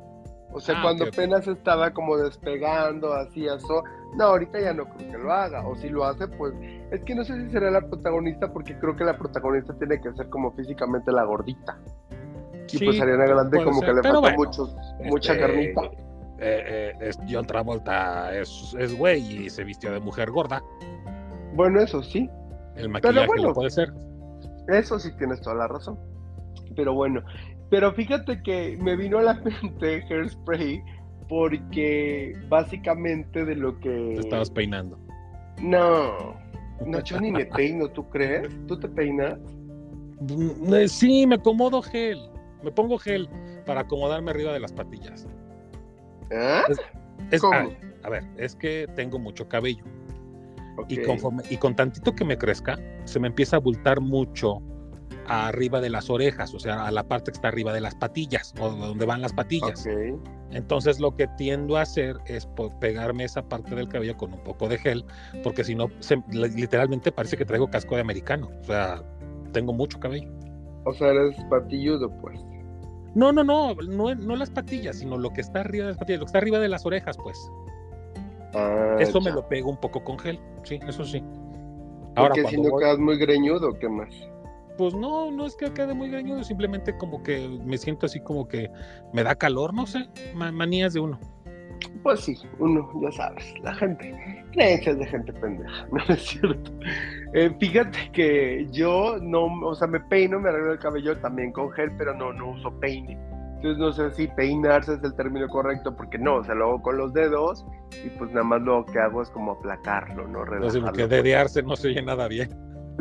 O 0.53 0.59
sea, 0.59 0.77
ah, 0.77 0.81
cuando 0.83 1.05
apenas 1.05 1.47
estaba 1.47 1.91
como 1.91 2.15
despegando, 2.17 3.13
así, 3.13 3.47
eso. 3.47 3.83
No, 4.15 4.25
ahorita 4.25 4.61
ya 4.61 4.73
no 4.73 4.85
creo 4.85 5.11
que 5.11 5.17
lo 5.17 5.33
haga. 5.33 5.67
O 5.67 5.75
si 5.75 5.89
lo 5.89 6.05
hace, 6.05 6.27
pues. 6.27 6.53
Es 6.91 7.01
que 7.03 7.15
no 7.15 7.23
sé 7.23 7.43
si 7.43 7.51
será 7.51 7.71
la 7.71 7.81
protagonista, 7.81 8.53
porque 8.53 8.77
creo 8.77 8.95
que 8.95 9.03
la 9.03 9.17
protagonista 9.17 9.73
tiene 9.73 9.99
que 9.99 10.13
ser 10.13 10.29
como 10.29 10.51
físicamente 10.51 11.11
la 11.11 11.23
gordita. 11.23 11.79
Y 12.71 12.85
pues 12.85 13.01
Ariana 13.01 13.25
Grande 13.25 13.63
como 13.63 13.81
que 13.81 13.93
le 13.93 14.03
falta 14.03 14.35
mucha 15.03 15.33
este, 15.33 15.39
carnita. 15.39 15.81
Eh, 16.45 16.93
eh, 16.99 17.11
John 17.29 17.45
Travolta 17.45 18.37
es, 18.37 18.75
es 18.77 18.97
güey 18.97 19.45
y 19.45 19.49
se 19.49 19.63
vistió 19.63 19.93
de 19.93 19.99
mujer 19.99 20.29
gorda. 20.29 20.61
Bueno, 21.55 21.79
eso 21.79 22.03
sí. 22.03 22.29
El 22.75 22.89
maquillaje 22.89 23.29
puede 23.53 23.69
ser. 23.69 23.93
Eso 24.67 24.99
sí 24.99 25.09
tienes 25.17 25.41
toda 25.41 25.55
la 25.55 25.67
razón. 25.67 25.97
Pero 26.75 26.93
bueno, 26.93 27.23
pero 27.69 27.93
fíjate 27.93 28.41
que 28.43 28.77
me 28.81 28.95
vino 28.95 29.19
a 29.19 29.21
la 29.21 29.33
mente 29.61 30.03
Hairspray 30.09 30.83
porque 31.29 32.35
básicamente 32.49 33.45
de 33.45 33.55
lo 33.55 33.79
que... 33.79 33.89
Te 34.15 34.19
estabas 34.19 34.51
peinando. 34.51 34.99
No, 35.61 36.35
no, 36.85 36.99
yo 37.03 37.19
ni 37.21 37.31
me 37.31 37.45
peino, 37.45 37.87
¿tú 37.87 38.09
crees? 38.09 38.49
¿Tú 38.67 38.77
te 38.79 38.89
peinas? 38.89 39.39
Mm, 40.19 40.73
eh, 40.73 40.87
Sí, 40.87 41.25
me 41.25 41.35
acomodo 41.35 41.81
gel. 41.81 42.29
Me 42.63 42.71
pongo 42.71 42.97
gel 42.97 43.29
para 43.65 43.81
acomodarme 43.81 44.31
arriba 44.31 44.51
de 44.51 44.59
las 44.59 44.73
patillas. 44.73 45.27
¿Ah? 46.31 46.63
Es- 47.31 47.41
¿Cómo? 47.41 47.53
ah, 47.55 47.67
a 48.03 48.09
ver, 48.09 48.23
es 48.37 48.55
que 48.55 48.87
tengo 48.95 49.17
mucho 49.19 49.47
cabello. 49.47 49.83
Y, 50.87 50.99
Ok. 50.99 51.05
conforme, 51.05 51.43
y 51.49 51.57
con 51.57 51.75
tantito 51.75 52.13
que 52.15 52.25
me 52.25 52.37
crezca, 52.37 52.77
se 53.05 53.19
me 53.19 53.27
empieza 53.27 53.55
a 53.55 53.59
abultar 53.59 54.01
mucho 54.01 54.59
arriba 55.27 55.79
de 55.79 55.89
las 55.89 56.09
orejas, 56.09 56.53
o 56.53 56.59
sea, 56.59 56.85
a 56.85 56.91
la 56.91 57.03
parte 57.07 57.31
que 57.31 57.35
está 57.37 57.47
arriba 57.47 57.71
de 57.71 57.79
las 57.79 57.95
patillas, 57.95 58.53
o 58.59 58.69
donde 58.71 59.05
van 59.05 59.21
las 59.21 59.31
patillas. 59.31 59.87
Entonces 60.51 60.99
lo 60.99 61.15
que 61.15 61.27
tiendo 61.37 61.77
a 61.77 61.81
hacer 61.83 62.17
es 62.25 62.47
pegarme 62.81 63.23
esa 63.23 63.41
parte 63.47 63.73
del 63.73 63.87
cabello 63.87 64.17
con 64.17 64.33
un 64.33 64.43
poco 64.43 64.67
de 64.67 64.77
gel, 64.79 65.05
porque 65.43 65.63
si 65.63 65.75
no, 65.75 65.87
se- 65.99 66.21
literalmente 66.31 67.11
parece 67.11 67.37
que 67.37 67.45
traigo 67.45 67.69
casco 67.69 67.95
de 67.95 68.01
americano. 68.01 68.49
O 68.61 68.63
sea, 68.65 69.01
tengo 69.53 69.71
mucho 69.73 69.99
cabello. 69.99 70.29
O 70.85 70.93
sea, 70.93 71.09
eres 71.09 71.35
patilludo, 71.49 72.09
pues. 72.19 72.37
No, 73.15 73.31
no, 73.31 73.43
no, 73.43 73.75
no, 73.75 74.15
no 74.15 74.35
las 74.35 74.49
patillas, 74.49 74.97
sino 74.99 75.17
lo 75.17 75.29
que 75.31 75.41
está 75.41 75.59
arriba 75.61 75.85
de 75.85 75.91
las 75.91 75.97
patillas, 75.97 76.19
lo 76.19 76.25
que 76.25 76.29
está 76.29 76.37
arriba 76.39 76.59
de 76.59 76.69
las 76.69 76.85
orejas, 76.85 77.17
pues. 77.17 77.51
Ah, 78.55 78.97
Eso 78.99 79.19
me 79.21 79.31
lo 79.31 79.47
pego 79.47 79.69
un 79.69 79.77
poco 79.77 80.03
con 80.03 80.17
gel, 80.19 80.39
sí, 80.63 80.79
eso 80.87 81.03
sí. 81.03 81.23
Ahora, 82.15 82.35
cuando 82.41 82.63
no 82.63 82.69
voy- 82.69 82.83
quedas 82.83 82.99
muy 82.99 83.17
greñudo, 83.17 83.77
¿qué 83.79 83.89
más? 83.89 84.13
Pues 84.77 84.93
no, 84.95 85.29
no 85.31 85.45
es 85.45 85.55
que 85.55 85.71
quede 85.71 85.93
muy 85.93 86.09
greñudo, 86.09 86.43
simplemente 86.43 86.97
como 86.97 87.21
que 87.21 87.47
me 87.63 87.77
siento 87.77 88.05
así 88.07 88.19
como 88.19 88.47
que 88.47 88.69
me 89.13 89.23
da 89.23 89.35
calor, 89.35 89.73
no 89.73 89.85
sé, 89.85 90.07
ma- 90.33 90.51
manías 90.51 90.93
de 90.93 90.99
uno. 90.99 91.19
Pues 92.01 92.21
sí, 92.21 92.35
uno, 92.59 92.89
ya 93.01 93.11
sabes, 93.11 93.45
la 93.63 93.73
gente, 93.75 94.42
creencias 94.53 94.97
de 94.97 95.05
gente 95.05 95.33
pendeja, 95.33 95.87
¿no 95.91 96.13
es 96.13 96.21
cierto? 96.21 96.71
Eh, 97.33 97.53
fíjate 97.59 98.11
que 98.13 98.67
yo 98.71 99.17
no, 99.21 99.45
o 99.67 99.75
sea, 99.75 99.87
me 99.87 99.99
peino, 99.99 100.39
me 100.39 100.49
arreglo 100.49 100.73
el 100.73 100.79
cabello 100.79 101.17
también 101.17 101.51
con 101.51 101.71
gel, 101.71 101.91
pero 101.97 102.13
no, 102.13 102.31
no 102.33 102.51
uso 102.51 102.71
peine. 102.79 103.17
Entonces 103.55 103.77
no 103.77 103.93
sé 103.93 104.11
si 104.11 104.27
peinarse 104.27 104.93
es 104.95 105.03
el 105.03 105.15
término 105.15 105.47
correcto, 105.47 105.95
porque 105.95 106.17
no, 106.17 106.35
o 106.35 106.43
sea, 106.43 106.53
lo 106.53 106.65
hago 106.65 106.81
con 106.81 106.97
los 106.97 107.13
dedos 107.13 107.65
y 108.05 108.09
pues 108.09 108.29
nada 108.31 108.43
más 108.43 108.61
lo 108.61 108.85
que 108.85 108.99
hago 108.99 109.21
es 109.21 109.29
como 109.29 109.53
aplacarlo, 109.53 110.27
¿no? 110.27 110.43
Entonces, 110.43 110.73
Relajarlo. 110.73 110.97
que 110.97 111.07
dedearse 111.15 111.63
no 111.63 111.75
se 111.77 111.87
oye 111.87 112.01
nada 112.01 112.27
bien. 112.27 112.49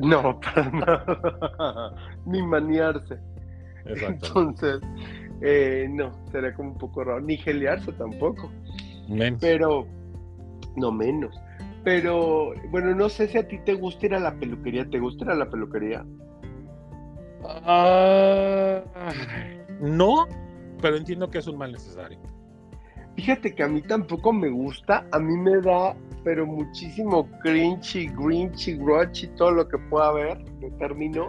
No, 0.01 0.39
para 0.41 0.71
nada. 0.71 1.95
Ni 2.27 2.43
maniarse. 2.43 3.19
Exacto. 3.85 4.27
Entonces, 4.29 4.81
eh, 5.41 5.89
no, 5.91 6.13
sería 6.31 6.55
como 6.55 6.71
un 6.71 6.79
poco 6.79 7.05
raro. 7.05 7.21
Ni 7.21 7.37
gelearse 7.37 7.93
tampoco. 7.93 8.51
Men. 9.09 9.39
Pero, 9.41 9.87
no 10.77 10.93
menos. 10.93 11.41
Pero, 11.85 12.53
bueno, 12.71 12.95
no 12.95 13.09
sé 13.09 13.29
si 13.29 13.39
a 13.39 13.49
ti 13.49 13.59
te 13.59 13.75
gusta 13.75 14.07
ir 14.07 14.15
a 14.15 14.21
la 14.21 14.35
peluquería. 14.35 14.89
¿Te 14.89 14.99
gusta 14.99 15.25
ir 15.25 15.31
a 15.31 15.35
la 15.35 15.51
peluquería? 15.51 16.05
Ah, 17.45 18.83
no, 19.81 20.27
pero 20.81 20.97
entiendo 20.97 21.29
que 21.29 21.39
es 21.39 21.47
un 21.49 21.59
mal 21.59 21.73
necesario. 21.73 22.21
Fíjate 23.17 23.55
que 23.55 23.63
a 23.65 23.69
mí 23.69 23.83
tampoco 23.83 24.33
me 24.33 24.49
gusta. 24.49 25.07
A 25.11 25.19
mí 25.19 25.37
me 25.37 25.61
da, 25.61 25.97
pero 26.23 26.47
muchísimo 26.47 27.29
cringy, 27.43 28.07
grinchy, 28.09 28.77
grudgy, 28.77 29.27
todo 29.37 29.51
lo 29.51 29.69
que 29.69 29.79
pueda 29.79 30.09
haber, 30.09 30.45
de 30.61 30.71
término. 30.73 31.29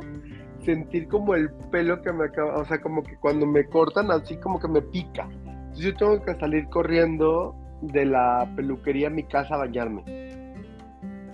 Sentir 0.63 1.07
como 1.07 1.35
el 1.35 1.51
pelo 1.71 2.01
que 2.01 2.13
me 2.13 2.25
acaba, 2.25 2.59
o 2.59 2.65
sea, 2.65 2.79
como 2.79 3.03
que 3.03 3.17
cuando 3.17 3.45
me 3.45 3.65
cortan 3.65 4.11
así 4.11 4.37
como 4.37 4.59
que 4.59 4.67
me 4.67 4.81
pica. 4.81 5.27
Entonces 5.45 5.85
yo 5.85 5.95
tengo 5.95 6.23
que 6.23 6.35
salir 6.35 6.69
corriendo 6.69 7.55
de 7.91 8.05
la 8.05 8.47
peluquería 8.55 9.07
a 9.07 9.11
mi 9.11 9.23
casa 9.23 9.55
a 9.55 9.59
bañarme. 9.59 10.03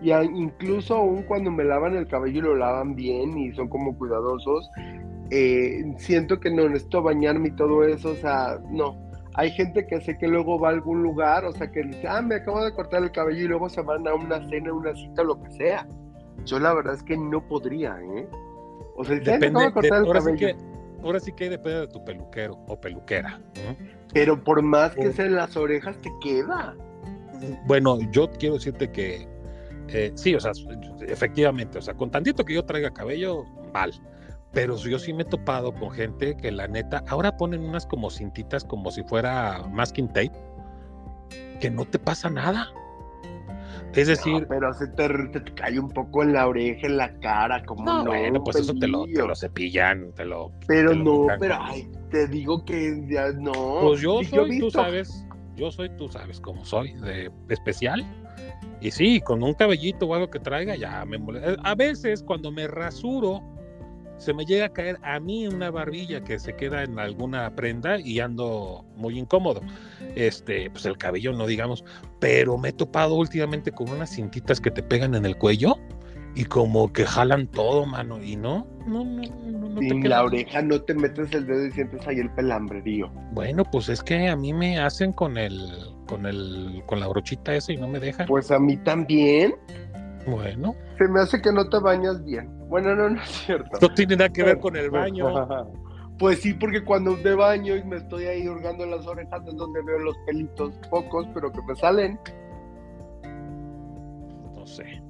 Y 0.02 0.12
a- 0.12 0.24
incluso 0.24 0.96
aún 0.96 1.24
cuando 1.24 1.52
me 1.52 1.64
lavan 1.64 1.96
el 1.96 2.08
cabello 2.08 2.40
y 2.40 2.42
lo 2.42 2.56
lavan 2.56 2.96
bien 2.96 3.38
y 3.38 3.52
son 3.54 3.68
como 3.68 3.98
cuidadosos, 3.98 4.70
eh, 5.30 5.84
siento 5.98 6.40
que 6.40 6.50
no 6.50 6.68
necesito 6.68 7.02
bañarme 7.04 7.50
y 7.50 7.56
todo 7.56 7.84
eso, 7.84 8.12
o 8.12 8.16
sea, 8.16 8.60
no. 8.72 8.98
Hay 9.36 9.52
gente 9.52 9.86
que 9.86 10.02
sé 10.02 10.18
que 10.18 10.28
luego 10.28 10.60
va 10.60 10.70
a 10.70 10.72
algún 10.72 11.04
lugar, 11.04 11.46
o 11.46 11.52
sea, 11.52 11.72
que 11.72 11.84
dice, 11.84 12.08
ah, 12.08 12.22
me 12.22 12.36
acabo 12.36 12.64
de 12.64 12.74
cortar 12.74 13.04
el 13.04 13.12
cabello 13.12 13.46
y 13.46 13.48
luego 13.48 13.70
se 13.70 13.82
van 13.82 14.08
a 14.08 14.14
una 14.16 14.48
cena, 14.50 14.74
una 14.74 14.94
cita, 14.96 15.24
lo 15.24 15.42
que 15.42 15.52
sea. 15.52 15.88
Yo 16.46 16.60
la 16.60 16.74
verdad 16.74 16.96
es 16.96 17.04
que 17.04 17.16
no 17.18 17.46
podría, 17.48 17.98
¿eh? 18.02 18.28
O 18.96 19.04
sea, 19.06 19.16
dice, 19.20 19.32
"Ay, 19.34 19.40
me 19.40 19.48
acabo 19.48 19.66
de 19.66 19.72
cortar 19.74 19.92
de- 19.92 19.98
el 19.98 20.06
sí 20.06 20.20
cabello. 20.20 20.38
que, 20.48 20.79
ahora 21.04 21.20
sí 21.20 21.32
que 21.34 21.50
depende 21.50 21.82
de 21.82 21.88
tu 21.88 22.04
peluquero 22.04 22.58
o 22.68 22.80
peluquera. 22.80 23.40
¿no? 23.56 23.76
Pero 24.14 24.44
por 24.44 24.62
más 24.62 24.96
que 24.96 25.12
sea 25.12 25.26
en 25.26 25.36
las 25.36 25.56
orejas, 25.56 25.98
te 25.98 26.10
queda. 26.22 26.76
Bueno, 27.66 28.00
yo 28.12 28.30
quiero 28.32 28.56
decirte 28.56 28.92
que 28.92 29.28
eh, 29.92 30.12
sí, 30.16 30.36
o 30.36 30.40
sea, 30.40 30.52
efectivamente, 31.08 31.78
o 31.78 31.82
sea, 31.82 31.94
con 31.94 32.12
tantito 32.12 32.46
que 32.46 32.54
yo 32.54 32.64
traiga 32.64 32.92
cabello, 32.92 33.46
mal. 33.74 33.94
Pero 34.52 34.78
yo 34.78 34.98
sí 34.98 35.14
me 35.14 35.24
he 35.24 35.26
topado 35.26 35.74
con 35.74 35.92
gente 35.92 36.36
que 36.36 36.52
la 36.52 36.68
neta, 36.68 37.04
ahora 37.08 37.38
ponen 37.38 37.62
unas 37.62 37.86
como 37.86 38.10
cintitas 38.10 38.64
como 38.64 38.90
si 38.92 39.04
fuera 39.04 39.64
masking 39.70 40.08
tape, 40.08 40.32
que 41.60 41.70
no 41.70 41.86
te 41.86 42.00
pasa 42.00 42.30
nada. 42.30 42.68
Es 43.96 44.08
decir, 44.08 44.42
No, 44.42 44.48
pero 44.48 44.74
se 44.74 44.88
te, 44.88 45.08
te, 45.32 45.40
te 45.42 45.54
cae 45.54 45.80
un 45.80 45.90
poco 45.90 46.24
en 46.24 46.34
la 46.34 46.48
oreja, 46.48 46.86
en 46.88 46.98
la 46.98 47.12
cara, 47.20 47.64
como 47.66 47.86
no, 47.86 48.04
no, 48.04 48.12
bueno, 48.12 48.44
pues 48.44 48.58
eso 48.58 48.74
te 48.76 48.88
lo, 48.88 49.00
te 49.02 49.06
pelillo. 49.08 49.28
lo 49.28 49.36
cepillan, 49.36 50.12
te 50.14 50.26
lo... 50.26 50.52
Pero 50.68 50.92
te 50.92 50.96
lo 50.98 51.04
no, 51.04 51.28
pero 51.40 51.58
ay, 51.60 51.90
te 52.12 52.28
digo 52.28 52.64
que 52.66 53.04
ya 53.10 53.32
no. 53.32 53.80
Pues 53.82 54.02
yo 54.02 54.24
soy, 54.24 54.40
he 54.40 54.60
tú 54.60 54.66
visto- 54.66 54.70
sabes, 54.72 55.26
yo 55.56 55.72
soy, 55.72 55.90
tú 55.98 56.08
sabes 56.08 56.40
cómo 56.40 56.64
soy, 56.66 56.94
de 56.94 57.32
especial. 57.50 58.06
Y 58.82 58.92
sí, 58.92 59.20
con 59.22 59.44
un 59.44 59.54
cabellito 59.56 60.06
o 60.06 60.14
algo 60.14 60.30
que 60.30 60.40
traiga, 60.40 60.76
ya 60.76 61.04
me 61.06 61.18
molesta. 61.18 61.56
A 61.64 61.76
veces 61.76 62.24
cuando 62.24 62.52
me 62.52 62.68
rasuro, 62.68 63.42
se 64.20 64.34
me 64.34 64.46
llega 64.46 64.66
a 64.66 64.70
caer 64.70 65.00
a 65.02 65.20
mí 65.20 65.48
una 65.48 65.72
barbilla 65.72 66.22
que 66.24 66.38
se 66.40 66.56
queda 66.56 66.84
en 66.84 67.00
alguna 67.00 67.50
prenda 67.56 68.00
y 68.00 68.20
ando 68.20 68.86
muy 68.96 69.18
incómodo. 69.18 69.62
Este, 70.16 70.70
pues 70.70 70.86
el 70.86 70.98
cabello 70.98 71.34
no 71.34 71.48
digamos, 71.48 71.84
pero 72.20 72.58
me 72.58 72.70
he 72.70 72.74
topado 72.74 73.16
últimamente 73.16 73.72
con 73.72 73.90
unas 73.90 74.14
cintitas 74.14 74.60
que 74.60 74.72
te 74.72 74.84
pegan 74.84 75.16
en 75.16 75.26
el 75.26 75.38
cuello 75.38 75.78
y 76.36 76.46
como 76.46 76.92
que 76.94 77.06
jalan 77.06 77.48
todo, 77.48 77.86
mano, 77.86 78.22
y 78.22 78.36
no, 78.36 78.68
no, 78.86 79.04
no, 79.04 79.22
no, 79.46 79.70
no 79.70 79.80
te 79.80 79.88
queda 79.88 80.10
la 80.10 80.24
oreja 80.24 80.62
no 80.62 80.80
te 80.82 80.94
metes 80.94 81.34
el 81.34 81.46
dedo 81.48 81.66
y 81.66 81.72
sientes 81.72 82.08
ahí 82.08 82.18
el 82.18 82.30
pelambrerío. 82.32 83.10
Bueno, 83.32 83.64
pues 83.64 83.90
es 83.90 84.04
que 84.04 84.28
a 84.28 84.36
mí 84.36 84.54
me 84.54 84.80
hacen 84.80 85.12
con 85.14 85.38
el, 85.38 85.70
con 86.08 86.26
el, 86.26 86.84
con 86.86 87.00
la 87.00 87.08
brochita 87.08 87.56
esa 87.56 87.74
y 87.74 87.78
no 87.78 87.88
me 87.88 88.00
dejan. 88.00 88.28
Pues 88.28 88.52
a 88.52 88.60
mí 88.60 88.78
también. 88.78 89.56
Bueno, 90.28 90.76
Se 90.98 91.08
me 91.08 91.22
hace 91.22 91.42
que 91.42 91.52
no 91.52 91.68
te 91.68 91.80
bañas 91.80 92.24
bien. 92.24 92.59
Bueno, 92.70 92.96
no, 92.96 93.10
no 93.10 93.22
es 93.22 93.30
cierto. 93.30 93.78
no 93.82 93.94
tiene 93.94 94.16
nada 94.16 94.30
que 94.30 94.44
ver 94.44 94.60
con 94.60 94.76
el 94.76 94.90
baño. 94.90 95.28
Pues 96.20 96.42
sí, 96.42 96.54
porque 96.54 96.84
cuando 96.84 97.16
me 97.16 97.34
baño 97.34 97.78
y 97.78 97.84
me 97.86 97.96
estoy 97.96 98.26
ahí 98.26 98.46
hurgando 98.50 98.86
las 98.86 99.08
orejas 99.08 99.42
es 99.48 99.56
donde 99.56 99.82
veo 99.82 100.00
los 100.00 100.18
pelitos 100.26 100.74
pocos, 100.90 101.26
pero 101.34 101.50
que 101.50 101.62
me 101.62 101.74
salen. 101.78 102.20
No 104.54 104.68
sé. 104.68 105.02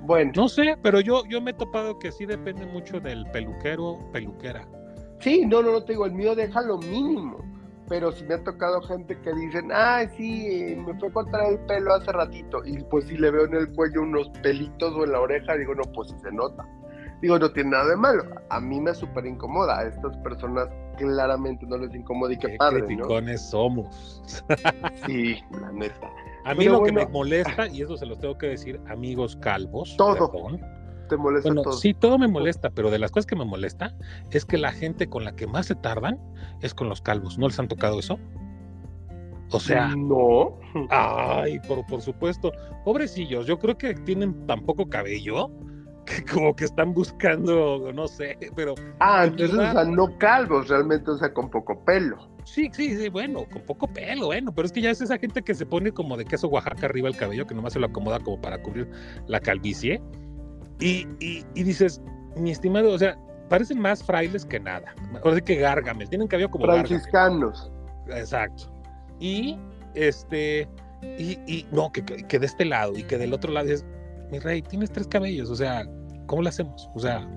Bueno, 0.00 0.32
No 0.34 0.48
sé, 0.48 0.76
pero 0.82 0.98
yo, 0.98 1.24
yo 1.26 1.40
me 1.40 1.52
he 1.52 1.54
topado 1.54 1.96
que 2.00 2.10
sí 2.10 2.26
depende 2.26 2.66
mucho 2.66 2.98
del 2.98 3.24
peluquero, 3.26 4.00
peluquera. 4.12 4.66
sí, 5.20 5.46
no, 5.46 5.62
no, 5.62 5.70
no 5.70 5.84
te 5.84 5.92
digo, 5.92 6.06
el 6.06 6.12
mío 6.12 6.34
deja 6.34 6.60
lo 6.62 6.78
mínimo. 6.78 7.38
Pero 7.88 8.10
sí 8.10 8.24
me 8.24 8.34
ha 8.34 8.42
tocado 8.42 8.82
gente 8.82 9.16
que 9.20 9.32
dicen, 9.34 9.70
ah, 9.72 10.04
sí, 10.16 10.46
eh, 10.46 10.76
me 10.76 10.98
fue 10.98 11.08
a 11.08 11.12
cortar 11.12 11.52
el 11.52 11.58
pelo 11.66 11.94
hace 11.94 12.10
ratito. 12.10 12.62
Y 12.64 12.82
pues 12.84 13.04
si 13.06 13.16
le 13.16 13.30
veo 13.30 13.44
en 13.44 13.54
el 13.54 13.72
cuello 13.74 14.02
unos 14.02 14.28
pelitos 14.42 14.92
o 14.94 15.04
en 15.04 15.12
la 15.12 15.20
oreja, 15.20 15.56
digo, 15.56 15.72
no, 15.74 15.82
pues 15.92 16.08
sí 16.08 16.16
se 16.20 16.32
nota. 16.32 16.66
Digo, 17.22 17.38
no 17.38 17.50
tiene 17.52 17.70
nada 17.70 17.88
de 17.88 17.96
malo. 17.96 18.24
A 18.50 18.60
mí 18.60 18.80
me 18.80 18.92
súper 18.94 19.24
incomoda. 19.26 19.78
A 19.78 19.84
estas 19.86 20.16
personas 20.18 20.68
claramente 20.98 21.64
no 21.66 21.78
les 21.78 21.94
incomoda 21.94 22.32
y 22.32 22.36
qué, 22.36 22.48
Qué 22.48 22.56
padre, 22.56 22.80
¿no? 22.80 22.86
criticones 22.86 23.40
somos. 23.48 24.22
Sí, 25.06 25.36
la 25.60 25.72
neta. 25.72 26.10
A 26.44 26.52
mí 26.54 26.64
Pero 26.64 26.72
lo 26.72 26.82
que 26.82 26.92
me 26.92 27.06
molesta, 27.06 27.68
y 27.68 27.82
eso 27.82 27.96
se 27.96 28.04
los 28.06 28.18
tengo 28.18 28.36
que 28.36 28.48
decir, 28.48 28.80
amigos 28.88 29.36
calvos, 29.36 29.96
Todo. 29.96 30.30
perdón, 30.32 30.60
Te 31.08 31.16
molesta 31.16 31.48
Bueno, 31.48 31.62
todo. 31.62 31.74
sí, 31.74 31.94
todo 31.94 32.18
me 32.18 32.26
molesta, 32.26 32.70
pero 32.70 32.90
de 32.90 32.98
las 32.98 33.12
cosas 33.12 33.26
que 33.26 33.36
me 33.36 33.44
molesta 33.44 33.94
es 34.32 34.44
que 34.44 34.58
la 34.58 34.72
gente 34.72 35.08
con 35.08 35.24
la 35.24 35.36
que 35.36 35.46
más 35.46 35.66
se 35.66 35.76
tardan 35.76 36.18
es 36.60 36.74
con 36.74 36.88
los 36.88 37.00
calvos. 37.00 37.38
¿No 37.38 37.46
les 37.46 37.58
han 37.60 37.68
tocado 37.68 38.00
eso? 38.00 38.18
O 39.52 39.60
sea, 39.60 39.94
No. 39.94 40.58
ay, 40.90 41.60
por, 41.68 41.86
por 41.86 42.00
supuesto, 42.00 42.50
pobrecillos, 42.84 43.46
yo 43.46 43.58
creo 43.58 43.76
que 43.78 43.94
tienen 43.94 44.46
tan 44.46 44.62
poco 44.64 44.88
cabello 44.88 45.50
como 46.32 46.54
que 46.54 46.64
están 46.64 46.94
buscando, 46.94 47.90
no 47.94 48.08
sé, 48.08 48.38
pero 48.54 48.74
Ah, 49.00 49.24
En 49.24 49.30
entonces, 49.30 49.58
o 49.58 49.72
sea, 49.72 49.84
no 49.84 50.18
calvos, 50.18 50.68
realmente, 50.68 51.10
o 51.10 51.16
sea, 51.16 51.32
con 51.32 51.50
poco 51.50 51.84
pelo. 51.84 52.16
sí, 52.44 52.70
sí, 52.72 52.96
sí, 52.96 53.08
bueno, 53.08 53.44
con 53.52 53.62
poco 53.62 53.86
pelo, 53.86 54.26
bueno, 54.26 54.52
pero 54.54 54.66
es 54.66 54.72
que 54.72 54.80
ya 54.80 54.90
es 54.90 55.00
esa 55.00 55.18
gente 55.18 55.42
que 55.42 55.54
se 55.54 55.64
pone 55.66 55.92
como 55.92 56.16
de 56.16 56.24
queso 56.24 56.48
Oaxaca 56.48 56.86
arriba 56.86 57.08
el 57.08 57.16
cabello, 57.16 57.46
que 57.46 57.54
nomás 57.54 57.72
se 57.74 57.78
lo 57.80 57.86
acomoda 57.86 58.18
como 58.20 58.40
para 58.40 58.60
cubrir 58.62 58.88
la 59.26 59.40
calvicie. 59.40 60.00
Y, 60.80 61.06
y, 61.20 61.44
y 61.54 61.62
dices, 61.62 62.00
mi 62.36 62.50
estimado, 62.50 62.90
o 62.90 62.98
sea, 62.98 63.16
parecen 63.48 63.78
más 63.78 64.02
frailes 64.02 64.44
que 64.44 64.58
nada. 64.58 64.94
Ahora 65.22 65.36
sí 65.36 65.42
que 65.42 65.56
Gargamel, 65.56 66.08
tienen 66.08 66.26
cabello 66.28 66.50
como. 66.50 66.64
Franciscanos. 66.64 67.70
Exacto. 68.08 68.64
Y 69.20 69.56
este, 69.94 70.68
y, 71.18 71.38
y 71.46 71.66
no, 71.70 71.92
que, 71.92 72.04
que 72.04 72.26
que 72.26 72.38
de 72.38 72.46
este 72.46 72.64
lado 72.64 72.96
y 72.96 73.04
que 73.04 73.18
del 73.18 73.32
otro 73.32 73.52
lado 73.52 73.66
dices, 73.66 73.84
mi 74.32 74.38
rey, 74.40 74.62
tienes 74.62 74.90
tres 74.90 75.06
cabellos, 75.06 75.50
o 75.50 75.54
sea, 75.56 75.84
¿cómo 76.32 76.44
lo 76.44 76.48
hacemos? 76.48 76.90
O 76.94 76.98
sea, 76.98 77.28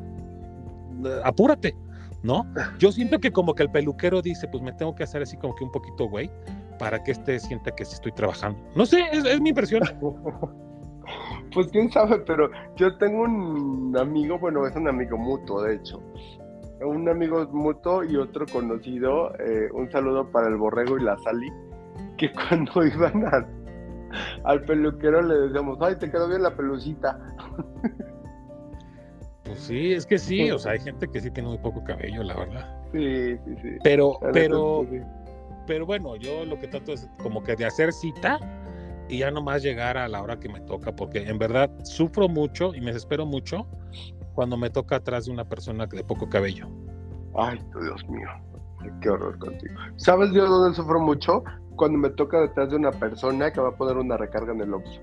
apúrate, 1.25 1.75
¿no? 2.23 2.45
Yo 2.79 2.93
siento 2.93 3.19
que 3.19 3.29
como 3.29 3.53
que 3.53 3.63
el 3.63 3.69
peluquero 3.69 4.21
dice, 4.21 4.47
pues 4.47 4.63
me 4.63 4.71
tengo 4.71 4.95
que 4.95 5.03
hacer 5.03 5.21
así 5.21 5.35
como 5.35 5.53
que 5.53 5.65
un 5.65 5.71
poquito 5.73 6.07
güey, 6.07 6.31
para 6.79 7.03
que 7.03 7.11
este 7.11 7.37
sienta 7.41 7.71
que 7.71 7.83
sí 7.83 7.95
estoy 7.95 8.13
trabajando. 8.13 8.57
No 8.73 8.85
sé, 8.85 9.03
es, 9.11 9.41
mi 9.41 9.49
impresión. 9.49 9.83
Pues 11.53 11.67
quién 11.67 11.89
sabe, 11.91 12.17
pero 12.25 12.49
yo 12.75 12.97
tengo 12.97 13.21
un 13.21 13.95
amigo, 13.97 14.39
bueno, 14.39 14.65
es 14.65 14.75
un 14.75 14.87
amigo 14.87 15.17
mutuo, 15.17 15.61
de 15.61 15.75
hecho. 15.75 16.01
Un 16.81 17.07
amigo 17.07 17.47
mutuo 17.53 18.03
y 18.03 18.17
otro 18.17 18.45
conocido, 18.47 19.33
eh, 19.35 19.69
un 19.71 19.89
saludo 19.91 20.29
para 20.31 20.47
el 20.47 20.57
borrego 20.57 20.97
y 20.97 21.03
la 21.03 21.15
Sali, 21.19 21.47
que 22.17 22.31
cuando 22.49 22.83
iban 22.83 23.23
al 24.43 24.65
peluquero 24.65 25.21
le 25.21 25.47
decíamos, 25.47 25.77
ay, 25.79 25.95
te 25.97 26.09
quedó 26.09 26.27
bien 26.27 26.41
la 26.41 26.55
pelucita. 26.55 27.19
Sí, 29.67 29.93
es 29.93 30.05
que 30.05 30.19
sí, 30.19 30.51
o 30.51 30.59
sea, 30.59 30.73
hay 30.73 30.79
gente 30.79 31.07
que 31.07 31.19
sí 31.19 31.31
tiene 31.31 31.49
muy 31.49 31.57
poco 31.57 31.83
cabello, 31.83 32.21
la 32.21 32.35
verdad. 32.35 32.77
Sí, 32.91 33.35
sí, 33.45 33.55
sí. 33.63 33.69
Pero, 33.83 34.19
pero, 34.31 34.85
pero 35.65 35.85
bueno, 35.85 36.15
yo 36.17 36.45
lo 36.45 36.59
que 36.59 36.67
trato 36.67 36.93
es 36.93 37.09
como 37.23 37.43
que 37.43 37.55
de 37.55 37.65
hacer 37.65 37.91
cita 37.91 38.39
y 39.09 39.19
ya 39.19 39.31
nomás 39.31 39.63
llegar 39.63 39.97
a 39.97 40.07
la 40.07 40.21
hora 40.21 40.39
que 40.39 40.49
me 40.49 40.61
toca, 40.61 40.95
porque 40.95 41.27
en 41.27 41.39
verdad 41.39 41.71
sufro 41.83 42.27
mucho 42.27 42.75
y 42.75 42.81
me 42.81 42.87
desespero 42.87 43.25
mucho 43.25 43.67
cuando 44.35 44.55
me 44.55 44.69
toca 44.69 44.97
atrás 44.97 45.25
de 45.25 45.31
una 45.31 45.45
persona 45.45 45.87
de 45.87 46.03
poco 46.03 46.29
cabello. 46.29 46.67
Ay, 47.35 47.59
Dios 47.81 48.07
mío, 48.07 48.29
qué 49.01 49.09
horror 49.09 49.39
contigo. 49.39 49.73
¿Sabes 49.95 50.31
yo 50.31 50.45
dónde 50.45 50.75
sufro 50.75 50.99
mucho? 50.99 51.43
Cuando 51.75 51.97
me 51.97 52.09
toca 52.11 52.39
detrás 52.39 52.69
de 52.69 52.75
una 52.75 52.91
persona 52.91 53.51
que 53.51 53.59
va 53.59 53.69
a 53.69 53.75
poner 53.75 53.97
una 53.97 54.15
recarga 54.15 54.53
en 54.53 54.61
el 54.61 54.73
Oxxo. 54.75 55.01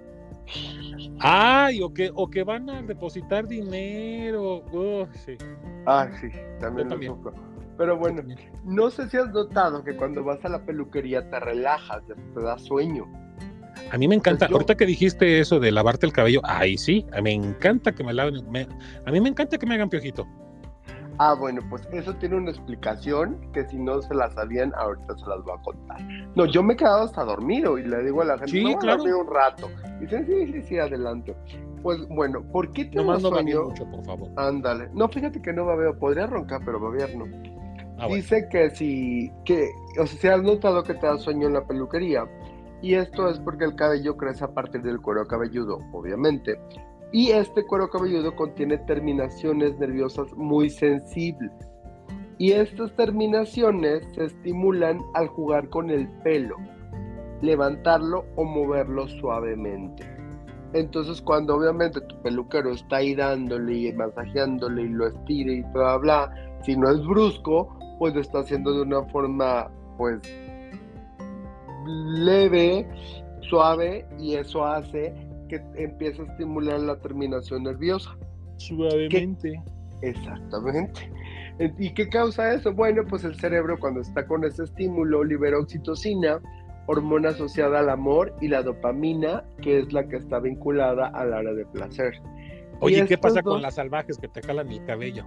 Ay, 1.19 1.81
o 1.83 1.93
que, 1.93 2.11
o 2.15 2.29
que 2.29 2.43
van 2.43 2.69
a 2.69 2.83
depositar 2.83 3.47
dinero. 3.47 4.65
sí. 5.25 5.37
Ay, 5.87 6.09
sí, 6.21 6.29
también 6.61 6.89
lo 6.89 7.03
sufro. 7.03 7.33
Pero 7.79 7.97
bueno, 7.97 8.23
no 8.65 8.91
sé 8.91 9.09
si 9.09 9.17
has 9.17 9.31
notado 9.31 9.83
que 9.83 9.97
cuando 9.97 10.23
vas 10.23 10.45
a 10.45 10.49
la 10.49 10.65
peluquería 10.65 11.29
te 11.31 11.41
relajas, 11.41 12.03
te 12.07 12.41
da 12.41 12.59
sueño. 12.59 13.11
A 13.91 13.99
mí 13.99 14.07
me 14.09 14.15
encanta, 14.15 14.47
pues 14.47 14.53
ahorita 14.53 14.77
que 14.77 14.87
dijiste 14.87 15.41
eso 15.41 15.59
de 15.59 15.71
lavarte 15.71 16.07
el 16.07 16.13
cabello, 16.13 16.41
ay 16.45 16.77
sí, 16.77 17.07
me 17.23 17.33
encanta 17.33 17.93
que 17.93 18.05
me 18.05 18.13
laven, 18.13 18.45
a 19.07 19.11
mí 19.11 19.21
me 19.21 19.29
encanta 19.29 19.59
que 19.59 19.67
me 19.67 19.75
hagan 19.75 19.89
piojito. 19.89 20.27
Ah, 21.19 21.35
bueno, 21.35 21.61
pues 21.69 21.87
eso 21.93 22.15
tiene 22.17 22.37
una 22.37 22.51
explicación 22.51 23.39
que 23.53 23.65
si 23.69 23.79
no 23.79 24.01
se 24.01 24.15
la 24.15 24.31
sabían, 24.31 24.73
ahorita 24.77 25.17
se 25.17 25.27
las 25.27 25.43
voy 25.45 25.55
a 25.59 25.63
contar. 25.63 26.01
No, 26.35 26.47
yo 26.47 26.63
me 26.63 26.75
he 26.75 26.77
quedado 26.77 27.05
hasta 27.05 27.25
dormido 27.25 27.79
y 27.79 27.85
le 27.85 28.03
digo 28.03 28.23
a 28.23 28.25
la 28.25 28.39
gente, 28.39 28.53
sí, 28.53 28.77
claro. 28.81 29.03
un 29.03 29.27
rato. 29.27 29.69
Dicen, 30.01 30.27
sí, 30.27 30.53
sí, 30.53 30.63
sí, 30.63 30.79
adelante. 30.79 31.37
Pues 31.83 32.07
bueno, 32.09 32.43
¿por 32.53 32.73
qué 32.73 32.87
tengo 32.87 33.13
no 33.13 33.21
sueño? 33.21 33.65
mucho, 33.65 33.85
por 33.91 34.05
favor. 34.05 34.31
Ándale. 34.37 34.89
No, 34.95 35.09
fíjate 35.09 35.43
que 35.43 35.53
no 35.53 35.67
babeo, 35.67 35.99
podría 35.99 36.27
roncar, 36.27 36.63
pero 36.65 36.81
babear 36.81 37.15
no. 37.15 37.27
Ah, 37.99 38.07
Dice 38.09 38.49
que 38.51 38.71
si, 38.71 39.31
que, 39.45 39.71
o 40.01 40.07
sea, 40.07 40.19
si 40.21 40.29
has 40.29 40.43
notado 40.43 40.83
que 40.83 40.95
te 40.95 41.07
da 41.07 41.19
sueño 41.19 41.47
en 41.47 41.55
la 41.55 41.67
peluquería, 41.67 42.25
y 42.81 42.95
esto 42.95 43.29
es 43.29 43.39
porque 43.39 43.65
el 43.65 43.77
cabello 43.77 44.17
crece 44.17 44.45
a 44.45 44.49
partir 44.49 44.83
del 44.83 45.01
cuero 45.01 45.27
cabelludo, 45.27 45.79
obviamente, 45.93 46.59
y 47.13 47.31
este 47.31 47.65
cuero 47.67 47.91
cabelludo 47.91 48.35
contiene 48.35 48.79
terminaciones 48.79 49.79
nerviosas 49.79 50.33
muy 50.35 50.71
sensibles. 50.71 51.53
Y 52.39 52.53
estas 52.53 52.91
terminaciones 52.97 54.03
se 54.15 54.25
estimulan 54.25 54.99
al 55.15 55.29
jugar 55.29 55.69
con 55.69 55.91
el 55.91 56.09
pelo, 56.23 56.57
levantarlo 57.43 58.25
o 58.37 58.45
moverlo 58.45 59.07
suavemente. 59.07 60.05
Entonces 60.73 61.21
cuando 61.21 61.57
obviamente 61.57 62.01
tu 62.01 62.21
peluquero 62.23 62.71
está 62.71 62.97
ahí 62.97 63.15
dándole 63.15 63.75
y 63.75 63.93
masajeándole 63.93 64.83
y 64.83 64.89
lo 64.89 65.09
estira 65.09 65.53
y 65.53 65.63
bla 65.75 65.99
bla, 65.99 66.35
si 66.63 66.75
no 66.75 66.91
es 66.91 67.05
brusco, 67.07 67.77
pues 67.99 68.15
lo 68.15 68.23
está 68.23 68.39
haciendo 68.39 68.73
de 68.73 68.83
una 68.83 69.03
forma 69.05 69.71
pues 69.99 70.19
leve, 71.87 72.89
suave 73.43 74.07
y 74.19 74.37
eso 74.37 74.65
hace 74.65 75.15
que 75.53 75.83
empieza 75.83 76.23
a 76.23 76.27
estimular 76.27 76.81
la 76.81 76.97
terminación 76.97 77.65
nerviosa. 77.65 78.17
Suavemente. 78.57 79.63
Exactamente. 80.01 81.13
¿Y 81.79 81.93
qué 81.93 82.09
causa 82.09 82.55
eso? 82.55 82.73
Bueno, 82.73 83.03
pues 83.07 83.25
el 83.25 83.35
cerebro 83.35 83.79
cuando 83.79 84.01
está 84.01 84.27
con 84.27 84.45
ese 84.45 84.65
estímulo 84.65 85.23
libera 85.23 85.59
oxitocina, 85.59 86.41
hormona 86.87 87.31
asociada 87.31 87.81
al 87.81 87.91
amor, 87.91 88.35
y 88.41 88.49
la 88.49 88.63
dopamina, 88.63 89.45
que 89.61 89.81
es 89.81 89.93
la 89.93 90.09
que 90.09 90.17
está 90.17 90.41
vinculada 90.41 91.09
al 91.09 91.35
área 91.35 91.53
de 91.53 91.67
placer. 91.67 92.15
Oye, 92.81 93.05
¿qué 93.07 93.19
pasa 93.19 93.43
con 93.43 93.61
las 93.61 93.75
salvajes 93.75 94.17
que 94.19 94.29
te 94.29 94.41
calan 94.41 94.71
el 94.73 94.85
cabello? 94.87 95.27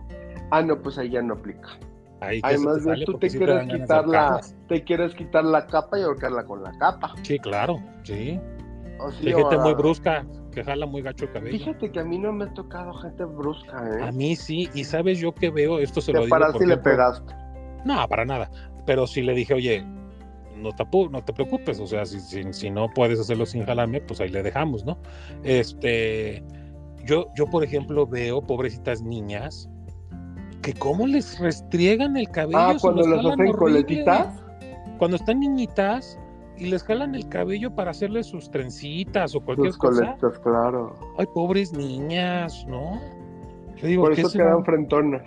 Ah, 0.50 0.64
no, 0.64 0.82
pues 0.82 0.98
ahí 0.98 1.12
ya 1.12 1.22
no 1.22 1.36
aplica. 1.36 1.70
Además 2.20 2.84
de 2.84 3.06
tú 3.06 3.20
te 3.20 3.30
quieres 3.30 3.68
quitar 3.68 4.08
la, 4.08 4.42
te 4.68 4.84
quieres 4.84 5.14
quitar 5.14 5.44
la 5.44 5.68
capa 5.68 6.00
y 6.00 6.02
ahorcarla 6.02 6.46
con 6.46 6.64
la 6.64 6.76
capa. 6.80 7.14
Sí, 7.22 7.38
claro, 7.38 7.80
sí. 8.04 8.40
Gente 9.22 9.58
muy 9.58 9.74
brusca, 9.74 10.26
que 10.52 10.64
jala 10.64 10.86
muy 10.86 11.02
gacho 11.02 11.26
el 11.26 11.32
cabello. 11.32 11.58
Fíjate 11.58 11.92
que 11.92 12.00
a 12.00 12.04
mí 12.06 12.18
no 12.18 12.32
me 12.32 12.46
ha 12.46 12.54
tocado 12.54 12.94
gente 12.96 13.26
brusca, 13.26 13.84
¿eh? 14.00 14.04
A 14.04 14.12
mí 14.12 14.36
sí, 14.36 14.70
y 14.74 14.84
sabes 14.84 15.20
yo 15.20 15.34
que 15.34 15.50
veo, 15.50 15.80
esto 15.80 16.02
se 16.02 16.14
lo 16.14 16.20
digo. 16.22 16.30
Para 16.30 16.52
si 16.54 16.66
le 16.66 16.78
pegaste. 16.78 17.34
No, 17.86 18.08
para 18.08 18.26
nada. 18.26 18.50
Pero 18.86 19.08
si 19.08 19.22
le 19.22 19.34
dije, 19.34 19.54
oye, 19.54 19.86
no 20.56 20.72
te, 20.72 20.86
no 21.12 21.24
te 21.24 21.34
preocupes, 21.34 21.80
o 21.80 21.88
sea, 21.88 22.06
si, 22.06 22.20
si, 22.20 22.44
si, 22.54 22.70
no 22.70 22.90
puedes 22.90 23.20
hacerlo 23.20 23.46
sin 23.46 23.66
jalarme, 23.66 24.02
pues 24.02 24.22
ahí 24.22 24.30
le 24.30 24.44
dejamos, 24.44 24.86
¿no? 24.86 24.98
Este, 25.44 26.44
yo, 27.04 27.28
yo 27.36 27.46
por 27.48 27.64
ejemplo, 27.64 28.08
veo 28.08 28.42
pobrecitas 28.42 29.02
niñas 29.02 29.70
que 30.62 30.74
cómo 30.74 31.06
les 31.06 31.40
restriegan 31.40 32.18
el 32.18 32.28
cabello. 32.30 32.58
Ah, 32.58 32.76
cuando 32.82 33.06
los 33.06 33.26
hacen 33.26 33.52
coletitas. 33.54 34.42
Cuando 34.98 35.18
están 35.18 35.42
niñitas 35.42 36.18
y 36.58 36.68
les 36.68 36.84
jalan 36.84 37.16
el 37.16 37.28
cabello 37.28 37.74
para 37.74 37.92
hacerles 37.92 38.28
sus 38.28 38.50
trencitas 38.50 39.36
o 39.36 39.42
cualquier 39.42 39.72
sus 39.72 39.78
cosa. 39.78 40.16
coletas, 40.18 40.40
claro. 40.40 40.96
Ay, 41.18 41.26
pobres 41.34 41.74
niñas, 41.74 42.66
¿no? 42.68 43.00
Por 43.98 44.14
eso 44.14 44.32
quedan 44.32 44.64
frentonas. 44.64 45.22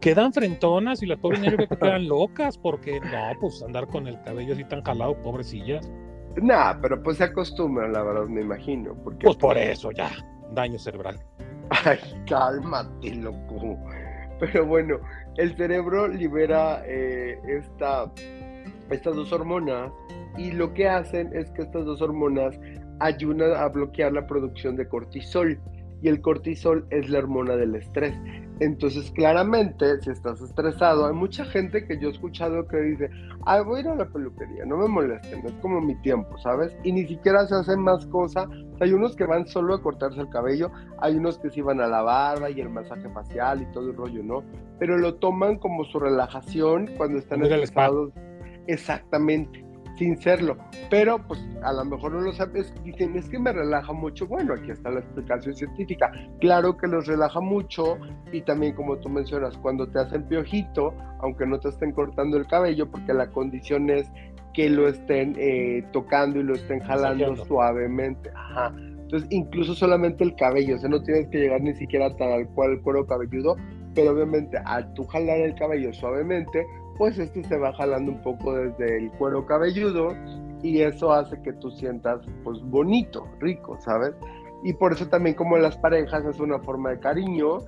Quedan 0.00 0.32
frentonas 0.32 1.02
y 1.02 1.06
las 1.06 1.18
pobres 1.18 1.40
niñas 1.40 1.56
que 1.68 1.76
quedan 1.76 2.08
locas 2.08 2.58
porque 2.58 3.00
no, 3.00 3.40
pues 3.40 3.62
andar 3.62 3.86
con 3.86 4.06
el 4.08 4.20
cabello 4.22 4.54
así 4.54 4.64
tan 4.64 4.82
jalado, 4.82 5.14
pobrecillas. 5.22 5.90
Nah, 6.36 6.74
pero 6.80 7.02
pues 7.02 7.18
se 7.18 7.24
acostumbran, 7.24 7.92
la 7.92 8.02
verdad, 8.02 8.26
me 8.26 8.40
imagino. 8.40 8.94
Porque 9.04 9.24
pues 9.26 9.36
por 9.36 9.58
eso 9.58 9.90
ya, 9.92 10.10
daño 10.52 10.78
cerebral. 10.78 11.20
Ay, 11.84 11.98
cálmate, 12.26 13.14
loco. 13.16 13.78
Pero 14.40 14.66
bueno, 14.66 14.98
el 15.36 15.56
cerebro 15.56 16.08
libera 16.08 16.82
eh, 16.86 17.38
esta, 17.46 18.10
estas 18.92 19.16
dos 19.16 19.32
hormonas 19.32 19.92
y 20.36 20.52
lo 20.52 20.72
que 20.74 20.88
hacen 20.88 21.30
es 21.34 21.50
que 21.50 21.62
estas 21.62 21.84
dos 21.84 22.00
hormonas 22.00 22.58
ayudan 23.00 23.56
a 23.56 23.68
bloquear 23.68 24.12
la 24.12 24.26
producción 24.26 24.76
de 24.76 24.88
cortisol 24.88 25.58
y 26.02 26.08
el 26.08 26.20
cortisol 26.20 26.84
es 26.90 27.08
la 27.08 27.20
hormona 27.20 27.56
del 27.56 27.76
estrés. 27.76 28.14
Entonces, 28.60 29.10
claramente, 29.12 30.00
si 30.02 30.10
estás 30.10 30.40
estresado, 30.40 31.06
hay 31.06 31.14
mucha 31.14 31.44
gente 31.44 31.86
que 31.86 31.98
yo 31.98 32.08
he 32.08 32.12
escuchado 32.12 32.66
que 32.68 32.76
dice, 32.78 33.10
ay, 33.46 33.64
voy 33.64 33.78
a 33.78 33.80
ir 33.80 33.88
a 33.88 33.96
la 33.96 34.06
peluquería, 34.06 34.64
no 34.66 34.76
me 34.76 34.88
molesten, 34.88 35.44
es 35.46 35.52
como 35.54 35.80
mi 35.80 35.94
tiempo, 36.02 36.36
¿sabes? 36.38 36.72
Y 36.84 36.92
ni 36.92 37.06
siquiera 37.06 37.46
se 37.46 37.54
hacen 37.54 37.80
más 37.80 38.06
cosas. 38.06 38.48
Hay 38.80 38.92
unos 38.92 39.16
que 39.16 39.24
van 39.24 39.46
solo 39.46 39.74
a 39.74 39.82
cortarse 39.82 40.20
el 40.20 40.28
cabello, 40.28 40.70
hay 40.98 41.16
unos 41.16 41.38
que 41.38 41.50
sí 41.50 41.60
van 41.60 41.80
a 41.80 41.86
la 41.86 42.02
barba 42.02 42.50
y 42.50 42.60
el 42.60 42.68
masaje 42.68 43.08
facial 43.10 43.62
y 43.62 43.72
todo 43.72 43.90
el 43.90 43.96
rollo, 43.96 44.22
¿no? 44.22 44.42
Pero 44.78 44.98
lo 44.98 45.14
toman 45.14 45.58
como 45.58 45.84
su 45.84 45.98
relajación 45.98 46.88
cuando 46.96 47.18
están 47.18 47.42
estresados. 47.42 48.12
Exactamente 48.66 49.64
sin 49.96 50.16
serlo. 50.18 50.56
Pero 50.90 51.18
pues 51.26 51.40
a 51.62 51.72
lo 51.72 51.84
mejor 51.84 52.12
no 52.12 52.20
lo 52.20 52.32
sabes, 52.32 52.72
dicen, 52.84 53.16
es 53.16 53.28
que 53.28 53.38
me 53.38 53.52
relaja 53.52 53.92
mucho. 53.92 54.26
Bueno, 54.26 54.54
aquí 54.54 54.70
está 54.70 54.90
la 54.90 55.00
explicación 55.00 55.54
científica. 55.54 56.10
Claro 56.40 56.76
que 56.76 56.86
los 56.86 57.06
relaja 57.06 57.40
mucho 57.40 57.98
y 58.32 58.42
también 58.42 58.74
como 58.74 58.96
tú 58.98 59.08
mencionas, 59.08 59.56
cuando 59.58 59.88
te 59.88 60.00
hacen 60.00 60.26
piojito, 60.28 60.94
aunque 61.20 61.46
no 61.46 61.58
te 61.60 61.68
estén 61.68 61.92
cortando 61.92 62.36
el 62.36 62.46
cabello, 62.46 62.90
porque 62.90 63.12
la 63.12 63.28
condición 63.30 63.90
es 63.90 64.10
que 64.54 64.68
lo 64.68 64.88
estén 64.88 65.34
eh, 65.38 65.82
tocando 65.92 66.40
y 66.40 66.42
lo 66.42 66.54
estén 66.54 66.80
jalando 66.80 67.36
suavemente. 67.44 68.30
Ajá. 68.34 68.74
Entonces, 68.76 69.28
incluso 69.30 69.74
solamente 69.74 70.24
el 70.24 70.34
cabello, 70.36 70.76
o 70.76 70.78
sea, 70.78 70.88
no 70.88 71.02
tienes 71.02 71.28
que 71.28 71.38
llegar 71.38 71.60
ni 71.60 71.74
siquiera 71.74 72.14
tal 72.16 72.48
cual 72.54 72.72
el 72.72 72.80
cuero 72.80 73.06
cabelludo, 73.06 73.56
pero 73.94 74.12
obviamente 74.12 74.58
al 74.64 74.92
tú 74.94 75.04
jalar 75.04 75.38
el 75.38 75.54
cabello 75.54 75.92
suavemente, 75.92 76.64
pues 76.96 77.18
este 77.18 77.42
se 77.44 77.56
va 77.56 77.72
jalando 77.74 78.12
un 78.12 78.22
poco 78.22 78.54
desde 78.54 78.98
el 78.98 79.10
cuero 79.12 79.44
cabelludo 79.46 80.08
y 80.62 80.80
eso 80.80 81.12
hace 81.12 81.40
que 81.42 81.52
tú 81.54 81.70
sientas 81.70 82.20
pues 82.44 82.60
bonito, 82.60 83.26
rico, 83.40 83.76
¿sabes? 83.80 84.14
Y 84.62 84.72
por 84.74 84.92
eso 84.92 85.08
también 85.08 85.34
como 85.34 85.58
las 85.58 85.76
parejas 85.76 86.24
es 86.24 86.38
una 86.38 86.58
forma 86.60 86.90
de 86.90 87.00
cariño 87.00 87.58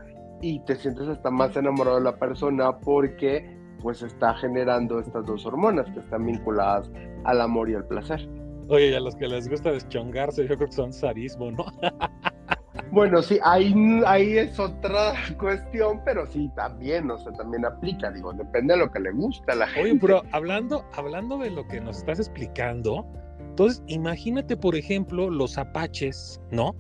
y 0.41 0.61
te 0.61 0.77
sientes 0.77 1.09
hasta 1.09 1.31
más 1.31 1.57
enamorado 1.57 1.97
de 1.97 2.05
la 2.05 2.17
persona 2.17 2.79
porque 2.79 3.59
pues 3.83 4.03
está 4.03 4.35
generando 4.35 5.01
estas 5.01 5.27
dos 5.27 5.45
hormonas 5.45 5.91
que 5.91 6.01
están 6.01 6.25
vinculadas 6.25 6.91
al 7.25 7.41
amor 7.41 7.69
y 7.69 7.75
al 7.75 7.87
placer. 7.87 8.29
Oye, 8.69 8.97
a 8.97 9.01
los 9.01 9.15
que 9.17 9.29
les 9.29 9.49
gusta 9.49 9.73
deschongarse, 9.73 10.43
yo 10.43 10.57
creo 10.57 10.69
que 10.69 10.73
son 10.73 10.93
sarismo, 10.93 11.51
¿no? 11.51 11.67
Bueno, 12.95 13.21
sí, 13.23 13.41
ahí, 13.43 13.75
ahí 14.07 14.39
es 14.39 14.57
otra 14.61 15.15
cuestión, 15.39 16.01
pero 16.05 16.27
sí, 16.29 16.49
también, 16.55 17.11
o 17.11 17.19
sea, 17.19 17.33
también 17.33 17.65
aplica, 17.65 18.13
digo, 18.13 18.33
depende 18.33 18.75
de 18.75 18.81
lo 18.81 18.93
que 18.93 19.01
le 19.01 19.11
gusta 19.11 19.53
a 19.53 19.57
la 19.57 19.67
gente. 19.67 19.91
Oye, 19.91 19.99
pero 20.01 20.23
hablando, 20.31 20.85
hablando 20.95 21.37
de 21.39 21.51
lo 21.51 21.67
que 21.67 21.81
nos 21.81 21.99
estás 21.99 22.21
explicando, 22.21 23.05
entonces 23.41 23.83
imagínate, 23.89 24.57
por 24.57 24.77
ejemplo, 24.77 25.29
los 25.29 25.59
apaches, 25.59 26.41
¿no? 26.53 26.77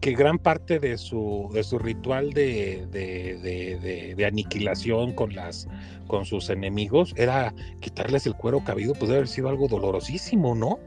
que 0.00 0.14
gran 0.14 0.38
parte 0.38 0.80
de 0.80 0.98
su, 0.98 1.48
de 1.52 1.62
su 1.62 1.78
ritual 1.78 2.30
de, 2.32 2.88
de, 2.90 4.14
de, 4.16 4.26
aniquilación 4.26 5.12
con, 5.12 5.34
las, 5.34 5.68
con 6.06 6.24
sus 6.24 6.48
enemigos 6.48 7.12
era 7.16 7.54
quitarles 7.80 8.26
el 8.26 8.34
cuero 8.34 8.64
cabido, 8.64 8.94
pues 8.94 9.08
debe 9.08 9.18
haber 9.18 9.28
sido 9.28 9.50
algo 9.50 9.68
dolorosísimo, 9.68 10.54
¿no? 10.54 10.78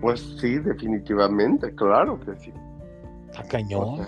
Pues 0.00 0.20
sí, 0.40 0.58
definitivamente, 0.58 1.72
claro 1.76 2.18
que 2.18 2.36
sí. 2.36 2.52
Está 3.36 3.48
cañón. 3.48 4.06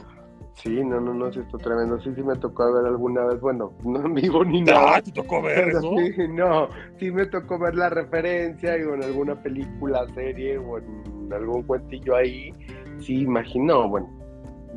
sí, 0.55 0.83
no, 0.85 1.01
no, 1.01 1.15
no, 1.15 1.33
sí, 1.33 1.41
está 1.41 1.59
tremendo. 1.59 2.01
Sí, 2.01 2.11
sí 2.15 2.23
me 2.23 2.37
tocó 2.37 2.73
ver 2.73 2.87
alguna 2.87 3.25
vez, 3.27 3.41
bueno, 3.41 3.73
no 3.85 4.05
en 4.05 4.15
vivo 4.15 4.45
ni 4.45 4.63
nada. 4.63 4.97
Ah, 4.97 5.03
te 5.03 5.13
tocó 5.13 5.43
ver 5.43 5.69
eso. 5.69 5.81
Sí, 5.81 6.29
no, 6.29 6.69
sí 6.99 7.11
me 7.11 7.27
tocó 7.27 7.59
ver 7.59 7.75
la 7.75 7.91
referencia 7.91 8.77
y 8.79 8.83
en 8.83 9.03
alguna 9.03 9.35
película, 9.43 10.07
serie 10.15 10.59
o 10.59 10.79
en 10.79 11.33
algún 11.33 11.63
cuentillo 11.65 12.17
ahí. 12.17 12.53
Sí, 13.01 13.21
imagino, 13.23 13.89
bueno, 13.89 14.09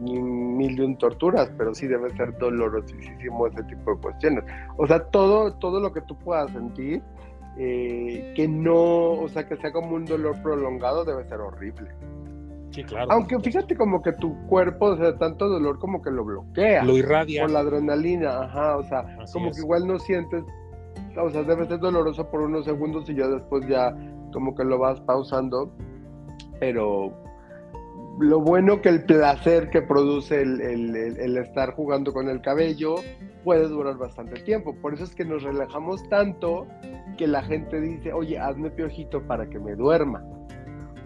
mil 0.02 0.76
de 0.76 0.86
un 0.86 0.98
torturas, 0.98 1.52
pero 1.58 1.74
sí 1.74 1.88
debe 1.88 2.10
ser 2.16 2.38
dolorosísimo 2.38 3.48
ese 3.48 3.64
tipo 3.64 3.96
de 3.96 4.02
cuestiones. 4.02 4.44
O 4.78 4.88
sea, 4.88 5.04
todo, 5.06 5.54
todo 5.56 5.80
lo 5.80 5.94
que 5.94 6.02
tú 6.02 6.18
puedas 6.18 6.52
sentir, 6.52 7.02
eh, 7.58 8.34
que 8.36 8.48
no, 8.48 9.12
o 9.12 9.30
sea, 9.30 9.48
que 9.48 9.58
sea 9.58 9.72
como 9.72 9.96
un 9.96 10.06
dolor 10.06 10.42
prolongado, 10.42 11.06
debe 11.06 11.28
ser 11.28 11.40
horrible. 11.40 11.90
Sí, 12.72 12.84
claro. 12.84 13.12
Aunque 13.12 13.40
fíjate 13.40 13.76
como 13.76 14.02
que 14.02 14.14
tu 14.14 14.36
cuerpo, 14.48 14.88
o 14.88 14.98
sea, 14.98 15.18
tanto 15.18 15.50
dolor 15.50 15.80
como 15.80 16.02
que 16.02 16.10
lo 16.10 16.24
bloquea. 16.24 16.84
Lo 16.84 16.98
irradia. 16.98 17.44
Por 17.44 17.52
la 17.52 17.60
adrenalina, 17.60 18.44
ajá, 18.44 18.78
o 18.78 18.84
sea, 18.84 19.18
como 19.34 19.52
que 19.52 19.60
igual 19.60 19.86
no 19.86 20.00
sientes, 20.00 20.44
o 21.18 21.30
sea, 21.30 21.44
debe 21.44 21.68
ser 21.68 21.80
doloroso 21.80 22.30
por 22.30 22.42
unos 22.42 22.66
segundos 22.66 23.10
y 23.10 23.16
ya 23.16 23.28
después 23.28 23.68
ya 23.68 23.96
como 24.32 24.56
que 24.56 24.64
lo 24.64 24.80
vas 24.80 25.02
pausando, 25.02 25.74
pero 26.60 27.14
lo 28.20 28.40
bueno 28.40 28.82
que 28.82 28.90
el 28.90 29.04
placer 29.04 29.70
que 29.70 29.82
produce 29.82 30.42
el, 30.42 31.38
estar 31.38 31.74
jugando 31.74 32.14
con 32.14 32.30
el 32.30 32.42
cabello 32.42 32.96
puede 33.44 33.68
durar 33.68 33.98
bastante 33.98 34.42
tiempo. 34.42 34.76
Por 34.76 34.94
eso 34.94 35.04
es 35.04 35.16
que 35.16 35.26
nos 35.26 35.44
relajamos 35.44 36.08
tanto 36.10 36.68
que 37.18 37.28
la 37.28 37.42
gente 37.42 37.80
dice, 37.82 38.14
oye, 38.14 38.38
hazme 38.38 38.70
piojito 38.70 39.22
para 39.24 39.50
que 39.50 39.60
me 39.60 39.76
duerma. 39.76 40.24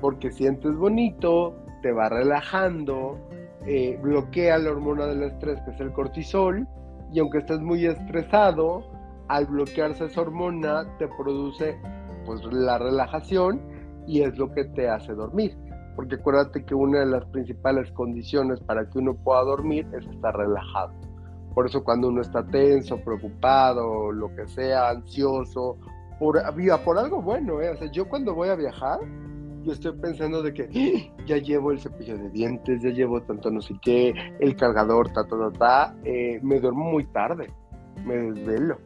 Porque 0.02 0.32
sientes 0.32 0.76
bonito, 0.76 1.56
te 1.82 1.92
va 1.92 2.10
relajando, 2.10 3.18
eh, 3.66 3.98
bloquea 4.02 4.58
la 4.58 4.72
hormona 4.72 5.08
del 5.08 5.24
estrés, 5.24 5.60
que 5.62 5.72
es 5.72 5.80
el 5.80 5.92
cortisol, 5.94 6.68
y 7.12 7.20
aunque 7.20 7.40
estés 7.40 7.60
muy 7.60 7.86
estresado, 7.86 8.84
al 9.28 9.46
bloquearse 9.46 10.06
esa 10.06 10.22
hormona 10.22 10.86
te 11.00 11.08
produce 11.08 11.78
pues 12.26 12.44
la 12.52 12.78
relajación 12.78 13.62
y 14.08 14.22
es 14.22 14.38
lo 14.38 14.52
que 14.52 14.66
te 14.66 14.88
hace 14.88 15.14
dormir 15.14 15.56
porque 15.96 16.16
acuérdate 16.16 16.66
que 16.66 16.76
una 16.76 17.00
de 17.00 17.06
las 17.06 17.26
principales 17.26 17.92
condiciones 17.92 18.60
para 18.62 18.90
que 18.90 19.00
uno 19.00 19.16
pueda 19.16 19.42
dormir 19.44 19.88
es 19.94 20.06
estar 20.06 20.36
relajado. 20.36 20.94
Por 21.54 21.68
eso 21.68 21.84
cuando 21.84 22.10
uno 22.10 22.22
está 22.22 22.46
tenso, 22.46 22.98
preocupado, 22.98 24.12
lo 24.12 24.36
que 24.36 24.46
sea, 24.48 24.90
ansioso, 24.90 25.78
por, 26.20 26.42
por 26.84 26.98
algo 26.98 27.22
bueno, 27.22 27.62
¿eh? 27.62 27.78
yo 27.94 28.10
cuando 28.10 28.36
voy 28.36 28.50
a 28.50 28.56
viajar, 28.56 29.00
yo 29.66 29.74
estoy 29.74 29.94
pensando 29.94 30.44
de 30.44 30.54
que 30.54 30.70
¡Ah! 30.74 31.24
ya 31.26 31.38
llevo 31.38 31.72
el 31.72 31.80
cepillo 31.80 32.18
de 32.18 32.30
dientes, 32.30 32.82
ya 32.82 32.90
llevo 32.90 33.22
tanto 33.22 33.50
no 33.50 33.62
sé 33.62 33.74
qué, 33.82 34.14
el 34.40 34.56
cargador, 34.56 35.10
ta, 35.10 35.26
ta, 35.26 35.38
ta, 35.38 35.52
ta, 35.52 35.96
eh, 36.04 36.40
me 36.44 36.60
duermo 36.60 36.92
muy 36.92 37.06
tarde, 37.06 37.52
me 38.06 38.16
desvelo, 38.16 38.78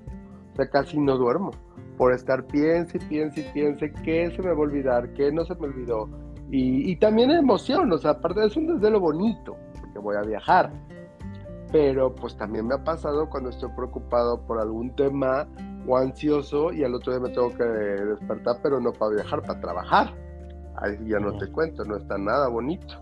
o 0.54 0.56
sea, 0.56 0.70
casi 0.70 0.98
no 0.98 1.18
duermo, 1.18 1.52
por 1.98 2.14
estar 2.14 2.46
piense 2.48 2.98
y 2.98 3.02
piense 3.02 3.42
y 3.42 3.44
piense, 3.54 3.92
¿qué 4.04 4.32
se 4.32 4.42
me 4.42 4.50
va 4.50 4.56
a 4.56 4.60
olvidar? 4.60 5.14
¿Qué 5.14 5.32
no 5.32 5.44
se 5.44 5.54
me 5.56 5.68
olvidó? 5.68 6.10
Y, 6.52 6.96
también 6.96 7.30
emoción, 7.30 7.92
o 7.92 7.98
sea, 8.00 8.12
aparte 8.12 8.44
es 8.44 8.58
un 8.58 8.66
desvelo 8.66 9.00
bonito, 9.00 9.56
porque 9.80 10.00
voy 10.00 10.16
a 10.16 10.22
viajar. 10.22 10.72
Pero 11.72 12.16
pues 12.16 12.36
también 12.36 12.66
me 12.66 12.74
ha 12.74 12.84
pasado 12.84 13.30
cuando 13.30 13.52
estoy 13.52 13.70
preocupado 13.76 14.42
por 14.48 14.60
algún 14.60 14.96
tema 14.96 15.48
o 15.88 15.96
ansioso 15.96 16.74
y 16.74 16.84
al 16.84 16.96
otro 16.96 17.14
día 17.14 17.22
me 17.22 17.30
tengo 17.30 17.56
que 17.56 17.64
despertar, 17.64 18.58
pero 18.64 18.80
no 18.80 18.92
para 18.92 19.14
viajar, 19.14 19.44
para 19.44 19.62
trabajar. 19.62 20.29
Ahí 20.82 20.98
ya 21.08 21.20
no 21.20 21.38
te 21.38 21.52
cuento, 21.52 21.84
no 21.86 21.98
está 21.98 22.18
nada 22.18 22.48
bonito. 22.48 22.96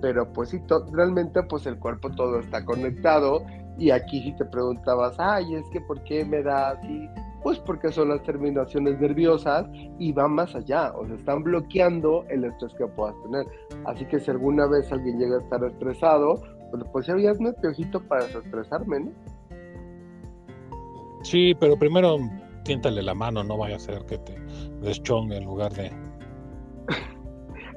Pero 0.00 0.30
pues 0.32 0.50
sí, 0.50 0.60
realmente 0.92 1.42
pues 1.44 1.66
el 1.66 1.78
cuerpo 1.78 2.10
todo 2.10 2.40
está 2.40 2.64
conectado 2.64 3.44
y 3.78 3.90
aquí 3.90 4.22
si 4.22 4.32
te 4.32 4.44
preguntabas, 4.44 5.14
ay, 5.18 5.54
es 5.54 5.64
que 5.70 5.80
¿por 5.80 6.02
qué 6.04 6.24
me 6.24 6.42
da 6.42 6.70
así? 6.70 7.08
Pues 7.42 7.58
porque 7.58 7.90
son 7.90 8.10
las 8.10 8.22
terminaciones 8.22 9.00
nerviosas 9.00 9.66
y 9.98 10.12
van 10.12 10.32
más 10.32 10.54
allá, 10.54 10.92
o 10.94 11.06
sea, 11.06 11.16
están 11.16 11.42
bloqueando 11.42 12.24
el 12.28 12.44
estrés 12.44 12.72
que 12.74 12.86
puedas 12.86 13.14
tener. 13.22 13.46
Así 13.86 14.04
que 14.04 14.20
si 14.20 14.30
alguna 14.30 14.66
vez 14.66 14.92
alguien 14.92 15.18
llega 15.18 15.36
a 15.36 15.40
estar 15.40 15.64
estresado, 15.64 16.40
pues 16.70 16.84
pues 16.92 17.06
ya 17.06 17.32
un 17.32 17.54
piojito 17.60 18.00
para 18.06 18.24
desestresarme, 18.24 19.00
¿no? 19.00 19.10
Sí, 21.22 21.54
pero 21.58 21.76
primero 21.76 22.18
tiéntale 22.64 23.02
la 23.02 23.14
mano, 23.14 23.42
no 23.42 23.56
vaya 23.56 23.76
a 23.76 23.80
ser 23.80 24.04
que 24.06 24.18
te 24.18 24.38
deschongue 24.80 25.36
en 25.36 25.44
lugar 25.44 25.72
de... 25.72 25.90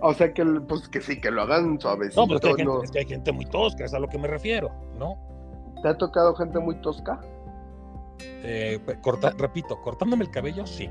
o 0.01 0.14
sea, 0.14 0.34
que, 0.34 0.45
pues, 0.45 0.88
que 0.88 1.01
sí, 1.01 1.20
que 1.20 1.32
lo 1.32 1.43
hagan 1.43 1.80
suavecito. 1.80 2.22
No, 2.22 2.39
pero 2.39 2.84
es 2.84 2.91
que, 2.91 2.99
hay 2.99 3.06
gente, 3.06 3.32
muy 3.32 3.45
tosca, 3.45 3.86
es 3.86 3.93
a 3.93 3.99
lo 3.99 4.08
que 4.08 4.18
me 4.18 4.28
refiero, 4.28 4.72
¿no? 4.97 5.18
¿Te 5.82 5.89
ha 5.89 5.97
tocado 5.97 6.36
gente 6.36 6.60
muy 6.60 6.76
tosca? 6.82 7.20
Eh, 8.20 8.80
corta, 9.01 9.32
repito, 9.38 9.82
cortándome 9.82 10.26
el 10.26 10.32
cabello, 10.32 10.66
sí. 10.66 10.89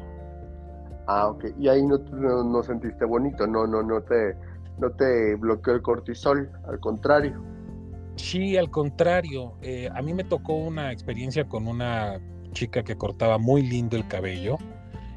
Ah, 1.07 1.29
ok. 1.29 1.45
Y 1.59 1.69
ahí 1.69 1.83
no, 1.87 1.99
no, 1.99 2.63
sentiste 2.63 3.05
bonito, 3.05 3.47
no, 3.47 3.67
no, 3.67 3.83
no 3.83 4.03
te, 4.03 4.37
no 4.79 4.91
te 4.91 5.35
bloqueó 5.37 5.75
el 5.75 5.83
cortisol, 5.83 6.51
al 6.67 6.81
contrario. 6.81 7.41
Sí, 8.17 8.57
al 8.57 8.71
contrario. 8.71 9.55
Eh, 9.61 9.89
a 9.93 10.01
mí 10.03 10.15
me 10.15 10.25
tocó 10.25 10.55
una 10.55 10.93
experiencia 10.93 11.49
con 11.49 11.67
una 11.67 12.21
chica 12.53 12.85
que 12.85 12.97
cortaba 12.97 13.39
muy 13.39 13.63
lindo 13.63 13.97
el 13.97 14.07
cabello 14.07 14.57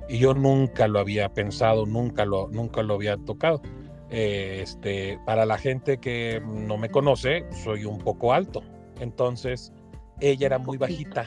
y 0.09 0.19
yo 0.19 0.33
nunca 0.33 0.87
lo 0.87 0.99
había 0.99 1.29
pensado, 1.29 1.85
nunca 1.85 2.25
lo, 2.25 2.47
nunca 2.49 2.83
lo 2.83 2.95
había 2.95 3.17
tocado. 3.17 3.61
Eh, 4.09 4.61
este, 4.63 5.19
para 5.25 5.45
la 5.45 5.57
gente 5.57 5.97
que 5.97 6.41
no 6.45 6.77
me 6.77 6.89
conoce, 6.89 7.45
soy 7.63 7.85
un 7.85 7.97
poco 7.97 8.33
alto. 8.33 8.63
Entonces, 8.99 9.73
ella 10.21 10.47
era 10.47 10.59
muy 10.59 10.77
bajita 10.77 11.25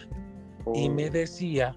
y 0.74 0.88
me 0.88 1.06
oh. 1.06 1.10
decía 1.10 1.76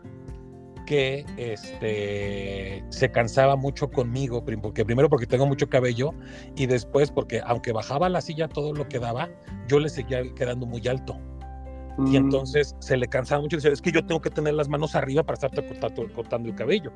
que 0.85 1.25
este 1.37 2.83
se 2.89 3.11
cansaba 3.11 3.55
mucho 3.55 3.89
conmigo, 3.89 4.43
porque 4.43 4.85
primero 4.85 5.09
porque 5.09 5.25
tengo 5.25 5.45
mucho 5.45 5.69
cabello 5.69 6.13
y 6.55 6.65
después 6.65 7.11
porque 7.11 7.41
aunque 7.45 7.71
bajaba 7.71 8.09
la 8.09 8.21
silla 8.21 8.47
todo 8.47 8.73
lo 8.73 8.87
que 8.87 8.99
daba, 8.99 9.29
yo 9.67 9.79
le 9.79 9.89
seguía 9.89 10.21
quedando 10.35 10.65
muy 10.65 10.85
alto. 10.87 11.17
Y 11.97 12.01
mm. 12.01 12.15
entonces 12.15 12.75
se 12.79 12.97
le 12.97 13.07
cansaba 13.07 13.41
mucho 13.41 13.55
y 13.55 13.57
decía, 13.57 13.71
es 13.71 13.81
que 13.81 13.91
yo 13.91 14.05
tengo 14.05 14.21
que 14.21 14.29
tener 14.29 14.53
las 14.53 14.69
manos 14.69 14.95
arriba 14.95 15.23
para 15.23 15.35
estarte 15.35 15.65
cortando, 15.65 16.13
cortando 16.13 16.49
el 16.49 16.55
cabello. 16.55 16.91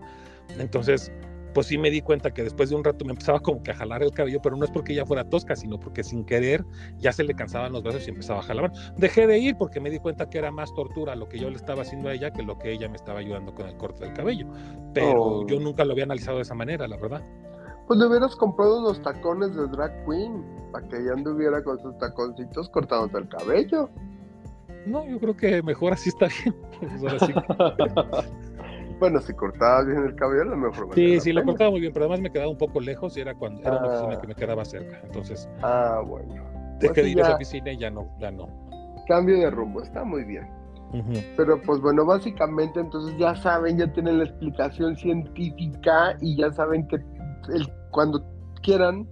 Entonces 0.57 1.11
pues 1.57 1.65
sí 1.65 1.77
me 1.79 1.89
di 1.89 2.03
cuenta 2.03 2.31
que 2.31 2.43
después 2.43 2.69
de 2.69 2.75
un 2.75 2.83
rato 2.83 3.03
me 3.03 3.13
empezaba 3.13 3.39
como 3.39 3.63
que 3.63 3.71
a 3.71 3.75
jalar 3.75 4.03
el 4.03 4.11
cabello, 4.11 4.39
pero 4.43 4.55
no 4.55 4.63
es 4.63 4.69
porque 4.69 4.93
ella 4.93 5.07
fuera 5.07 5.27
tosca, 5.27 5.55
sino 5.55 5.79
porque 5.79 6.03
sin 6.03 6.23
querer 6.23 6.63
ya 6.99 7.11
se 7.11 7.23
le 7.23 7.33
cansaban 7.33 7.71
los 7.71 7.81
brazos 7.81 8.05
y 8.05 8.11
empezaba 8.11 8.41
a 8.41 8.43
jalar. 8.43 8.71
Dejé 8.95 9.25
de 9.25 9.39
ir 9.39 9.57
porque 9.57 9.79
me 9.79 9.89
di 9.89 9.97
cuenta 9.97 10.29
que 10.29 10.37
era 10.37 10.51
más 10.51 10.71
tortura 10.75 11.15
lo 11.15 11.27
que 11.27 11.39
yo 11.39 11.49
le 11.49 11.55
estaba 11.55 11.81
haciendo 11.81 12.09
a 12.09 12.13
ella 12.13 12.29
que 12.29 12.43
lo 12.43 12.59
que 12.59 12.73
ella 12.73 12.87
me 12.87 12.95
estaba 12.95 13.21
ayudando 13.21 13.55
con 13.55 13.67
el 13.67 13.75
corte 13.77 14.05
del 14.05 14.13
cabello. 14.13 14.47
Pero 14.93 15.19
oh. 15.19 15.47
yo 15.47 15.59
nunca 15.59 15.83
lo 15.83 15.93
había 15.93 16.03
analizado 16.03 16.37
de 16.37 16.43
esa 16.43 16.53
manera, 16.53 16.87
la 16.87 16.97
verdad. 16.97 17.23
Pues 17.87 17.99
le 17.99 18.05
hubieras 18.05 18.35
comprado 18.35 18.79
unos 18.79 19.01
tacones 19.01 19.55
de 19.55 19.67
drag 19.67 20.05
queen 20.05 20.45
para 20.71 20.87
que 20.87 20.97
ella 20.97 21.13
anduviera 21.13 21.63
con 21.63 21.79
sus 21.79 21.97
taconcitos 21.97 22.69
cortándote 22.69 23.17
el 23.17 23.29
cabello. 23.29 23.89
No, 24.87 25.05
yo 25.05 25.19
creo 25.19 25.35
que 25.35 25.61
mejor 25.61 25.93
así 25.93 26.09
está 26.09 26.27
bien. 26.27 26.55
Pues 26.99 27.21
Bueno, 28.99 29.21
si 29.21 29.31
cortaba 29.33 29.83
bien 29.83 30.05
el 30.05 30.15
cabello, 30.15 30.45
lo 30.45 30.57
mejor. 30.57 30.89
Sí, 30.95 31.19
sí, 31.19 31.31
lo 31.31 31.43
cortaba 31.43 31.69
muy 31.69 31.81
bien, 31.81 31.93
pero 31.93 32.05
además 32.05 32.19
me 32.21 32.31
quedaba 32.31 32.49
un 32.49 32.57
poco 32.57 32.79
lejos 32.79 33.15
y 33.15 33.21
era 33.21 33.35
cuando 33.35 33.61
era 33.61 33.77
una 33.77 33.87
oficina 33.87 34.15
ah. 34.15 34.21
que 34.21 34.27
me 34.27 34.35
quedaba 34.35 34.65
cerca. 34.65 34.99
Entonces, 35.03 35.47
ah, 35.61 36.01
bueno. 36.05 36.33
Dejé 36.79 36.93
pues 36.93 37.05
de 37.05 37.09
ir 37.11 37.19
a 37.19 37.23
esa 37.23 37.35
oficina 37.35 37.71
y 37.71 37.77
ya 37.77 37.91
no, 37.91 38.09
ya 38.19 38.31
no. 38.31 38.47
Cambio 39.07 39.37
de 39.37 39.51
rumbo, 39.51 39.83
está 39.83 40.03
muy 40.03 40.23
bien. 40.23 40.47
Pero 41.35 41.61
pues 41.61 41.81
bueno, 41.81 42.05
básicamente 42.05 42.79
entonces 42.79 43.15
ya 43.17 43.35
saben, 43.35 43.77
ya 43.77 43.91
tienen 43.91 44.19
la 44.19 44.23
explicación 44.23 44.95
científica 44.95 46.15
y 46.21 46.37
ya 46.37 46.51
saben 46.53 46.87
que 46.87 46.95
el, 47.53 47.69
cuando 47.91 48.23
quieran 48.63 49.07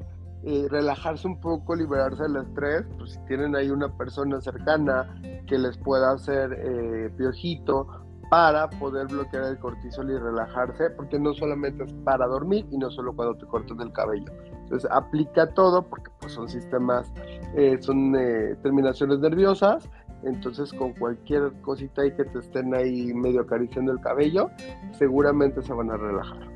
eh, 0.45 0.67
relajarse 0.69 1.27
un 1.27 1.39
poco, 1.39 1.75
liberarse 1.75 2.23
del 2.23 2.37
estrés, 2.37 2.85
pues 2.97 3.11
si 3.13 3.19
tienen 3.25 3.55
ahí 3.55 3.69
una 3.69 3.89
persona 3.89 4.39
cercana 4.39 5.19
que 5.47 5.57
les 5.57 5.77
pueda 5.77 6.11
hacer 6.11 6.53
eh, 6.53 7.09
piojito 7.17 7.87
para 8.29 8.69
poder 8.69 9.07
bloquear 9.07 9.45
el 9.45 9.59
cortisol 9.59 10.09
y 10.11 10.17
relajarse, 10.17 10.89
porque 10.91 11.19
no 11.19 11.33
solamente 11.33 11.83
es 11.83 11.93
para 12.03 12.27
dormir 12.27 12.65
y 12.71 12.77
no 12.77 12.89
solo 12.89 13.15
cuando 13.15 13.35
te 13.35 13.45
cortas 13.45 13.77
el 13.79 13.91
cabello, 13.91 14.31
Entonces 14.63 14.89
aplica 14.91 15.47
todo 15.53 15.83
porque 15.83 16.11
pues, 16.19 16.33
son 16.33 16.49
sistemas, 16.49 17.11
eh, 17.55 17.77
son 17.79 18.15
eh, 18.15 18.55
terminaciones 18.63 19.19
nerviosas, 19.19 19.89
entonces 20.23 20.73
con 20.73 20.93
cualquier 20.93 21.53
cosita 21.61 22.01
ahí 22.01 22.11
que 22.15 22.25
te 22.25 22.39
estén 22.39 22.73
ahí 22.73 23.13
medio 23.13 23.41
acariciando 23.41 23.91
el 23.91 23.99
cabello, 23.99 24.49
seguramente 24.93 25.61
se 25.61 25.73
van 25.73 25.91
a 25.91 25.97
relajar. 25.97 26.49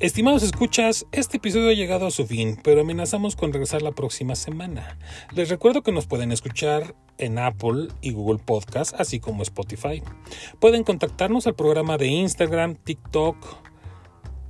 Estimados 0.00 0.42
escuchas, 0.42 1.06
este 1.12 1.36
episodio 1.36 1.70
ha 1.70 1.72
llegado 1.72 2.08
a 2.08 2.10
su 2.10 2.26
fin, 2.26 2.58
pero 2.64 2.80
amenazamos 2.80 3.36
con 3.36 3.52
regresar 3.52 3.80
la 3.80 3.92
próxima 3.92 4.34
semana. 4.34 4.98
Les 5.32 5.48
recuerdo 5.48 5.82
que 5.82 5.92
nos 5.92 6.06
pueden 6.06 6.32
escuchar 6.32 6.96
en 7.16 7.38
Apple 7.38 7.88
y 8.00 8.10
Google 8.10 8.42
Podcast, 8.44 8.92
así 8.98 9.20
como 9.20 9.44
Spotify. 9.44 10.02
Pueden 10.58 10.82
contactarnos 10.82 11.46
al 11.46 11.54
programa 11.54 11.96
de 11.96 12.08
Instagram, 12.08 12.74
TikTok, 12.74 13.36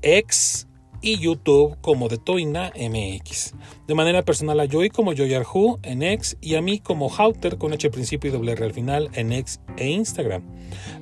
X 0.01 0.67
y 1.05 1.19
YouTube 1.19 1.77
como 1.83 2.09
de 2.09 2.17
Toina 2.17 2.73
MX. 2.75 3.53
De 3.87 3.95
manera 3.95 4.23
personal 4.23 4.59
a 4.61 4.67
Joy 4.67 4.89
como 4.89 5.15
Joyarhu 5.15 5.79
en 5.83 6.03
X 6.03 6.39
y 6.41 6.55
a 6.55 6.63
mí 6.63 6.79
como 6.79 7.15
Hauter 7.15 7.59
con 7.59 7.75
H 7.75 7.91
principio 7.91 8.31
y 8.31 8.33
doble 8.33 8.53
al 8.53 8.73
final 8.73 9.11
en 9.13 9.33
X 9.33 9.61
e 9.77 9.91
Instagram. 9.91 10.43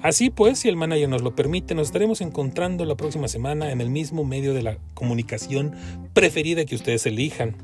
Así 0.03 0.30
pues, 0.30 0.59
si 0.59 0.68
el 0.68 0.76
manager 0.76 1.09
nos 1.09 1.22
lo 1.22 1.36
permite, 1.36 1.76
nos 1.76 1.86
estaremos 1.86 2.20
encontrando 2.20 2.84
la 2.84 2.96
próxima 2.96 3.28
semana 3.28 3.70
en 3.70 3.80
el 3.80 3.90
mismo 3.90 4.24
medio 4.24 4.55
de 4.55 4.62
la 4.62 4.78
comunicación 4.94 5.76
preferida 6.12 6.64
que 6.64 6.74
ustedes 6.74 7.07
elijan. 7.07 7.57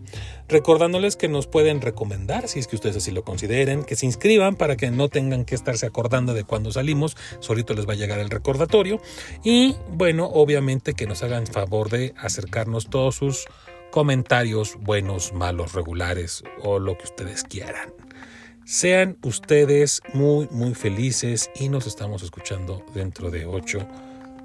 Recordándoles 0.48 1.16
que 1.16 1.28
nos 1.28 1.46
pueden 1.46 1.82
recomendar, 1.82 2.48
si 2.48 2.58
es 2.58 2.66
que 2.66 2.76
ustedes 2.76 2.96
así 2.96 3.10
lo 3.10 3.22
consideren, 3.22 3.84
que 3.84 3.96
se 3.96 4.06
inscriban 4.06 4.56
para 4.56 4.76
que 4.76 4.90
no 4.90 5.08
tengan 5.08 5.44
que 5.44 5.54
estarse 5.54 5.84
acordando 5.84 6.32
de 6.32 6.44
cuando 6.44 6.72
salimos, 6.72 7.16
solito 7.40 7.74
les 7.74 7.86
va 7.86 7.92
a 7.92 7.96
llegar 7.96 8.18
el 8.18 8.30
recordatorio. 8.30 9.00
Y 9.44 9.76
bueno, 9.90 10.26
obviamente 10.26 10.94
que 10.94 11.06
nos 11.06 11.22
hagan 11.22 11.46
favor 11.46 11.90
de 11.90 12.14
acercarnos 12.16 12.88
todos 12.88 13.16
sus 13.16 13.44
comentarios 13.90 14.76
buenos, 14.80 15.32
malos, 15.32 15.74
regulares 15.74 16.42
o 16.62 16.78
lo 16.78 16.96
que 16.96 17.04
ustedes 17.04 17.44
quieran. 17.44 17.92
Sean 18.64 19.16
ustedes 19.22 20.02
muy, 20.12 20.48
muy 20.50 20.74
felices 20.74 21.50
y 21.58 21.68
nos 21.68 21.86
estamos 21.86 22.22
escuchando 22.22 22.84
dentro 22.94 23.30
de 23.30 23.46
ocho, 23.46 23.86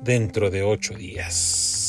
dentro 0.01 0.49
de 0.49 0.63
ocho 0.63 0.93
días. 0.95 1.82